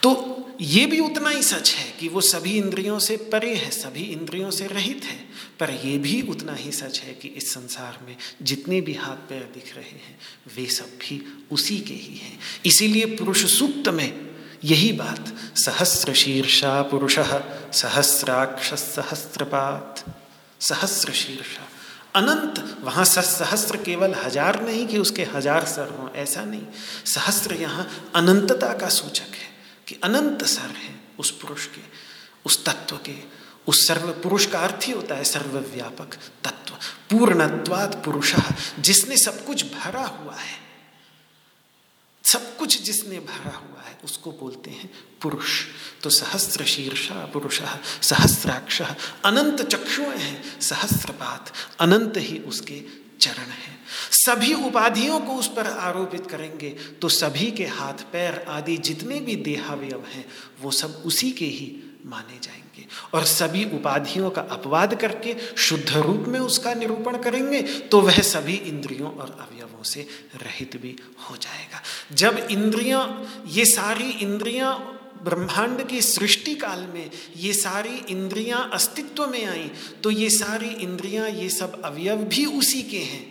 तो 0.04 0.38
ये 0.62 0.86
भी 0.86 1.00
उतना 1.00 1.30
ही 1.30 1.44
सच 1.44 1.74
है 1.74 1.92
कि 2.00 2.08
वो 2.08 2.22
सभी 2.22 2.58
इंद्रियों 2.58 3.00
से 3.00 3.18
परे 3.18 3.56
है, 3.56 3.70
सभी 3.70 4.04
इंद्रियों 4.04 4.52
से 4.52 4.68
रहित 4.68 5.02
है। 5.04 5.30
पर 5.60 5.70
यह 5.70 6.00
भी 6.00 6.22
उतना 6.22 6.54
ही 6.54 6.72
सच 6.72 7.00
है 7.00 7.14
कि 7.14 7.28
इस 7.28 7.54
संसार 7.54 8.00
में 8.08 8.18
जितने 8.42 8.82
भी 8.82 8.94
हाथ, 8.94 9.16
पैर 9.16 9.50
दिख 9.54 9.76
रहे 9.76 9.90
हैं, 9.90 10.20
वे 10.58 10.66
सब 10.66 10.86
भी 10.86 11.46
उसी 11.52 11.80
के 11.80 11.94
ही 11.94 12.16
हैं। 12.16 12.40
इसीलिए 12.66 13.06
पुरुष 13.06 13.46
सूक्त 13.46 13.90
में 13.90 14.31
यही 14.64 14.92
बात। 14.92 15.34
सहस्र 15.58 16.14
शीर्षा 16.14 16.82
पुरुष, 16.82 17.18
सहस्राक्ष, 17.74 18.74
सहस्रपात। 18.74 20.04
सहस्र 20.62 21.12
शीर्षा 21.14 21.68
अनंत, 22.16 22.60
वहाँ 22.84 23.04
सहस्र 23.06 23.78
केवल 23.78 24.14
हज़ार 24.16 24.62
नहीं 24.62 24.86
कि 24.88 24.98
उसके 24.98 25.24
हज़ार 25.26 25.66
सर 25.66 25.90
हों, 25.90 26.10
ऐसा 26.12 26.44
नहीं। 26.46 26.66
सहस्र 27.06 27.56
यहाँ 27.56 27.88
अनंतता 28.16 28.74
का 28.74 28.90
सूचक 28.90 29.36
है 29.36 29.50
कि 29.88 30.00
अनंत 30.04 30.44
सर 30.46 30.76
है 30.78 30.96
उस 31.20 31.32
पुरुष 31.32 31.66
के, 31.66 31.82
उस 32.46 32.66
तत्व 32.66 32.96
के। 32.98 33.16
उस 33.68 33.88
सर्व 33.88 34.12
पुरुष 34.24 34.46
का 34.46 34.60
अर्थ 34.60 34.88
ही 34.88 34.94
होता 34.94 35.16
है 35.16 35.24
सर्वव्यापक 35.24 36.16
तत्व 36.44 36.74
पूर्णत्वाद 37.10 38.02
पुरुष, 38.06 38.34
जिसने 38.80 39.18
सब 39.18 39.46
कुछ 39.46 39.64
भरा 39.66 40.06
हुआ 40.06 40.36
है। 40.36 40.60
सब 42.32 42.56
कुछ 42.58 42.82
जिसने 42.82 43.20
भरा 43.20 43.52
हुआ 43.52 43.82
है, 43.82 43.98
उसको 44.04 44.32
बोलते 44.32 44.70
हैं 44.70 44.90
पुरुष। 45.22 45.64
तो 46.04 46.10
सहस्त्र 46.10 46.66
शीर्षा 46.66 47.26
पुरुष, 47.34 47.62
सहस्राक्ष, 48.02 48.82
अनंत 49.26 49.62
चक्षुएँ 49.62 50.18
हैं, 50.18 50.60
सहस्रपात, 50.62 51.52
अनंत 51.80 52.14
ही 52.18 52.40
उसके 52.40 52.82
चरण 53.20 53.52
हैं। 53.52 53.80
सभी 54.12 54.54
उपाधियों 54.54 55.20
को 55.20 55.36
उस 55.36 55.48
पर 55.48 55.68
आरोपित 55.68 56.28
करेंगे 56.28 56.70
तो 57.02 57.10
सभी 57.10 57.52
के 57.52 57.66
हाथ, 57.68 57.94
पैर 58.12 58.46
आदि 58.50 58.78
जितने 58.78 59.20
भी 59.20 59.36
देहावयव 59.36 60.06
हैं, 60.08 60.26
वो 60.62 60.72
सब 60.72 61.04
उसी 61.06 61.32
के 61.32 61.46
ही 61.48 61.68
माने 62.06 62.40
जाएँगे। 62.44 62.86
और 63.14 63.24
सभी 63.26 63.64
उपाधियों 63.74 64.30
का 64.30 64.42
अपवाद 64.52 64.96
करके 64.96 65.36
शुद्ध 65.58 65.90
रूप 65.90 66.26
में 66.28 66.40
उसका 66.40 66.74
निरूपण 66.74 67.18
करेंगे 67.18 67.62
तो 67.62 68.02
वह 68.02 68.20
सभी 68.24 68.56
इंद्रियों 68.56 69.12
और 69.12 69.38
अवयवों 69.42 69.84
से 69.84 70.08
रहित 70.36 70.82
भी 70.82 70.96
हो 71.20 71.36
जाएगा। 71.36 71.82
जब 72.14 72.48
इंद्रियाँ, 72.52 73.44
ये 73.48 73.66
सारी 73.66 74.10
इंद्रियाँ 74.12 74.98
ब्रह्मांड 75.24 75.86
की 75.88 76.02
सृष्टि 76.02 76.54
काल 76.56 76.80
में, 76.94 77.10
ये 77.38 77.54
सारी 77.54 77.98
इंद्रियाँ 78.10 78.70
अस्तित्व 78.74 79.28
में 79.28 79.46
आई 79.46 79.70
तो 80.04 80.12
ये 80.12 80.30
सारी 80.30 80.70
इंद्रियाँ, 80.82 81.30
ये 81.30 81.50
सब 81.50 81.82
अवयव 81.82 82.24
भी 82.26 82.46
उसी 82.46 82.82
के 82.84 83.00
हैं। 83.00 83.31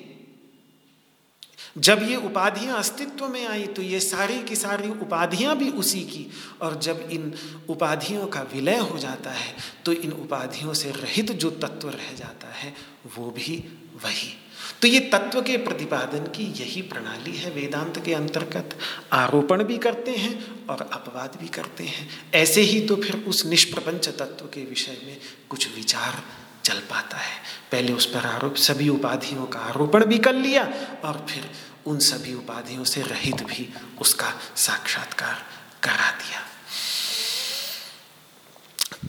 जब 1.79 2.03
ये 2.03 2.17
उपाधियाँ 2.17 2.79
अस्तित्व 2.79 3.27
में 3.29 3.47
आई 3.47 3.67
तो 3.67 3.83
ये 3.83 4.01
सारी 4.01 4.43
की 4.43 4.57
सारी 4.57 4.89
उपाधियाँ 4.91 5.57
भी 5.57 5.71
उसी 5.73 6.01
की। 6.03 6.27
और 6.63 6.79
जब 6.81 7.09
इन 7.11 7.33
उपाधियों 7.69 8.27
का 8.27 8.43
विलय 8.55 8.79
हो 8.79 8.99
जाता 8.99 9.31
है 9.31 9.55
तो 9.85 9.93
इन 9.93 10.13
उपाधियों 10.13 10.75
से 10.75 10.91
रहित 10.93 11.33
जो 11.33 11.51
तत्व 11.53 11.89
रह 11.89 12.13
जाता 12.17 12.49
है, 12.49 12.75
वो 13.19 13.31
भी 13.31 13.57
वही। 14.05 14.33
तो 14.83 14.89
ये 14.89 15.01
तत्व 15.13 15.41
के 15.43 15.57
प्रतिपादन 15.57 16.27
की 16.27 16.45
यही 16.55 16.83
प्रणाली 16.83 17.37
है। 17.37 17.51
वेदांत 17.51 18.03
के 18.05 18.15
अंतर्गत 18.15 18.77
आरोपण 19.13 19.63
भी 19.65 19.79
करते 19.79 20.11
हैं 20.11 20.67
और 20.67 20.83
अपवाद 20.83 21.39
भी 21.41 21.49
करते 21.49 21.85
हैं। 21.85 22.09
ऐसे 22.35 22.61
ही 22.63 22.81
तो 22.87 22.97
फिर 22.97 23.17
उस 23.29 23.45
निष्प्रपंच 23.47 24.09
तत्व 24.09 24.47
के 24.47 24.65
विषय 24.65 24.97
में 25.05 25.17
कुछ 25.49 25.69
विचार 25.77 26.23
चल 26.65 26.79
पाता 26.81 27.17
है। 27.17 27.39
पहले 27.73 27.93
उस 27.93 28.07
पर 28.07 28.27
आरोप, 28.27 28.55
सभी 28.57 28.89
उपाधियों 28.89 29.47
का 29.47 29.61
आरोपण 29.61 30.05
भी 30.05 30.19
कर 30.19 30.35
लिया 30.35 30.63
और 31.05 31.27
फिर 31.31 31.51
उन 31.87 31.99
सभी 31.99 32.35
उपाधियों 32.35 32.85
से 32.85 33.03
रहित 33.03 33.43
भी 33.43 33.69
उसका 34.01 34.33
साक्षात्कार 34.57 35.43
करा 35.83 36.11
दिया। 36.11 36.41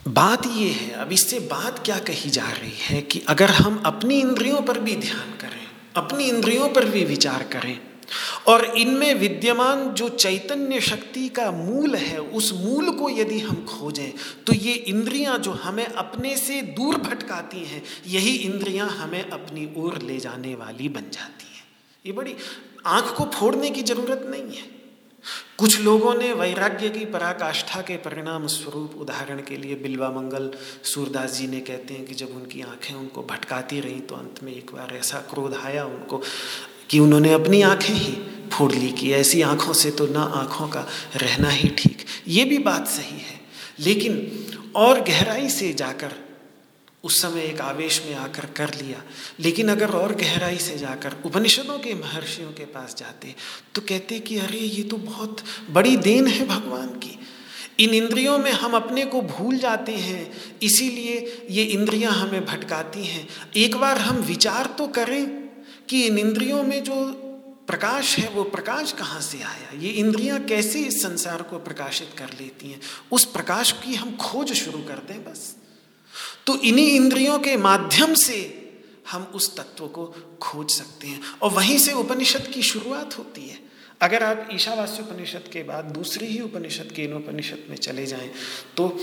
बात 0.08 0.46
यह 0.46 0.76
है, 0.76 0.92
अब 0.92 1.12
इससे 1.12 1.40
बात 1.40 1.80
क्या 1.86 2.00
कही 2.00 2.30
जा 2.30 2.50
रही 2.50 2.78
है 2.80 3.02
कि 3.02 3.20
अगर 3.30 3.50
हम 3.50 3.82
अपनी 3.86 4.20
इंद्रियों 4.20 4.62
पर 4.62 4.80
भी 4.80 4.96
ध्यान 4.96 5.32
करें, 5.38 5.68
अपनी 5.96 6.24
इंद्रियों 6.24 6.70
पर 6.70 6.86
भी 6.86 7.04
विचार 7.06 7.44
करें 7.44 7.80
और 8.48 8.66
इनमें 8.78 9.14
विद्यमान 9.16 9.88
जो 9.94 10.10
चैतन्य 10.10 10.80
शक्ति 10.82 11.28
का 11.30 11.50
मूल 11.52 11.96
है, 11.96 12.18
उस 12.18 12.52
मूल 12.56 12.90
को 12.92 13.10
यदि 13.10 13.40
हम 13.40 13.66
खोजें 13.70 14.12
तो 14.48 14.54
ये 14.54 14.74
इंद्रियाँ 14.74 15.38
जो 15.38 15.52
हमें 15.52 15.86
अपने 15.86 16.36
से 16.38 16.62
दूर 16.62 16.98
भटकाती 16.98 17.64
हैं, 17.66 17.84
यही 18.08 18.36
इंद्रियाँ 18.36 18.90
हमें 18.90 19.30
अपनी 19.30 19.70
ओर 19.78 20.02
ले 20.02 20.18
जाने 20.20 20.56
वाली 20.56 20.90
बन 20.90 21.10
जाती 21.12 21.56
हैं। 21.56 21.64
ये 22.06 22.12
बड़ी 22.12 22.36
आँख 22.88 23.16
को 23.18 23.26
फोड़ने 23.34 23.70
की 23.70 23.84
ज़रूरत 23.84 24.26
नहीं 24.30 24.58
है। 24.58 24.70
कुछ 25.58 25.80
लोगों 25.82 26.14
ने 26.16 26.32
वैराग्य 26.34 26.88
की 26.90 27.06
पराकाष्ठा 27.06 27.82
के 27.82 27.98
परिणाम 27.98 28.48
स्वरूप, 28.48 28.96
उदाहरण 29.00 29.42
के 29.42 29.58
लिए 29.58 29.76
बिल्वा 29.76 30.10
मंगल 30.12 30.50
सूरदास 30.84 31.34
जी 31.34 31.48
ने 31.48 31.60
कहते 31.60 31.94
हैं 31.94 32.06
कि 32.06 32.14
जब 32.14 32.36
उनकी 32.36 32.62
आँखें 32.62 32.94
उनको 32.96 33.24
भटकाती 33.24 33.80
रहीं 33.80 34.00
तो 34.02 34.16
अंत 34.16 34.42
में 34.44 34.52
एक 34.54 34.72
बार 34.74 34.96
ऐसा 34.96 35.20
क्रोध 35.30 35.54
आया 35.56 35.86
उनको 35.86 36.22
कि 36.92 37.00
उन्होंने 37.00 37.34
अपनी 37.34 37.62
आँखें 37.62 37.94
ही 37.94 38.18
फोड़ 38.54 38.72
ली 38.74 38.92
कि 38.92 39.12
ऐसी 39.14 39.42
आँखों 39.42 39.74
से 39.74 39.92
तो 39.92 40.08
ना 40.08 40.22
आँखों 40.22 40.68
का 40.68 40.88
रहना 41.16 41.50
ही 41.50 41.70
ठीक। 41.70 42.06
ये 42.28 42.46
भी 42.46 42.58
बात 42.58 42.88
सही 42.88 43.20
है। 43.20 43.40
लेकिन 43.80 44.46
और 44.76 45.02
गहराई 45.02 45.50
से 45.50 45.74
जाकर 45.74 46.12
उस 47.04 47.22
समय 47.22 47.42
एक 47.42 47.62
आवेश 47.62 48.02
में 48.06 48.16
आकर 48.16 48.46
कर 48.46 48.74
लिया। 48.74 49.04
लेकिन 49.40 49.70
अगर 49.70 49.90
और 49.90 50.16
गहराई 50.16 50.58
से 50.58 50.78
जाकर 50.78 51.16
उपनिषदों 51.26 51.80
के 51.80 51.94
महर्षियों 51.94 52.52
के 52.52 52.66
पास 52.66 52.96
जाते 52.98 53.36
तो 53.76 53.82
कहते 53.82 54.20
कि 54.20 54.38
अरे, 54.38 54.58
ये 54.58 54.84
तो 54.84 54.98
बहुत 54.98 55.38
बड़ी 55.72 55.98
देन 55.98 56.28
है 56.28 56.48
भगवान 56.48 56.88
की। 56.88 57.20
इन 57.80 57.90
इंद्रियों 57.90 58.38
में 58.38 58.52
हम 58.52 58.72
अपने 58.72 59.06
को 59.06 59.22
भूल 59.22 59.58
जाते 59.58 59.92
हैं, 59.92 60.32
इसीलिए 60.64 61.48
ये 61.52 61.64
इंद्रियाँ 61.64 62.12
हमें 62.12 62.46
भटकाती 62.46 63.06
हैं। 63.06 63.28
एक 63.56 63.76
बार 63.76 63.98
हम 63.98 64.18
विचार 64.18 64.66
तो 64.78 64.88
करें 64.88 65.41
कि 65.92 66.04
इन 66.04 66.18
इंद्रियों 66.18 66.64
में 66.64 66.84
जो 66.84 67.12
प्रकाश 67.68 68.18
है, 68.18 68.30
वो 68.30 68.44
प्रकाश 68.44 68.92
कहाँ 68.92 69.22
से 69.22 69.42
आया? 69.42 69.80
ये 69.80 69.90
इंद्रियाँ 69.90 70.44
कैसे 70.44 70.80
इस 70.80 71.02
संसार 71.02 71.42
को 71.42 71.60
प्रकाशित 71.60 72.10
कर 72.18 72.26
लेती 72.26 72.72
हैं? 72.72 72.82
उस 73.12 73.26
प्रकाश 73.26 73.72
की 73.72 73.96
हम 73.96 74.16
खोज 74.16 74.54
शुरू 74.54 74.80
कर 74.80 74.94
दें 74.94 75.24
बस। 75.24 75.56
तो 76.48 76.56
इन्हीं 76.56 76.92
इंद्रियों 76.92 77.40
के 77.40 77.58
माध्यम 77.58 78.14
से 78.14 78.58
हम 79.12 79.24
उस 79.24 79.58
तत्व 79.58 79.88
को 79.88 80.06
खोज 80.42 80.72
सकते 80.72 81.08
हैं। 81.08 81.22
और 81.42 81.52
वहीं 81.52 81.78
से 81.78 81.94
उपनिषद 81.94 82.48
की 82.48 82.62
शुरुआत 82.62 83.18
होती 83.18 83.50
है। 83.50 83.60
अगर 84.02 84.24
आप 84.24 84.50
ईशावास्य 84.54 85.04
उपनिषद 85.04 85.44
के 85.54 85.64
बाद 85.64 85.86
दूसरी 85.86 86.26
ही 86.26 86.40
उपनिषद 86.40 86.92
के 86.96 87.04
इन 87.04 87.14
उपनिषद 87.14 87.64
में 87.70 87.78
चले 87.78 88.06
जाएँ 88.06 88.32
तो 88.78 89.00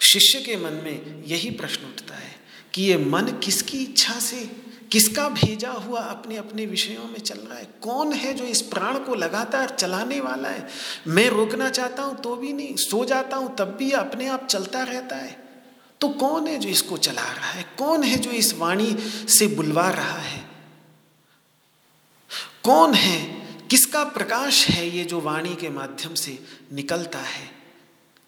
शिष्य 0.00 0.40
के 0.40 0.56
मन 0.56 0.72
में 0.72 1.24
यही 1.24 1.50
प्रश्न 1.50 1.84
उठता 1.84 2.14
है 2.14 2.36
कि 2.74 2.82
ये 2.82 2.96
मन 2.96 3.40
किसकी 3.44 3.78
इच्छा 3.78 4.20
से 4.20 4.65
किसका 4.92 5.28
भेजा 5.28 5.70
हुआ 5.70 6.00
अपने 6.00 6.36
अपने 6.36 6.66
विषयों 6.66 7.04
में 7.04 7.18
चल 7.18 7.38
रहा 7.38 7.58
है? 7.58 7.68
कौन 7.82 8.12
है 8.12 8.34
जो 8.34 8.44
इस 8.44 8.60
प्राण 8.60 8.98
को 8.98 9.14
लगातार 9.14 9.70
चलाने 9.70 10.20
वाला 10.20 10.48
है? 10.48 10.68
मैं 11.06 11.28
रोकना 11.28 11.70
चाहता 11.70 12.02
हूँ 12.02 12.16
तो 12.16 12.36
भी 12.36 12.52
नहीं, 12.52 12.76
सो 12.76 13.04
जाता 13.04 13.36
हूँ 13.36 13.56
तब 13.56 13.76
भी 13.78 13.90
अपने 13.92 14.28
आप 14.28 14.46
चलता 14.46 14.82
रहता 14.82 15.16
है। 15.16 15.44
तो 16.00 16.08
कौन 16.08 16.46
है 16.46 16.58
जो 16.58 16.68
इसको 16.68 16.96
चला 16.96 17.32
रहा 17.32 17.50
है? 17.50 17.64
कौन 17.78 18.02
है 18.02 18.16
जो 18.16 18.30
इस 18.30 18.54
वाणी 18.54 18.96
से 19.28 19.46
बुलवा 19.46 19.90
रहा 19.90 20.18
है? 20.18 20.44
कौन 22.64 22.94
है, 22.94 23.46
किसका 23.70 24.04
प्रकाश 24.04 24.68
है 24.68 24.88
ये 24.96 25.04
जो 25.04 25.20
वाणी 25.20 25.54
के 25.54 25.68
माध्यम 25.68 26.14
से 26.14 26.38
निकलता 26.72 27.18
है? 27.18 27.55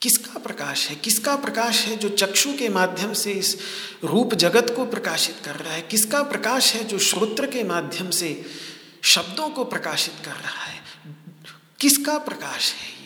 किसका 0.02 0.38
प्रकाश 0.38 0.88
है? 0.88 0.96
किसका 0.96 1.36
प्रकाश 1.36 1.86
है 1.86 1.96
जो 1.96 2.08
चक्षु 2.08 2.52
के 2.52 2.68
माध्यम 2.68 3.12
से 3.12 3.32
इस 3.32 3.58
रूप 4.04 4.34
जगत 4.34 4.72
को 4.76 4.86
प्रकाशित 4.86 5.36
कर 5.44 5.56
रहा 5.56 5.72
है? 5.72 5.82
किसका 5.82 6.22
प्रकाश 6.22 6.74
है 6.74 6.84
जो 6.84 6.98
श्रोत्र 6.98 7.46
के 7.46 7.64
माध्यम 7.64 8.10
से 8.10 8.46
शब्दों 9.02 9.50
को 9.50 9.64
प्रकाशित 9.64 10.14
कर 10.24 10.32
रहा 10.32 10.64
है? 10.64 10.82
किसका 11.80 12.18
प्रकाश 12.18 12.72
है? 12.72 12.97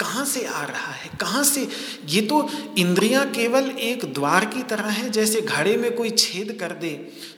कहाँ 0.00 0.24
से 0.24 0.44
आ 0.46 0.62
रहा 0.64 0.92
है? 0.92 1.10
कहाँ 1.20 1.42
से? 1.44 1.66
ये 2.08 2.20
तो 2.22 2.48
इंद्रियाँ 2.78 3.24
केवल 3.30 3.70
एक 3.80 4.04
द्वार 4.14 4.44
की 4.44 4.62
तरह 4.62 4.88
है, 4.88 5.10
जैसे 5.10 5.40
घड़े 5.40 5.76
में 5.76 5.94
कोई 5.96 6.10
छेद 6.10 6.56
कर 6.60 6.72
दे 6.74 6.90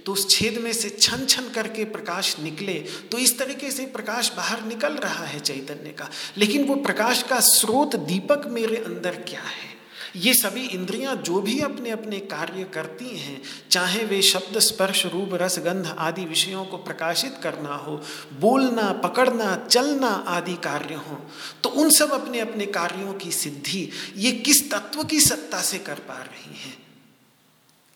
तो 0.06 0.12
उस 0.12 0.28
छेद 0.30 0.58
में 0.58 0.72
से 0.72 0.88
छन 0.90 1.24
छन 1.26 1.48
करके 1.54 1.84
प्रकाश 1.90 2.36
निकले 2.40 2.74
तो 3.12 3.18
इस 3.18 3.38
तरीके 3.38 3.70
से 3.70 3.86
प्रकाश 3.88 4.32
बाहर 4.36 4.64
निकल 4.64 4.92
रहा 4.94 5.24
है 5.24 5.40
चैतन्य 5.40 5.90
का। 5.90 6.08
लेकिन 6.38 6.64
वो 6.64 6.74
प्रकाश 6.82 7.22
का 7.22 7.40
स्रोत 7.40 7.96
दीपक 7.96 8.46
मेरे 8.50 8.76
अंदर 8.76 9.22
क्या 9.28 9.40
है? 9.40 9.70
ये 10.16 10.32
सभी 10.34 10.66
इंद्रियाँ 10.66 11.14
जो 11.16 11.40
भी 11.40 11.60
अपने 11.60 11.90
अपने 11.90 12.18
कार्य 12.18 12.64
करती 12.64 13.16
हैं, 13.16 13.42
चाहे 13.70 14.04
वे 14.04 14.20
शब्द, 14.22 14.58
स्पर्श, 14.58 15.06
रूप, 15.06 15.30
रस, 15.32 15.58
गंध 15.58 15.86
आदि 15.98 16.24
विषयों 16.24 16.64
को 16.64 16.76
प्रकाशित 16.76 17.38
करना 17.42 17.74
हो, 17.74 18.00
बोलना, 18.40 18.92
पकड़ना, 18.92 19.56
चलना 19.70 20.08
आदि 20.08 20.54
कार्य 20.54 20.94
हो 20.94 21.18
तो 21.62 21.68
उन 21.68 21.90
सब 21.90 22.12
अपने 22.12 22.40
अपने 22.40 22.66
कार्यों 22.66 23.14
की 23.14 23.32
सिद्धि 23.32 23.88
ये 24.16 24.32
किस 24.32 24.70
तत्व 24.70 25.04
की 25.04 25.20
सत्ता 25.20 25.60
से 25.62 25.78
कर 25.78 25.94
पा 25.94 26.14
रही 26.14 26.58
हैं? 26.58 26.76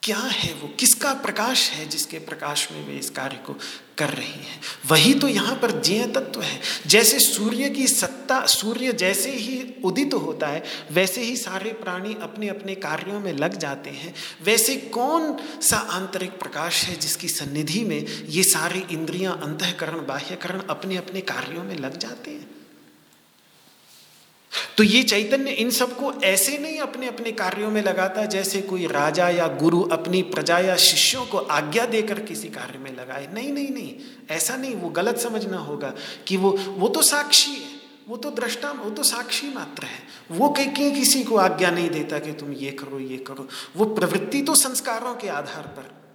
क्या 0.02 0.18
है 0.18 0.52
वो? 0.54 0.68
किसका 0.68 1.12
प्रकाश 1.14 1.70
है 1.70 1.88
जिसके 1.88 2.18
प्रकाश 2.18 2.68
में 2.72 2.86
वे 2.88 2.94
इस 2.94 3.10
कार्य 3.10 3.36
को 3.36 3.56
कर 3.98 4.08
रही 4.08 4.44
हैं। 4.44 4.60
वही 4.86 5.14
तो 5.14 5.28
यहाँ 5.28 5.54
पर 5.56 5.80
जय 5.80 6.06
तत्व 6.06 6.42
है। 6.42 6.60
जैसे 6.86 7.18
सूर्य 7.18 7.70
की 7.70 7.86
सत्ता, 7.86 8.46
सूर्य 8.46 8.92
जैसे 8.92 9.30
ही 9.30 9.74
उदित 9.84 10.10
तो 10.10 10.18
होता 10.18 10.46
है, 10.46 10.62
वैसे 10.92 11.20
ही 11.20 11.36
सारे 11.36 11.72
प्राणी 11.72 12.16
अपने 12.22 12.48
अपने 12.48 12.74
कार्यों 12.74 13.20
में 13.20 13.32
लग 13.32 13.58
जाते 13.58 13.90
हैं। 13.90 14.14
वैसे 14.44 14.76
कौन 14.76 15.36
सा 15.62 15.76
आंतरिक 15.76 16.30
प्रकाश 16.30 16.84
है 16.84 16.96
जिसकी 16.96 17.28
सन्निधि 17.28 17.84
में 17.84 18.06
ये 18.26 18.42
सारी 18.42 18.84
इंद्रियाँ, 18.90 19.40
अंतकरण, 19.42 20.06
बाह्यकरण 20.06 20.60
अपने 20.70 20.96
अपने 20.96 21.20
कार्यों 21.20 21.64
में 21.64 21.76
लग 21.76 21.98
जाते 21.98 22.30
हैं? 22.30 22.55
तो 24.76 24.82
ये 24.82 25.02
चैतन्य 25.02 25.50
इन 25.50 25.70
सबको 25.70 26.12
ऐसे 26.24 26.58
नहीं 26.58 26.78
अपने 26.78 27.06
अपने 27.06 27.32
कार्यों 27.32 27.70
में 27.70 27.82
लगाता 27.82 28.24
जैसे 28.24 28.62
कोई 28.62 28.86
राजा 28.86 29.28
या 29.28 29.46
गुरु 29.48 29.82
अपनी 29.82 30.22
प्रजा 30.22 30.58
या 30.58 30.76
शिष्यों 30.76 31.26
को 31.26 31.38
आज्ञा 31.38 31.86
देकर 31.86 32.20
किसी 32.20 32.48
कार्य 32.48 32.78
में 32.78 32.96
लगाए। 32.96 33.28
नहीं 33.34 33.52
नहीं 33.52 33.70
नहीं, 33.70 33.94
ऐसा 34.30 34.56
नहीं, 34.56 34.74
वो 34.74 34.88
गलत 34.88 35.18
समझना 35.18 35.58
होगा 35.58 35.94
कि 36.26 36.36
वो 36.36 36.50
वो 36.50 36.88
तो 36.88 37.02
साक्षी 37.02 37.50
है, 37.50 37.76
वो 38.08 38.16
तो 38.16 38.30
दृष्टा, 38.30 38.70
वो 38.70 38.90
तो 38.90 39.02
साक्षी 39.02 39.54
मात्र 39.54 39.84
है। 39.84 40.00
वो 40.30 40.48
कहीं 40.48 40.68
कहीं 40.68 40.94
किसी 40.94 41.24
को 41.24 41.36
आज्ञा 41.36 41.70
नहीं 41.70 41.90
देता 41.90 42.18
कि 42.18 42.32
तुम 42.32 42.52
ये 42.52 42.70
करो 42.70 42.98
ये 42.98 43.16
करो। 43.16 43.48
वो 43.76 43.84
प्रवृत्ति 43.84 44.42
तो 44.42 44.54
संस्कारों 44.54 45.14
के 45.14 45.28
आधार 45.28 45.62
पर। 45.62 46.05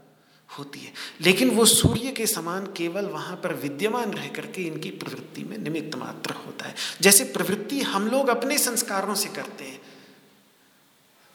होती 0.57 0.79
है। 0.79 0.93
लेकिन 1.21 1.49
वो 1.49 1.65
सूर्य 1.65 2.11
के 2.11 2.25
समान 2.27 2.65
केवल 2.77 3.05
वहाँ 3.05 3.35
पर 3.35 3.53
विद्यमान 3.53 4.11
रह 4.11 4.27
करके 4.27 4.61
इनकी 4.61 4.89
प्रवृत्ति 4.89 5.43
में 5.43 5.57
निमित्त 5.57 5.97
मात्र 5.97 6.33
होता 6.33 6.65
है। 6.65 6.75
जैसे 7.01 7.23
प्रवृत्ति 7.23 7.79
हम 7.81 8.07
लोग 8.07 8.27
अपने 8.27 8.57
संस्कारों 8.57 9.15
से 9.15 9.29
करते 9.29 9.63
हैं। 9.63 9.81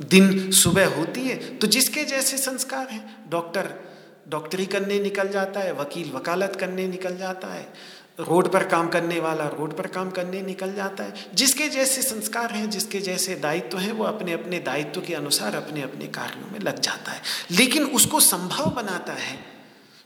दिन 0.02 0.50
सुबह 0.50 0.94
होती 0.96 1.20
है 1.20 1.56
तो 1.56 1.66
जिसके 1.66 2.04
जैसे 2.04 2.38
संस्कार 2.38 2.88
हैं। 2.88 3.30
डॉक्टर, 3.30 3.74
डॉक्टरी 4.28 4.66
करने 4.66 4.98
निकल 5.00 5.28
जाता 5.28 5.60
है, 5.60 5.72
वकील, 5.72 6.10
वकालत 6.12 6.56
करने 6.60 6.86
निकल 6.88 7.16
जाता 7.16 7.48
है। 7.48 7.72
रोड 8.20 8.52
पर 8.52 8.64
काम 8.64 8.88
करने 8.88 9.20
वाला 9.20 9.46
रोड 9.46 9.76
पर 9.76 9.86
काम 9.86 10.10
करने 10.10 10.42
निकल 10.42 10.74
जाता 10.74 11.04
है। 11.04 11.14
जिसके 11.34 11.68
जैसे 11.68 12.02
संस्कार 12.02 12.50
हैं, 12.50 12.70
जिसके 12.70 13.00
जैसे 13.00 13.34
दायित्व 13.34 13.78
हैं, 13.78 13.92
वो 13.92 14.04
अपने 14.04 14.32
अपने 14.32 14.58
दायित्व 14.58 15.00
के 15.00 15.14
अनुसार 15.14 15.54
अपने 15.54 15.82
अपने 15.82 16.06
कार्यों 16.06 16.50
में 16.50 16.60
लग 16.60 16.80
जाता 16.80 17.12
है। 17.12 17.22
लेकिन 17.50 17.84
उसको 17.84 18.20
संभव 18.20 18.66
बनाता 18.66 19.12
है 19.12 19.44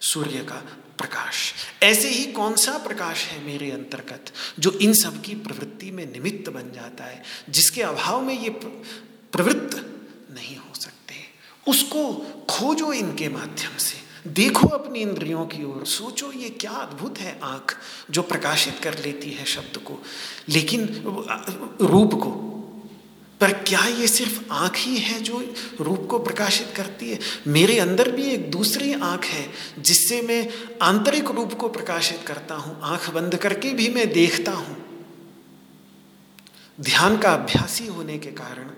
सूर्य 0.01 0.39
का 0.39 0.55
प्रकाश। 0.99 1.53
ऐसे 1.83 2.09
ही 2.09 2.33
कौन 2.33 2.57
सा 2.57 2.79
प्रकाश 2.79 3.25
है 3.25 3.45
मेरे 3.45 3.71
अंतर्गत, 3.71 4.25
जो 4.59 4.71
इन 4.71 4.93
सब 4.95 5.23
की 5.23 5.35
प्रवृत्ति 5.35 5.91
में 5.91 6.13
निमित्त 6.13 6.51
बन 6.51 6.73
जाता 6.73 7.05
है, 7.05 7.23
जिसके 7.51 7.83
अभाव 7.83 8.21
में 8.21 8.41
ये 8.41 8.51
प्रवृत्त 9.33 9.77
नहीं 10.35 10.57
हो 10.57 10.75
सकते? 10.75 11.15
उसको 11.69 12.13
खोजो 12.51 12.93
इनके 12.93 13.29
माध्यम 13.29 13.77
से। 13.77 14.10
देखो 14.27 14.69
अपनी 14.69 15.01
इंद्रियों 15.01 15.47
की 15.47 15.65
ओर, 15.65 15.85
सोचो 15.87 16.33
ये 16.33 16.49
क्या 16.51 16.71
अद्भुत 16.71 17.19
है 17.19 17.39
आँख 17.43 17.77
जो 18.11 18.23
प्रकाशित 18.23 18.79
कर 18.83 18.99
लेती 18.99 19.31
है 19.31 19.45
शब्द 19.45 19.77
को, 19.77 20.03
लेकिन 20.49 20.87
रूप 21.81 22.15
को। 22.15 22.31
पर 23.41 23.53
क्या 23.53 23.85
ये 23.87 24.07
सिर्फ़ 24.09 24.41
आँख 24.53 24.77
ही 24.77 24.97
है 24.97 25.21
जो 25.21 25.39
रूप 25.81 26.07
को 26.11 26.19
प्रकाशित 26.19 26.73
करती 26.77 27.11
है? 27.11 27.19
मेरे 27.47 27.79
अंदर 27.79 28.11
भी 28.11 28.23
एक 28.23 28.51
दूसरी 28.51 28.93
आँख 28.93 29.25
है, 29.25 29.47
जिससे 29.79 30.21
मैं 30.23 30.49
आंतरिक 30.83 31.31
रूप 31.31 31.55
को 31.55 31.69
प्रकाशित 31.69 32.23
करता 32.27 32.55
हूँ, 32.55 32.79
आँख 32.83 33.11
बंद 33.11 33.37
करके 33.37 33.73
भी 33.73 33.89
मैं 33.89 34.13
देखता 34.13 34.53
हूँ। 34.53 34.77
ध्यान 36.81 37.19
का 37.19 37.33
अभ्यासी 37.33 37.87
होने 37.87 38.19
के 38.19 38.31
कारण 38.31 38.71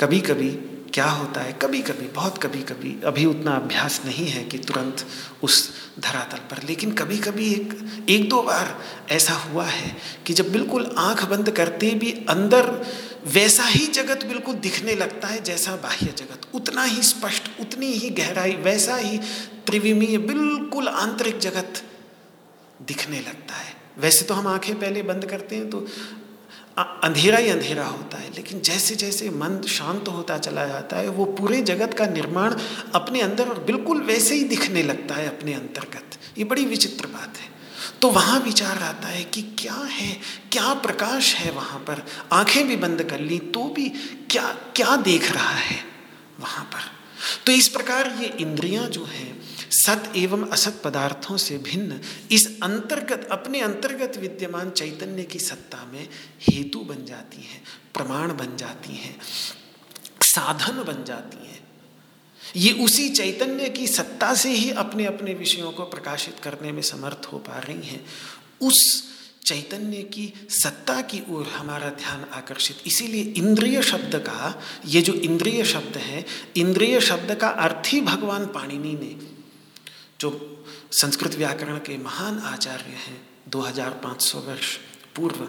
कभी 0.00 0.20
कभी 0.20 0.50
क्या 0.96 1.06
होता 1.06 1.40
है? 1.40 1.52
कभी 1.52 1.80
कभी 1.82 2.06
बहुत 2.06 2.38
कभी 2.38 2.62
कभी 2.62 2.96
अभी 3.04 3.24
उतना 3.24 3.52
अभ्यास 3.52 4.00
नहीं 4.04 4.26
है 4.26 4.44
कि 4.44 4.58
तुरंत 4.58 5.06
उस 5.42 5.68
धरातल 6.00 6.38
पर। 6.38 6.62
लेकिन 6.68 6.92
कभी 6.92 7.18
कभी 7.18 7.52
एक 7.52 8.06
एक 8.08 8.28
दो 8.28 8.42
बार 8.42 8.80
ऐसा 9.10 9.34
हुआ 9.34 9.64
है 9.64 9.96
कि 10.26 10.32
जब 10.32 10.52
बिल्कुल 10.52 10.94
आँख 10.98 11.24
बंद 11.24 11.50
करते 11.50 11.90
भी 11.90 12.12
अंदर 12.28 12.70
वैसा 13.26 13.64
ही 13.64 13.86
जगत 13.86 14.24
बिल्कुल 14.26 14.54
दिखने 14.54 14.94
लगता 14.94 15.28
है 15.28 15.42
जैसा 15.42 15.76
बाह्य 15.76 16.06
जगत। 16.06 16.48
उतना 16.54 16.84
ही 16.84 17.02
स्पष्ट, 17.02 17.42
उतनी 17.60 17.86
ही 17.86 18.10
गहराई, 18.10 18.52
वैसा 18.52 18.96
ही 18.96 19.18
त्रिविमीय 19.66 20.18
बिल्कुल 20.18 20.88
आंतरिक 20.88 21.38
जगत 21.38 21.82
दिखने 22.82 23.20
लगता 23.20 23.54
है। 23.54 23.74
वैसे 23.98 24.24
तो 24.24 24.34
हम 24.34 24.46
आँखें 24.46 24.78
पहले 24.80 25.02
बंद 25.02 25.26
करते 25.26 25.56
हैं 25.56 25.70
तो 25.70 25.86
अंधेरा 26.82 27.38
ही 27.38 27.48
अंधेरा 27.48 27.86
होता 27.86 28.18
है, 28.18 28.30
लेकिन 28.30 28.60
जैसे 28.60 28.94
जैसे 28.94 29.30
मन 29.30 29.62
शांत 29.68 30.08
होता 30.08 30.38
चला 30.38 30.66
जाता 30.66 30.96
है, 30.96 31.08
वो 31.08 31.24
पूरे 31.24 31.62
जगत 31.62 31.94
का 31.94 32.06
निर्माण 32.06 32.54
अपने 32.94 33.20
अंदर 33.20 33.48
और 33.48 33.60
बिल्कुल 33.60 34.00
वैसे 34.00 34.34
ही 34.34 34.44
दिखने 34.44 34.82
लगता 34.82 35.14
है 35.14 35.38
अपने 35.38 35.54
अंतर्गत। 35.54 36.38
ये 36.38 36.44
बड़ी 36.44 36.64
विचित्र 36.64 37.06
बात 37.06 37.36
है। 37.36 37.56
तो 38.02 38.10
वहाँ 38.10 38.40
विचार 38.40 38.78
आता 38.82 39.08
है 39.08 39.24
कि 39.24 39.42
क्या 39.42 39.86
है, 39.90 40.20
क्या 40.52 40.74
प्रकाश 40.74 41.34
है 41.34 41.50
वहाँ 41.50 41.78
पर? 41.78 42.06
आँखें 42.32 42.68
भी 42.68 42.76
बंद 42.76 43.02
कर 43.02 43.20
ली 43.20 43.38
तो 43.38 43.64
भी 43.64 43.88
क्या 44.30 44.56
क्या 44.76 44.96
देख 44.96 45.32
रहा 45.32 45.54
है 45.54 45.84
वहाँ 46.40 46.64
पर? 46.64 46.80
तो 47.46 47.52
इस 47.52 47.68
प्रकार 47.68 48.16
ये 48.20 48.26
इंद्रियाँ 48.40 48.86
जो 48.86 49.04
हैं 49.04 49.35
सत 49.70 50.12
एवं 50.16 50.46
असत 50.46 50.80
पदार्थों 50.84 51.36
से 51.36 51.58
भिन्न, 51.58 52.00
इस 52.30 52.60
अंतर्गत, 52.62 53.28
अपने 53.30 53.60
अंतर्गत 53.60 54.16
विद्यमान 54.16 54.70
चैतन्य 54.70 55.24
की 55.24 55.38
सत्ता 55.38 55.84
में 55.92 56.08
हेतु 56.40 56.78
बन 56.78 57.04
जाती 57.04 57.42
हैं, 57.42 57.62
प्रमाण 57.94 58.36
बन 58.36 58.56
जाती 58.56 58.94
हैं, 58.94 59.18
साधन 60.22 60.82
बन 60.82 61.04
जाती 61.04 61.46
हैं। 61.46 61.64
ये 62.56 62.72
उसी 62.72 63.08
चैतन्य 63.08 63.68
की 63.68 63.86
सत्ता 63.86 64.34
से 64.34 64.50
ही 64.50 64.70
अपने 64.70 65.04
अपने 65.04 65.34
विषयों 65.34 65.72
को 65.72 65.84
प्रकाशित 65.84 66.38
करने 66.42 66.72
में 66.72 66.82
समर्थ 66.82 67.26
हो 67.32 67.38
पा 67.38 67.58
रही 67.58 67.88
हैं। 67.88 68.06
उस 68.60 69.04
चैतन्य 69.46 70.02
की 70.02 70.32
सत्ता 70.50 71.00
की 71.00 71.22
ओर 71.30 71.46
हमारा 71.46 71.88
ध्यान 71.88 72.24
आकर्षित। 72.32 72.76
इसीलिए 72.86 73.22
इंद्रिय 73.22 73.82
शब्द 73.82 74.16
का, 74.16 74.62
ये 74.86 75.02
जो 75.02 75.12
इंद्रिय 75.12 75.64
शब्द 75.64 75.96
है, 75.96 76.24
इंद्रिय 76.56 77.00
शब्द 77.00 77.34
का 77.34 77.48
अर्थ 77.48 77.92
ही 77.92 78.00
भगवान 78.00 78.46
पाणिनि 78.46 78.92
ने 78.92 79.35
जो 80.20 80.30
संस्कृत 80.92 81.34
व्याकरण 81.34 81.78
के 81.78 81.96
महान 81.98 82.38
आचार्य 82.46 82.92
हैं 83.06 83.20
2500 83.50 84.44
वर्ष 84.46 84.76
पूर्व 85.16 85.48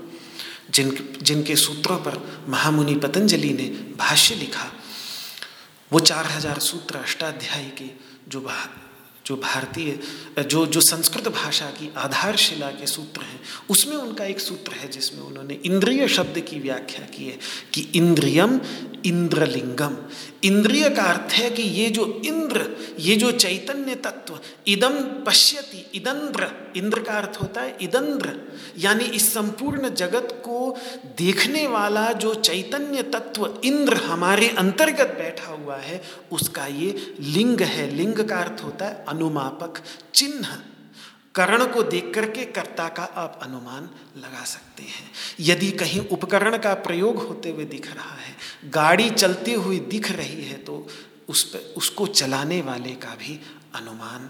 जिन 0.74 0.92
जिनके 1.22 1.56
सूत्रों 1.56 1.98
पर 1.98 2.18
महामुनि 2.50 2.96
पतंजलि 2.96 3.54
ने 3.54 3.68
भाष्य 3.98 4.36
लिखा 4.36 4.72
वो 5.92 6.00
चार 6.02 6.26
हज़ार 6.28 6.60
सूत्र 6.62 6.98
अष्टाध्यायी 6.98 7.70
के 7.72 7.90
जो 8.28 8.42
भा, 8.42 8.58
जो 9.26 9.36
भारतीय 9.36 10.00
जो 10.42 10.66
जो 10.66 10.82
संस्कृत 10.82 11.28
भाषा 11.30 11.70
की 11.72 11.90
आधारशिला 11.98 12.70
के 12.72 12.88
सूत्र 12.88 13.22
हैं 13.22 13.40
उसमें 13.70 13.96
उनका 13.96 14.26
एक 14.26 14.40
सूत्र 14.40 14.74
है 14.74 14.88
जिसमें 14.88 15.22
उन्होंने 15.22 15.60
इंद्रिय 15.66 16.08
शब्द 16.08 16.40
की 16.40 16.60
व्याख्या 16.60 17.06
की 17.08 17.26
है 17.26 17.38
कि 17.74 17.82
इंद्रियम 17.96 18.60
इंद्रलिंगम। 19.06 19.96
इंद्रिय 20.44 20.90
का 20.90 21.04
अर्थ 21.04 21.34
है 21.34 21.50
कि 21.50 21.62
ये 21.62 21.90
जो 21.90 22.06
इंद्र, 22.26 22.66
ये 23.00 23.16
जो 23.16 23.32
चैतन्य 23.32 23.96
तत्व 23.96 24.40
इदम 24.68 25.00
पश्यति 25.26 25.86
इदंद्र 25.96 26.48
इंद्र 26.76 27.02
का 27.02 27.14
अर्थ 27.14 27.38
होता 27.42 27.62
है 27.62 27.78
इदंद्र 27.82 28.34
यानी 28.78 29.04
इस 29.04 29.34
संपूर्ण 29.34 29.90
जगत 29.90 30.42
को 30.46 30.78
देखने 31.18 31.68
वाला 31.68 32.12
जो 32.14 32.34
चैतन्य 32.34 33.04
तत्व, 33.04 33.62
इंद्र 33.64 33.98
हमारे 33.98 34.48
अंतर्गत 34.50 35.16
बैठा 35.18 35.52
हुआ 35.54 35.76
है, 35.76 36.02
उसका 36.32 36.66
ये 36.66 37.16
लिंग 37.20 37.62
है। 37.62 37.90
लिंग 37.96 38.14
का 38.14 38.38
अर्थ 38.38 38.64
होता 38.64 38.86
है 38.86 39.06
अनुमापक 39.08 39.82
चिन्ह। 40.14 40.58
करण 41.38 41.66
को 41.66 41.84
देख 41.84 42.12
करके 42.16 42.46
कर्ता 42.46 42.88
का 42.90 43.04
आप 43.16 43.40
अनुमान 43.44 43.90
लगा 44.18 44.44
सकते 44.46 44.84
हैं। 44.84 45.12
यदि 45.40 45.72
कहीं 45.72 46.00
उपकरण 46.08 46.58
का 46.58 46.74
प्रयोग 46.74 47.18
होते 47.18 47.50
हुए 47.50 47.66
दिख 47.66 47.94
रहा 47.96 48.16
है, 48.16 48.36
गाड़ी 48.66 49.10
चलती 49.10 49.54
हुई 49.54 49.80
दिख 49.80 50.12
रही 50.12 50.44
है 50.44 50.58
तो 50.58 50.88
उस 51.28 51.44
पर 51.44 51.74
उसको 51.78 52.08
चलाने 52.08 52.62
वाले 52.62 52.92
का 52.96 53.16
भी 53.16 53.40
अनुमान 53.76 54.30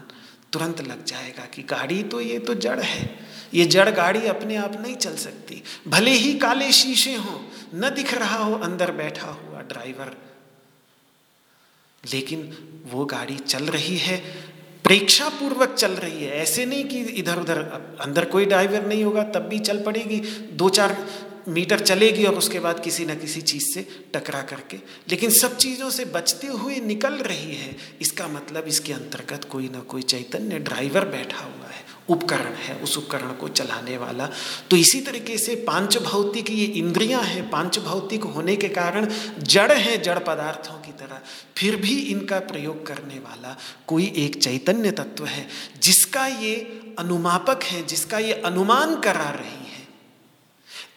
तुरंत 0.52 0.80
लग 0.80 1.04
जाएगा 1.04 1.44
कि 1.44 1.62
गाड़ी 1.62 2.02
तो 2.02 2.20
ये 2.20 2.38
तो 2.38 2.54
जड़ 2.54 2.80
है। 2.80 3.28
ये 3.54 3.64
जड़ 3.64 3.88
गाड़ी 3.90 4.26
अपने 4.26 4.56
आप 4.56 4.80
नहीं 4.80 4.94
चल 4.96 5.16
सकती। 5.16 5.62
भले 5.88 6.10
ही 6.10 6.32
काले 6.34 6.70
शीशे 6.72 7.14
हो, 7.14 7.40
न 7.74 7.90
दिख 7.90 8.14
रहा 8.14 8.36
हो, 8.36 8.58
अंदर 8.58 8.90
बैठा 8.92 9.28
हुआ 9.28 9.60
ड्राइवर। 9.62 10.16
लेकिन 12.04 12.56
वो 12.86 13.04
गाड़ी 13.04 13.36
चल 13.36 13.64
रही 13.64 13.96
है 13.96 14.16
प्रेक्षा 14.88 15.28
पूर्वक 15.28 15.74
चल 15.74 15.92
रही 15.92 16.24
है। 16.24 16.30
ऐसे 16.30 16.66
नहीं 16.66 16.84
कि 16.84 17.00
इधर 17.00 17.36
उधर 17.36 17.58
अंदर 18.00 18.24
कोई 18.24 18.44
ड्राइवर 18.44 18.86
नहीं 18.86 19.04
होगा, 19.04 19.22
तब 19.22 19.40
भी 19.40 19.58
चल 19.58 19.80
पड़ेगी। 19.80 20.20
दो 20.52 20.68
चार 20.68 21.06
मीटर 21.48 21.80
चलेगी 21.80 22.24
और 22.24 22.34
उसके 22.34 22.60
बाद 22.60 22.84
किसी 22.84 23.06
न 23.06 23.14
किसी 23.14 23.40
चीज़ 23.40 23.74
से 23.74 23.86
टकरा 24.14 24.42
करके। 24.42 24.76
लेकिन 25.10 25.30
सब 25.30 25.56
चीज़ों 25.56 25.90
से 25.90 26.04
बचते 26.04 26.46
हुए 26.46 26.76
निकल 26.76 27.14
रही 27.14 27.54
है। 27.54 27.76
इसका 28.00 28.28
मतलब 28.28 28.64
इसके 28.68 28.92
अंतर्गत 28.92 29.44
कोई 29.44 29.68
ना 29.68 29.80
कोई 29.80 30.02
चैतन्य 30.02 30.58
ड्राइवर 30.58 31.04
बैठा 31.04 31.38
हुआ 31.38 31.66
है। 31.66 31.87
उपकरण 32.08 32.54
है, 32.54 32.74
उस 32.74 32.96
उपकरण 32.98 33.32
को 33.32 33.48
चलाने 33.48 33.96
वाला। 33.96 34.28
तो 34.70 34.76
इसी 34.76 35.00
तरीके 35.00 35.38
से 35.38 35.54
पाँच 35.54 35.98
भौतिक 35.98 36.50
ये 36.50 36.64
इंद्रियाँ 36.64 37.22
हैं, 37.22 37.50
पाँच 37.50 37.78
भौतिक 37.78 38.24
होने 38.24 38.56
के 38.56 38.68
कारण 38.68 39.08
जड़ 39.42 39.72
हैं, 39.72 40.02
जड़ 40.02 40.18
पदार्थों 40.18 40.78
की 40.80 40.92
तरह। 40.92 41.20
फिर 41.56 41.76
भी 41.76 41.98
इनका 42.00 42.38
प्रयोग 42.38 42.86
करने 42.86 43.18
वाला 43.18 43.56
कोई 43.86 44.12
एक 44.16 44.42
चैतन्य 44.42 44.90
तत्व 44.90 45.24
है, 45.24 45.48
जिसका 45.82 46.26
ये 46.26 46.54
अनुमापक 46.98 47.62
है, 47.62 47.86
जिसका 47.86 48.18
ये 48.18 48.32
अनुमान 48.32 49.00
करा 49.00 49.30
रही 49.30 49.50
है 49.50 49.67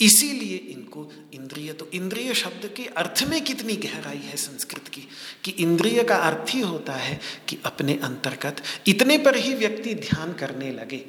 इसीलिए 0.02 0.58
इनको 0.58 1.12
इंद्रिय 1.34 1.74
तो 1.74 1.90
इंद्रिय 1.94 2.34
शब्द 2.34 2.70
के 2.78 2.86
अर्थ 2.86 3.24
में 3.30 3.42
कितनी 3.44 3.74
गहराई 3.74 4.18
है 4.18 4.38
संस्कृत 4.38 4.88
की, 4.88 5.08
कि 5.44 5.52
इंद्रिय 5.52 6.04
का 6.04 6.16
अर्थ 6.16 6.54
ही 6.54 6.62
होता 6.62 6.94
है 6.94 7.20
कि 7.50 7.58
अपने 7.66 8.00
अंतर्गत 8.04 8.62
इतने 8.88 9.18
पर 9.18 9.36
ही 9.36 9.54
व्यक्ति 9.54 9.94
ध्यान 9.96 10.34
करने 10.34 10.72
लगे। 10.72 11.06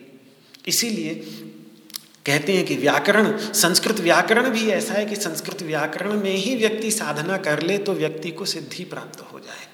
इसीलिए 0.68 1.14
कहते 2.26 2.52
हैं 2.52 2.66
कि 2.66 2.74
व्याकरण, 2.76 3.36
संस्कृत 3.38 4.00
व्याकरण 4.00 4.50
भी 4.50 4.68
ऐसा 4.68 4.94
है 4.94 5.06
कि 5.06 5.16
संस्कृत 5.16 5.62
व्याकरण 5.62 6.20
में 6.20 6.34
ही 6.34 6.56
व्यक्ति 6.56 6.90
साधना 6.90 7.36
कर 7.36 7.62
ले 7.62 7.78
तो 7.78 7.92
व्यक्ति 7.92 8.30
को 8.30 8.44
सिद्धि 8.44 8.84
प्राप्त 8.84 9.20
हो 9.20 9.40
जाए। 9.40 9.66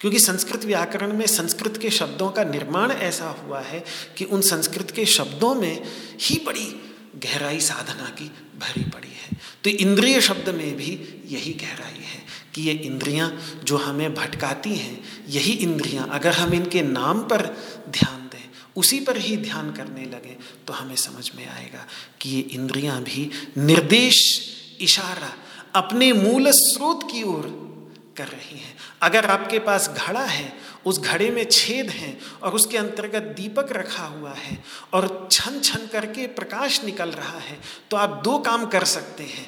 क्योंकि 0.00 0.18
संस्कृत 0.18 0.64
व्याकरण 0.64 1.12
में 1.12 1.26
संस्कृत 1.26 1.76
के 1.76 1.90
शब्दों 1.90 2.30
का 2.30 2.44
निर्माण 2.44 2.90
ऐसा 2.90 3.28
हुआ 3.28 3.60
है 3.60 3.84
कि 4.16 4.24
उन 4.24 4.40
संस्कृत 4.40 4.90
के 4.90 5.04
शब्दों 5.06 5.54
में 5.54 5.82
ही 6.20 6.42
बड़ी 6.46 6.83
गहराई 7.16 7.60
साधना 7.60 8.08
की 8.10 8.30
भरी 8.58 8.84
पड़ी 8.84 9.08
है। 9.08 9.36
तो 9.64 9.70
इंद्रिय 9.70 10.20
शब्द 10.20 10.48
में 10.48 10.76
भी 10.76 10.92
यही 11.26 11.52
गहराई 11.52 12.02
है 12.02 12.22
कि 12.54 12.62
ये 12.62 12.72
इंद्रियाँ 12.72 13.30
जो 13.64 13.76
हमें 13.76 14.14
भटकाती 14.14 14.74
हैं, 14.74 15.04
यही 15.28 15.52
इंद्रियाँ 15.52 16.08
अगर 16.12 16.32
हम 16.32 16.54
इनके 16.54 16.82
नाम 16.82 17.22
पर 17.22 17.46
ध्यान 17.90 18.28
दें, 18.28 18.44
उसी 18.76 19.00
पर 19.00 19.16
ही 19.16 19.36
ध्यान 19.36 19.72
करने 19.72 20.04
लगे 20.04 20.36
तो 20.66 20.72
हमें 20.72 20.96
समझ 20.96 21.30
में 21.36 21.46
आएगा 21.48 21.86
कि 22.20 22.30
ये 22.30 22.40
इंद्रियाँ 22.40 23.02
भी 23.02 23.30
निर्देश, 23.58 24.16
इशारा, 24.80 25.32
अपने 25.74 26.12
मूल 26.12 26.50
स्रोत 26.50 27.08
की 27.12 27.22
ओर 27.22 27.63
कर 28.16 28.28
रही 28.28 28.58
हैं। 28.58 28.76
अगर 29.02 29.26
आपके 29.26 29.58
पास 29.58 29.88
घड़ा 29.90 30.24
है, 30.24 30.52
उस 30.86 31.00
घड़े 31.00 31.30
में 31.30 31.44
छेद 31.44 31.90
हैं 31.90 32.18
और 32.42 32.54
उसके 32.54 32.78
अंतर्गत 32.78 33.22
दीपक 33.36 33.72
रखा 33.72 34.04
हुआ 34.06 34.32
है 34.32 34.58
और 34.92 35.28
छन 35.32 35.60
छन 35.60 35.86
करके 35.86 36.26
प्रकाश 36.26 36.82
निकल 36.84 37.10
रहा 37.10 37.38
है 37.38 37.58
तो 37.90 37.96
आप 37.96 38.20
दो 38.24 38.38
काम 38.38 38.66
कर 38.66 38.84
सकते 38.84 39.24
हैं। 39.24 39.46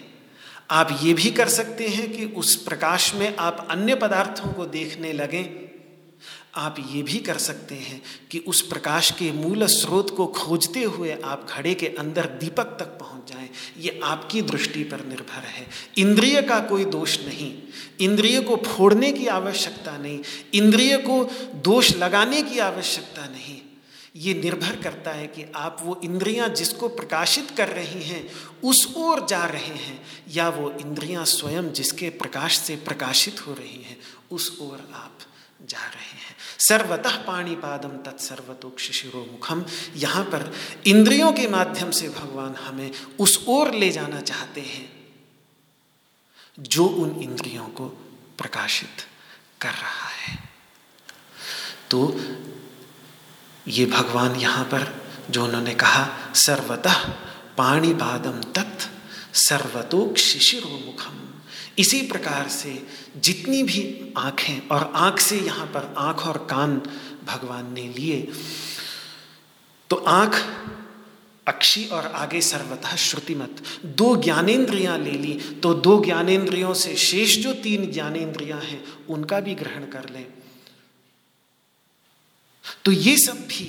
आप 0.71 0.99
ये 1.03 1.13
भी 1.15 1.31
कर 1.31 1.49
सकते 1.49 1.89
हैं 1.89 2.11
कि 2.13 2.25
उस 2.37 2.55
प्रकाश 2.57 3.15
में 3.15 3.37
आप 3.37 3.67
अन्य 3.71 3.95
पदार्थों 3.95 4.53
को 4.53 4.67
देखने 4.67 5.13
लगें। 5.13 5.66
आप 6.57 6.77
ये 6.91 7.03
भी 7.03 7.19
कर 7.19 7.39
सकते 7.39 7.75
हैं 7.75 8.03
कि 8.31 8.39
उस 8.39 8.61
प्रकाश 8.63 9.11
के 9.11 9.33
मूल 9.33 9.67
स्रोत 9.67 10.17
को 10.17 10.27
खोजते 10.27 10.83
हुए 10.83 11.19
आप 11.25 11.47
घड़े 11.51 11.75
के 11.75 11.87
अंदर 11.87 12.27
दीपक 12.27 12.65
तक 12.65 12.87
पहुँच 12.87 13.33
जाएँ। 13.33 13.51
ये 13.79 14.01
आपकी 14.05 14.43
दृष्टि 14.43 14.85
पर 14.85 15.05
निर्भर 15.05 15.43
है। 15.43 15.67
इंद्रिय 15.99 16.43
का 16.43 16.61
कोई 16.61 16.85
दोष 16.85 17.21
नहीं। 17.21 17.59
इंद्रिय 18.01 18.41
को 18.41 18.57
फोड़ने 18.57 19.13
की 19.13 19.27
आवश्यकता 19.27 19.97
नहीं। 19.97 20.21
इंद्रिय 20.55 20.97
को 20.97 21.25
दोष 21.55 21.97
लगाने 21.97 22.43
की 22.43 22.59
आवश्यकता 22.59 23.27
नहीं। 23.27 23.63
ये 24.17 24.35
निर्भर 24.35 24.77
करता 24.83 25.11
है 25.11 25.27
कि 25.27 25.53
आप 25.57 25.79
वो 25.83 26.01
इंद्रियाँ 26.05 26.49
जिसको 26.49 26.89
प्रकाशित 26.89 27.51
कर 27.51 27.69
रही 27.69 28.03
हैं, 28.03 28.31
उस 28.65 28.95
ओर 28.97 29.27
जा 29.27 29.45
रहे 29.45 29.75
हैं, 29.75 30.03
या 30.31 30.49
वो 30.49 30.71
इंद्रियाँ 30.71 31.25
स्वयं 31.25 31.73
जिसके 31.73 32.09
प्रकाश 32.09 32.59
से 32.59 32.77
प्रकाशित 32.77 33.47
हो 33.47 33.53
रही 33.53 33.83
हैं, 33.83 33.99
उस 34.31 34.59
ओर 34.61 34.91
आप 34.95 35.19
जा 35.69 35.79
रहे 35.79 36.26
हैं। 36.26 36.26
सर्वतः 36.59 37.17
पाणीपादम 37.17 37.97
तत्सर्वतोक्ष 38.03 38.91
शिरोमुखम 38.91 39.65
यहाँ 39.97 40.25
पर 40.25 40.53
इंद्रियों 40.87 41.33
के 41.33 41.47
माध्यम 41.49 41.91
से 41.91 42.09
भगवान 42.09 42.55
हमें 42.55 42.91
उस 43.21 43.45
ओर 43.49 43.73
ले 43.75 43.91
जाना 43.91 44.21
चाहते 44.21 44.61
हैं, 44.61 44.91
जो 46.59 46.87
उन 46.87 47.21
इंद्रियों 47.23 47.69
को 47.69 47.87
प्रकाशित 48.39 49.07
कर 49.61 49.73
रहा 49.73 50.09
है। 50.09 50.39
तो 51.91 52.21
ये 53.69 53.87
भगवान 53.87 54.37
यहाँ 54.37 54.65
पर 54.65 55.05
जो 55.31 55.45
उन्होंने 55.45 55.75
कहा, 55.75 56.33
सर्वतः 56.35 57.09
पाणीपादम 57.57 58.43
तत् 58.53 58.83
सर्वतोक 59.39 60.17
शिशिरोमुखम 60.17 61.36
इसी 61.79 62.01
प्रकार 62.03 62.49
से 62.49 62.73
जितनी 63.17 63.63
भी 63.63 64.13
आँखें 64.17 64.69
और 64.69 64.91
आँख 64.97 65.19
से 65.19 65.41
यहाँ 65.41 65.67
पर 65.67 65.95
आँख 65.99 66.27
और 66.27 66.47
कान 66.51 66.81
भगवान 67.27 67.73
ने 67.73 67.89
लिए 67.89 68.21
तो 69.91 69.97
आँख 69.97 70.35
अक्षी 71.47 71.85
और 71.87 72.07
आगे 72.07 72.41
सर्वथा 72.41 72.97
श्रुतिमत। 72.97 73.63
दो 73.85 74.15
ज्ञानेन्द्रियाँ 74.17 74.99
ले 74.99 75.11
ली 75.11 75.33
तो 75.63 75.73
दो 75.75 75.99
ज्ञानेन्द्रियों 76.05 76.73
से 76.75 76.95
शेष 76.97 77.37
जो 77.39 77.53
तीन 77.55 77.91
ज्ञानेन्द्रियाँ 77.93 78.61
हैं, 78.61 78.83
उनका 79.09 79.41
भी 79.41 79.55
ग्रहण 79.55 79.85
कर 79.87 80.09
लें। 80.09 80.27
तो 82.85 82.93
ये 82.93 83.17
सब 83.17 83.47
भी 83.47 83.67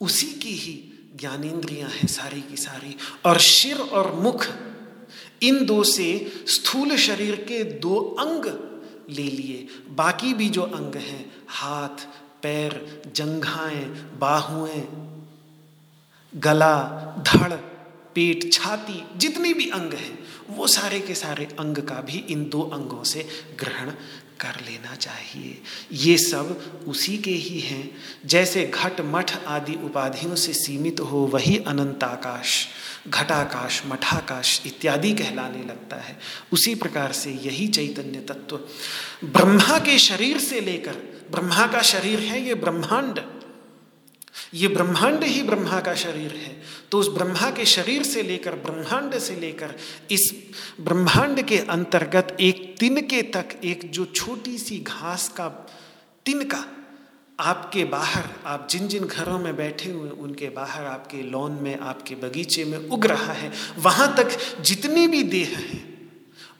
उसी 0.00 0.26
की 0.26 0.54
ही 0.54 0.74
ज्ञानेन्द्रियाँ 1.16 1.88
हैं 1.90 2.06
सारी 2.06 2.40
की 2.40 2.56
सारी, 2.56 2.96
और 3.24 3.38
शिर 3.38 3.78
और 3.78 4.12
मुख 4.14 4.46
इन 5.42 5.64
दो 5.64 5.84
से 5.84 6.32
स्थूल 6.46 6.96
शरीर 6.96 7.36
के 7.36 7.64
दो 7.64 7.96
अंग 7.96 8.44
ले 9.10 9.22
लिए। 9.22 9.68
बाकी 9.90 10.34
भी 10.34 10.48
जो 10.48 10.62
अंग 10.62 10.94
हैं, 10.94 11.32
हाथ, 11.48 12.06
पैर, 12.42 13.02
जंघाएँ, 13.16 13.84
बाहुएँ, 14.18 14.88
गला, 16.36 16.82
धड़, 17.28 17.52
पेट, 18.14 18.52
छाती, 18.52 19.04
जितने 19.16 19.54
भी 19.54 19.70
अंग 19.70 19.92
हैं, 19.92 20.18
वो 20.50 20.66
सारे 20.66 21.00
के 21.00 21.14
सारे 21.14 21.44
अंग 21.44 21.76
का 21.76 22.00
भी 22.00 22.18
इन 22.18 22.48
दो 22.48 22.62
अंगों 22.62 23.04
से 23.04 23.26
ग्रहण 23.58 23.90
कर 24.40 24.60
लेना 24.60 24.94
चाहिए। 24.94 25.62
ये 25.92 26.18
सब 26.18 26.60
उसी 26.88 27.18
के 27.18 27.30
ही 27.30 27.60
हैं। 27.60 27.94
जैसे 28.26 28.72
घट 28.74 29.00
मठ 29.00 29.44
आदि 29.44 29.74
उपाधियों 29.74 30.34
से 30.34 30.52
सीमित 30.52 31.00
हो, 31.00 31.18
वही 31.18 31.58
अनंताकाश। 31.58 32.68
घटाकाश, 33.08 33.82
मठाकाश 33.86 34.62
इत्यादि 34.66 35.12
कहलाने 35.12 35.64
लगता 35.64 35.96
है। 35.96 36.18
उसी 36.52 36.74
प्रकार 36.74 37.12
से 37.12 37.30
यही 37.30 37.68
चैतन्य 37.68 38.20
तत्व 38.20 38.56
ब्रह्मा 39.24 39.78
के 39.78 39.98
शरीर 39.98 40.38
से 40.38 40.60
लेकर, 40.60 40.92
ब्रह्मा 41.30 41.66
का 41.66 41.82
शरीर 41.82 42.20
है 42.20 42.42
ये 42.42 42.54
ब्रह्मांड। 42.54 43.20
ये 44.54 44.68
ब्रह्मांड 44.68 45.24
ही 45.24 45.42
ब्रह्मा 45.42 45.80
का 45.80 45.94
शरीर 45.94 46.30
है। 46.30 46.62
तो 46.90 46.98
उस 46.98 47.08
ब्रह्मा 47.08 47.50
के 47.50 47.64
शरीर 47.64 48.02
से 48.02 48.22
लेकर, 48.22 48.54
ब्रह्मांड 48.54 49.18
से 49.18 49.36
लेकर, 49.36 49.74
इस 50.10 50.32
ब्रह्मांड 50.80 51.42
के 51.42 51.58
अंतर्गत 51.58 52.36
एक 52.40 52.76
तिनके 52.80 53.22
तक 53.22 53.48
एक 53.64 53.90
जो 53.90 54.04
छोटी 54.04 54.58
सी 54.58 54.78
घास 54.78 55.28
का 55.28 55.48
तिनका 56.24 56.64
आपके 57.40 57.84
बाहर, 57.84 58.24
आप 58.46 58.68
जिन 58.70 58.88
जिन 58.88 59.04
घरों 59.04 59.38
में 59.38 59.56
बैठे 59.56 59.90
हुए 59.90 60.10
उनके 60.10 60.48
बाहर, 60.48 60.84
आपके 60.84 61.22
लॉन 61.22 61.52
में, 61.52 61.78
आपके 61.78 62.14
बगीचे 62.14 62.64
में 62.64 62.78
उग 62.78 63.06
रहा 63.06 63.32
है, 63.32 63.52
वहाँ 63.78 64.16
तक 64.16 64.60
जितनी 64.60 65.06
भी 65.06 65.22
देह 65.22 65.48
हैं, 65.48 66.10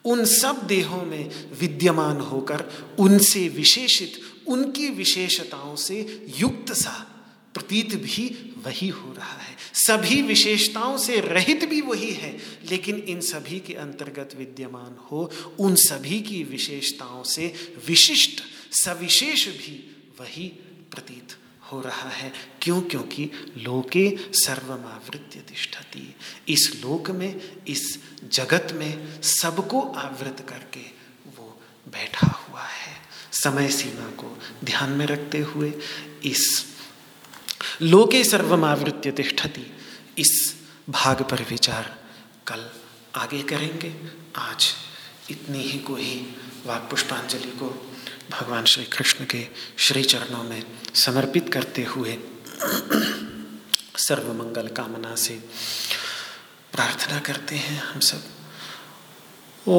उन 0.05 0.24
सब 0.24 0.66
देहों 0.66 1.03
में 1.03 1.31
विद्यमान 1.61 2.20
होकर, 2.20 2.64
उनसे 2.99 3.49
विशेषित, 3.49 4.12
उनकी 4.47 4.89
विशेषताओं 4.89 5.76
से 5.76 6.29
युक्त 6.39 6.72
सा 6.72 7.07
प्रतीत 7.55 7.95
भी 7.95 8.55
वही 8.66 8.89
हो 8.89 9.12
रहा 9.12 9.39
है। 9.43 9.57
सभी 9.74 10.22
विशेषताओं 10.22 10.99
से 10.99 11.20
रहित 11.20 11.64
भी 11.64 11.81
वही 11.81 12.11
है, 12.11 12.39
लेकिन 12.70 12.97
इन 12.97 13.20
सभी 13.20 13.61
के 13.61 13.74
अंतर्गत 13.74 14.31
विद्यमान 14.39 14.97
हो, 15.11 15.31
उन 15.59 15.74
सभी 15.74 16.20
की 16.20 16.45
विशेषताओं 16.45 17.22
से 17.22 17.55
विशिष्ट, 17.87 18.43
सविशेष 18.72 19.49
भी 19.49 19.95
वही 20.20 20.53
प्रतीत 20.91 21.36
हो 21.72 21.80
रहा 21.80 22.09
है। 22.09 22.32
क्यों? 22.62 22.80
क्योंकि 22.82 23.30
लोके 23.57 24.16
सर्वमावृत्य 24.32 25.41
तिष्ठति। 25.41 26.14
इस 26.49 26.72
लोक 26.84 27.11
में, 27.11 27.57
इस 27.66 27.99
जगत 28.24 28.68
में 28.72 29.22
सबको 29.22 29.80
आवृत 29.80 30.47
करके 30.49 30.80
वो 31.39 31.62
बैठा 31.89 32.26
हुआ 32.26 32.62
है। 32.62 32.97
समय 33.32 33.68
सीमा 33.68 34.07
को 34.07 34.43
ध्यान 34.64 34.91
में 34.91 35.07
रखते 35.07 35.39
हुए 35.39 35.74
इस 36.24 36.66
लोके 37.82 38.24
सर्वमावृत्य 38.24 39.12
तिष्ठति, 39.12 39.76
इस 40.18 40.57
भाग 40.91 41.22
पर 41.22 41.43
विचार 41.43 42.03
कल 42.47 42.70
आगे 43.14 43.43
करेंगे। 43.43 43.95
आज 44.36 44.74
इतनी 45.30 45.59
ही 45.59 45.78
को 45.78 45.97
ही 45.97 46.36
वाक 46.66 46.91
पुष्पांजलि 46.91 47.51
को 47.51 47.88
भगवान 48.31 48.64
श्री 48.64 48.85
कृष्ण 48.85 49.24
के 49.24 49.47
श्री 49.79 50.03
चरणों 50.05 50.43
में 50.45 50.62
समर्पित 50.95 51.53
करते 51.53 51.83
हुए 51.85 52.18
सर्वमंगल 53.97 54.68
कामना 54.68 55.14
से 55.14 55.35
प्रार्थना 56.72 57.18
करते 57.18 57.57
हैं 57.57 57.83
हम 57.83 58.01
सब। 58.01 58.22
ओ 59.68 59.79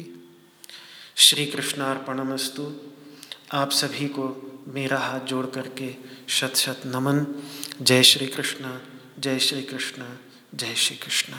श्री 1.23 1.45
कृष्णार्पणमस्तु 1.45 2.63
आप 3.51 3.71
सभी 3.71 4.07
को 4.07 4.23
मेरा 4.67 4.97
हाथ 4.97 5.19
जोड़ 5.19 5.45
करके 5.45 5.95
शत 6.27 6.55
शत 6.55 6.81
नमन। 6.85 7.25
जय 7.81 8.03
श्री 8.03 8.27
कृष्ण 8.27 8.79
जय 9.19 9.39
श्री 9.39 9.61
कृष्ण 9.61 10.03
जय 10.55 10.75
श्री 10.75 10.97
कृष्ण 10.97 11.33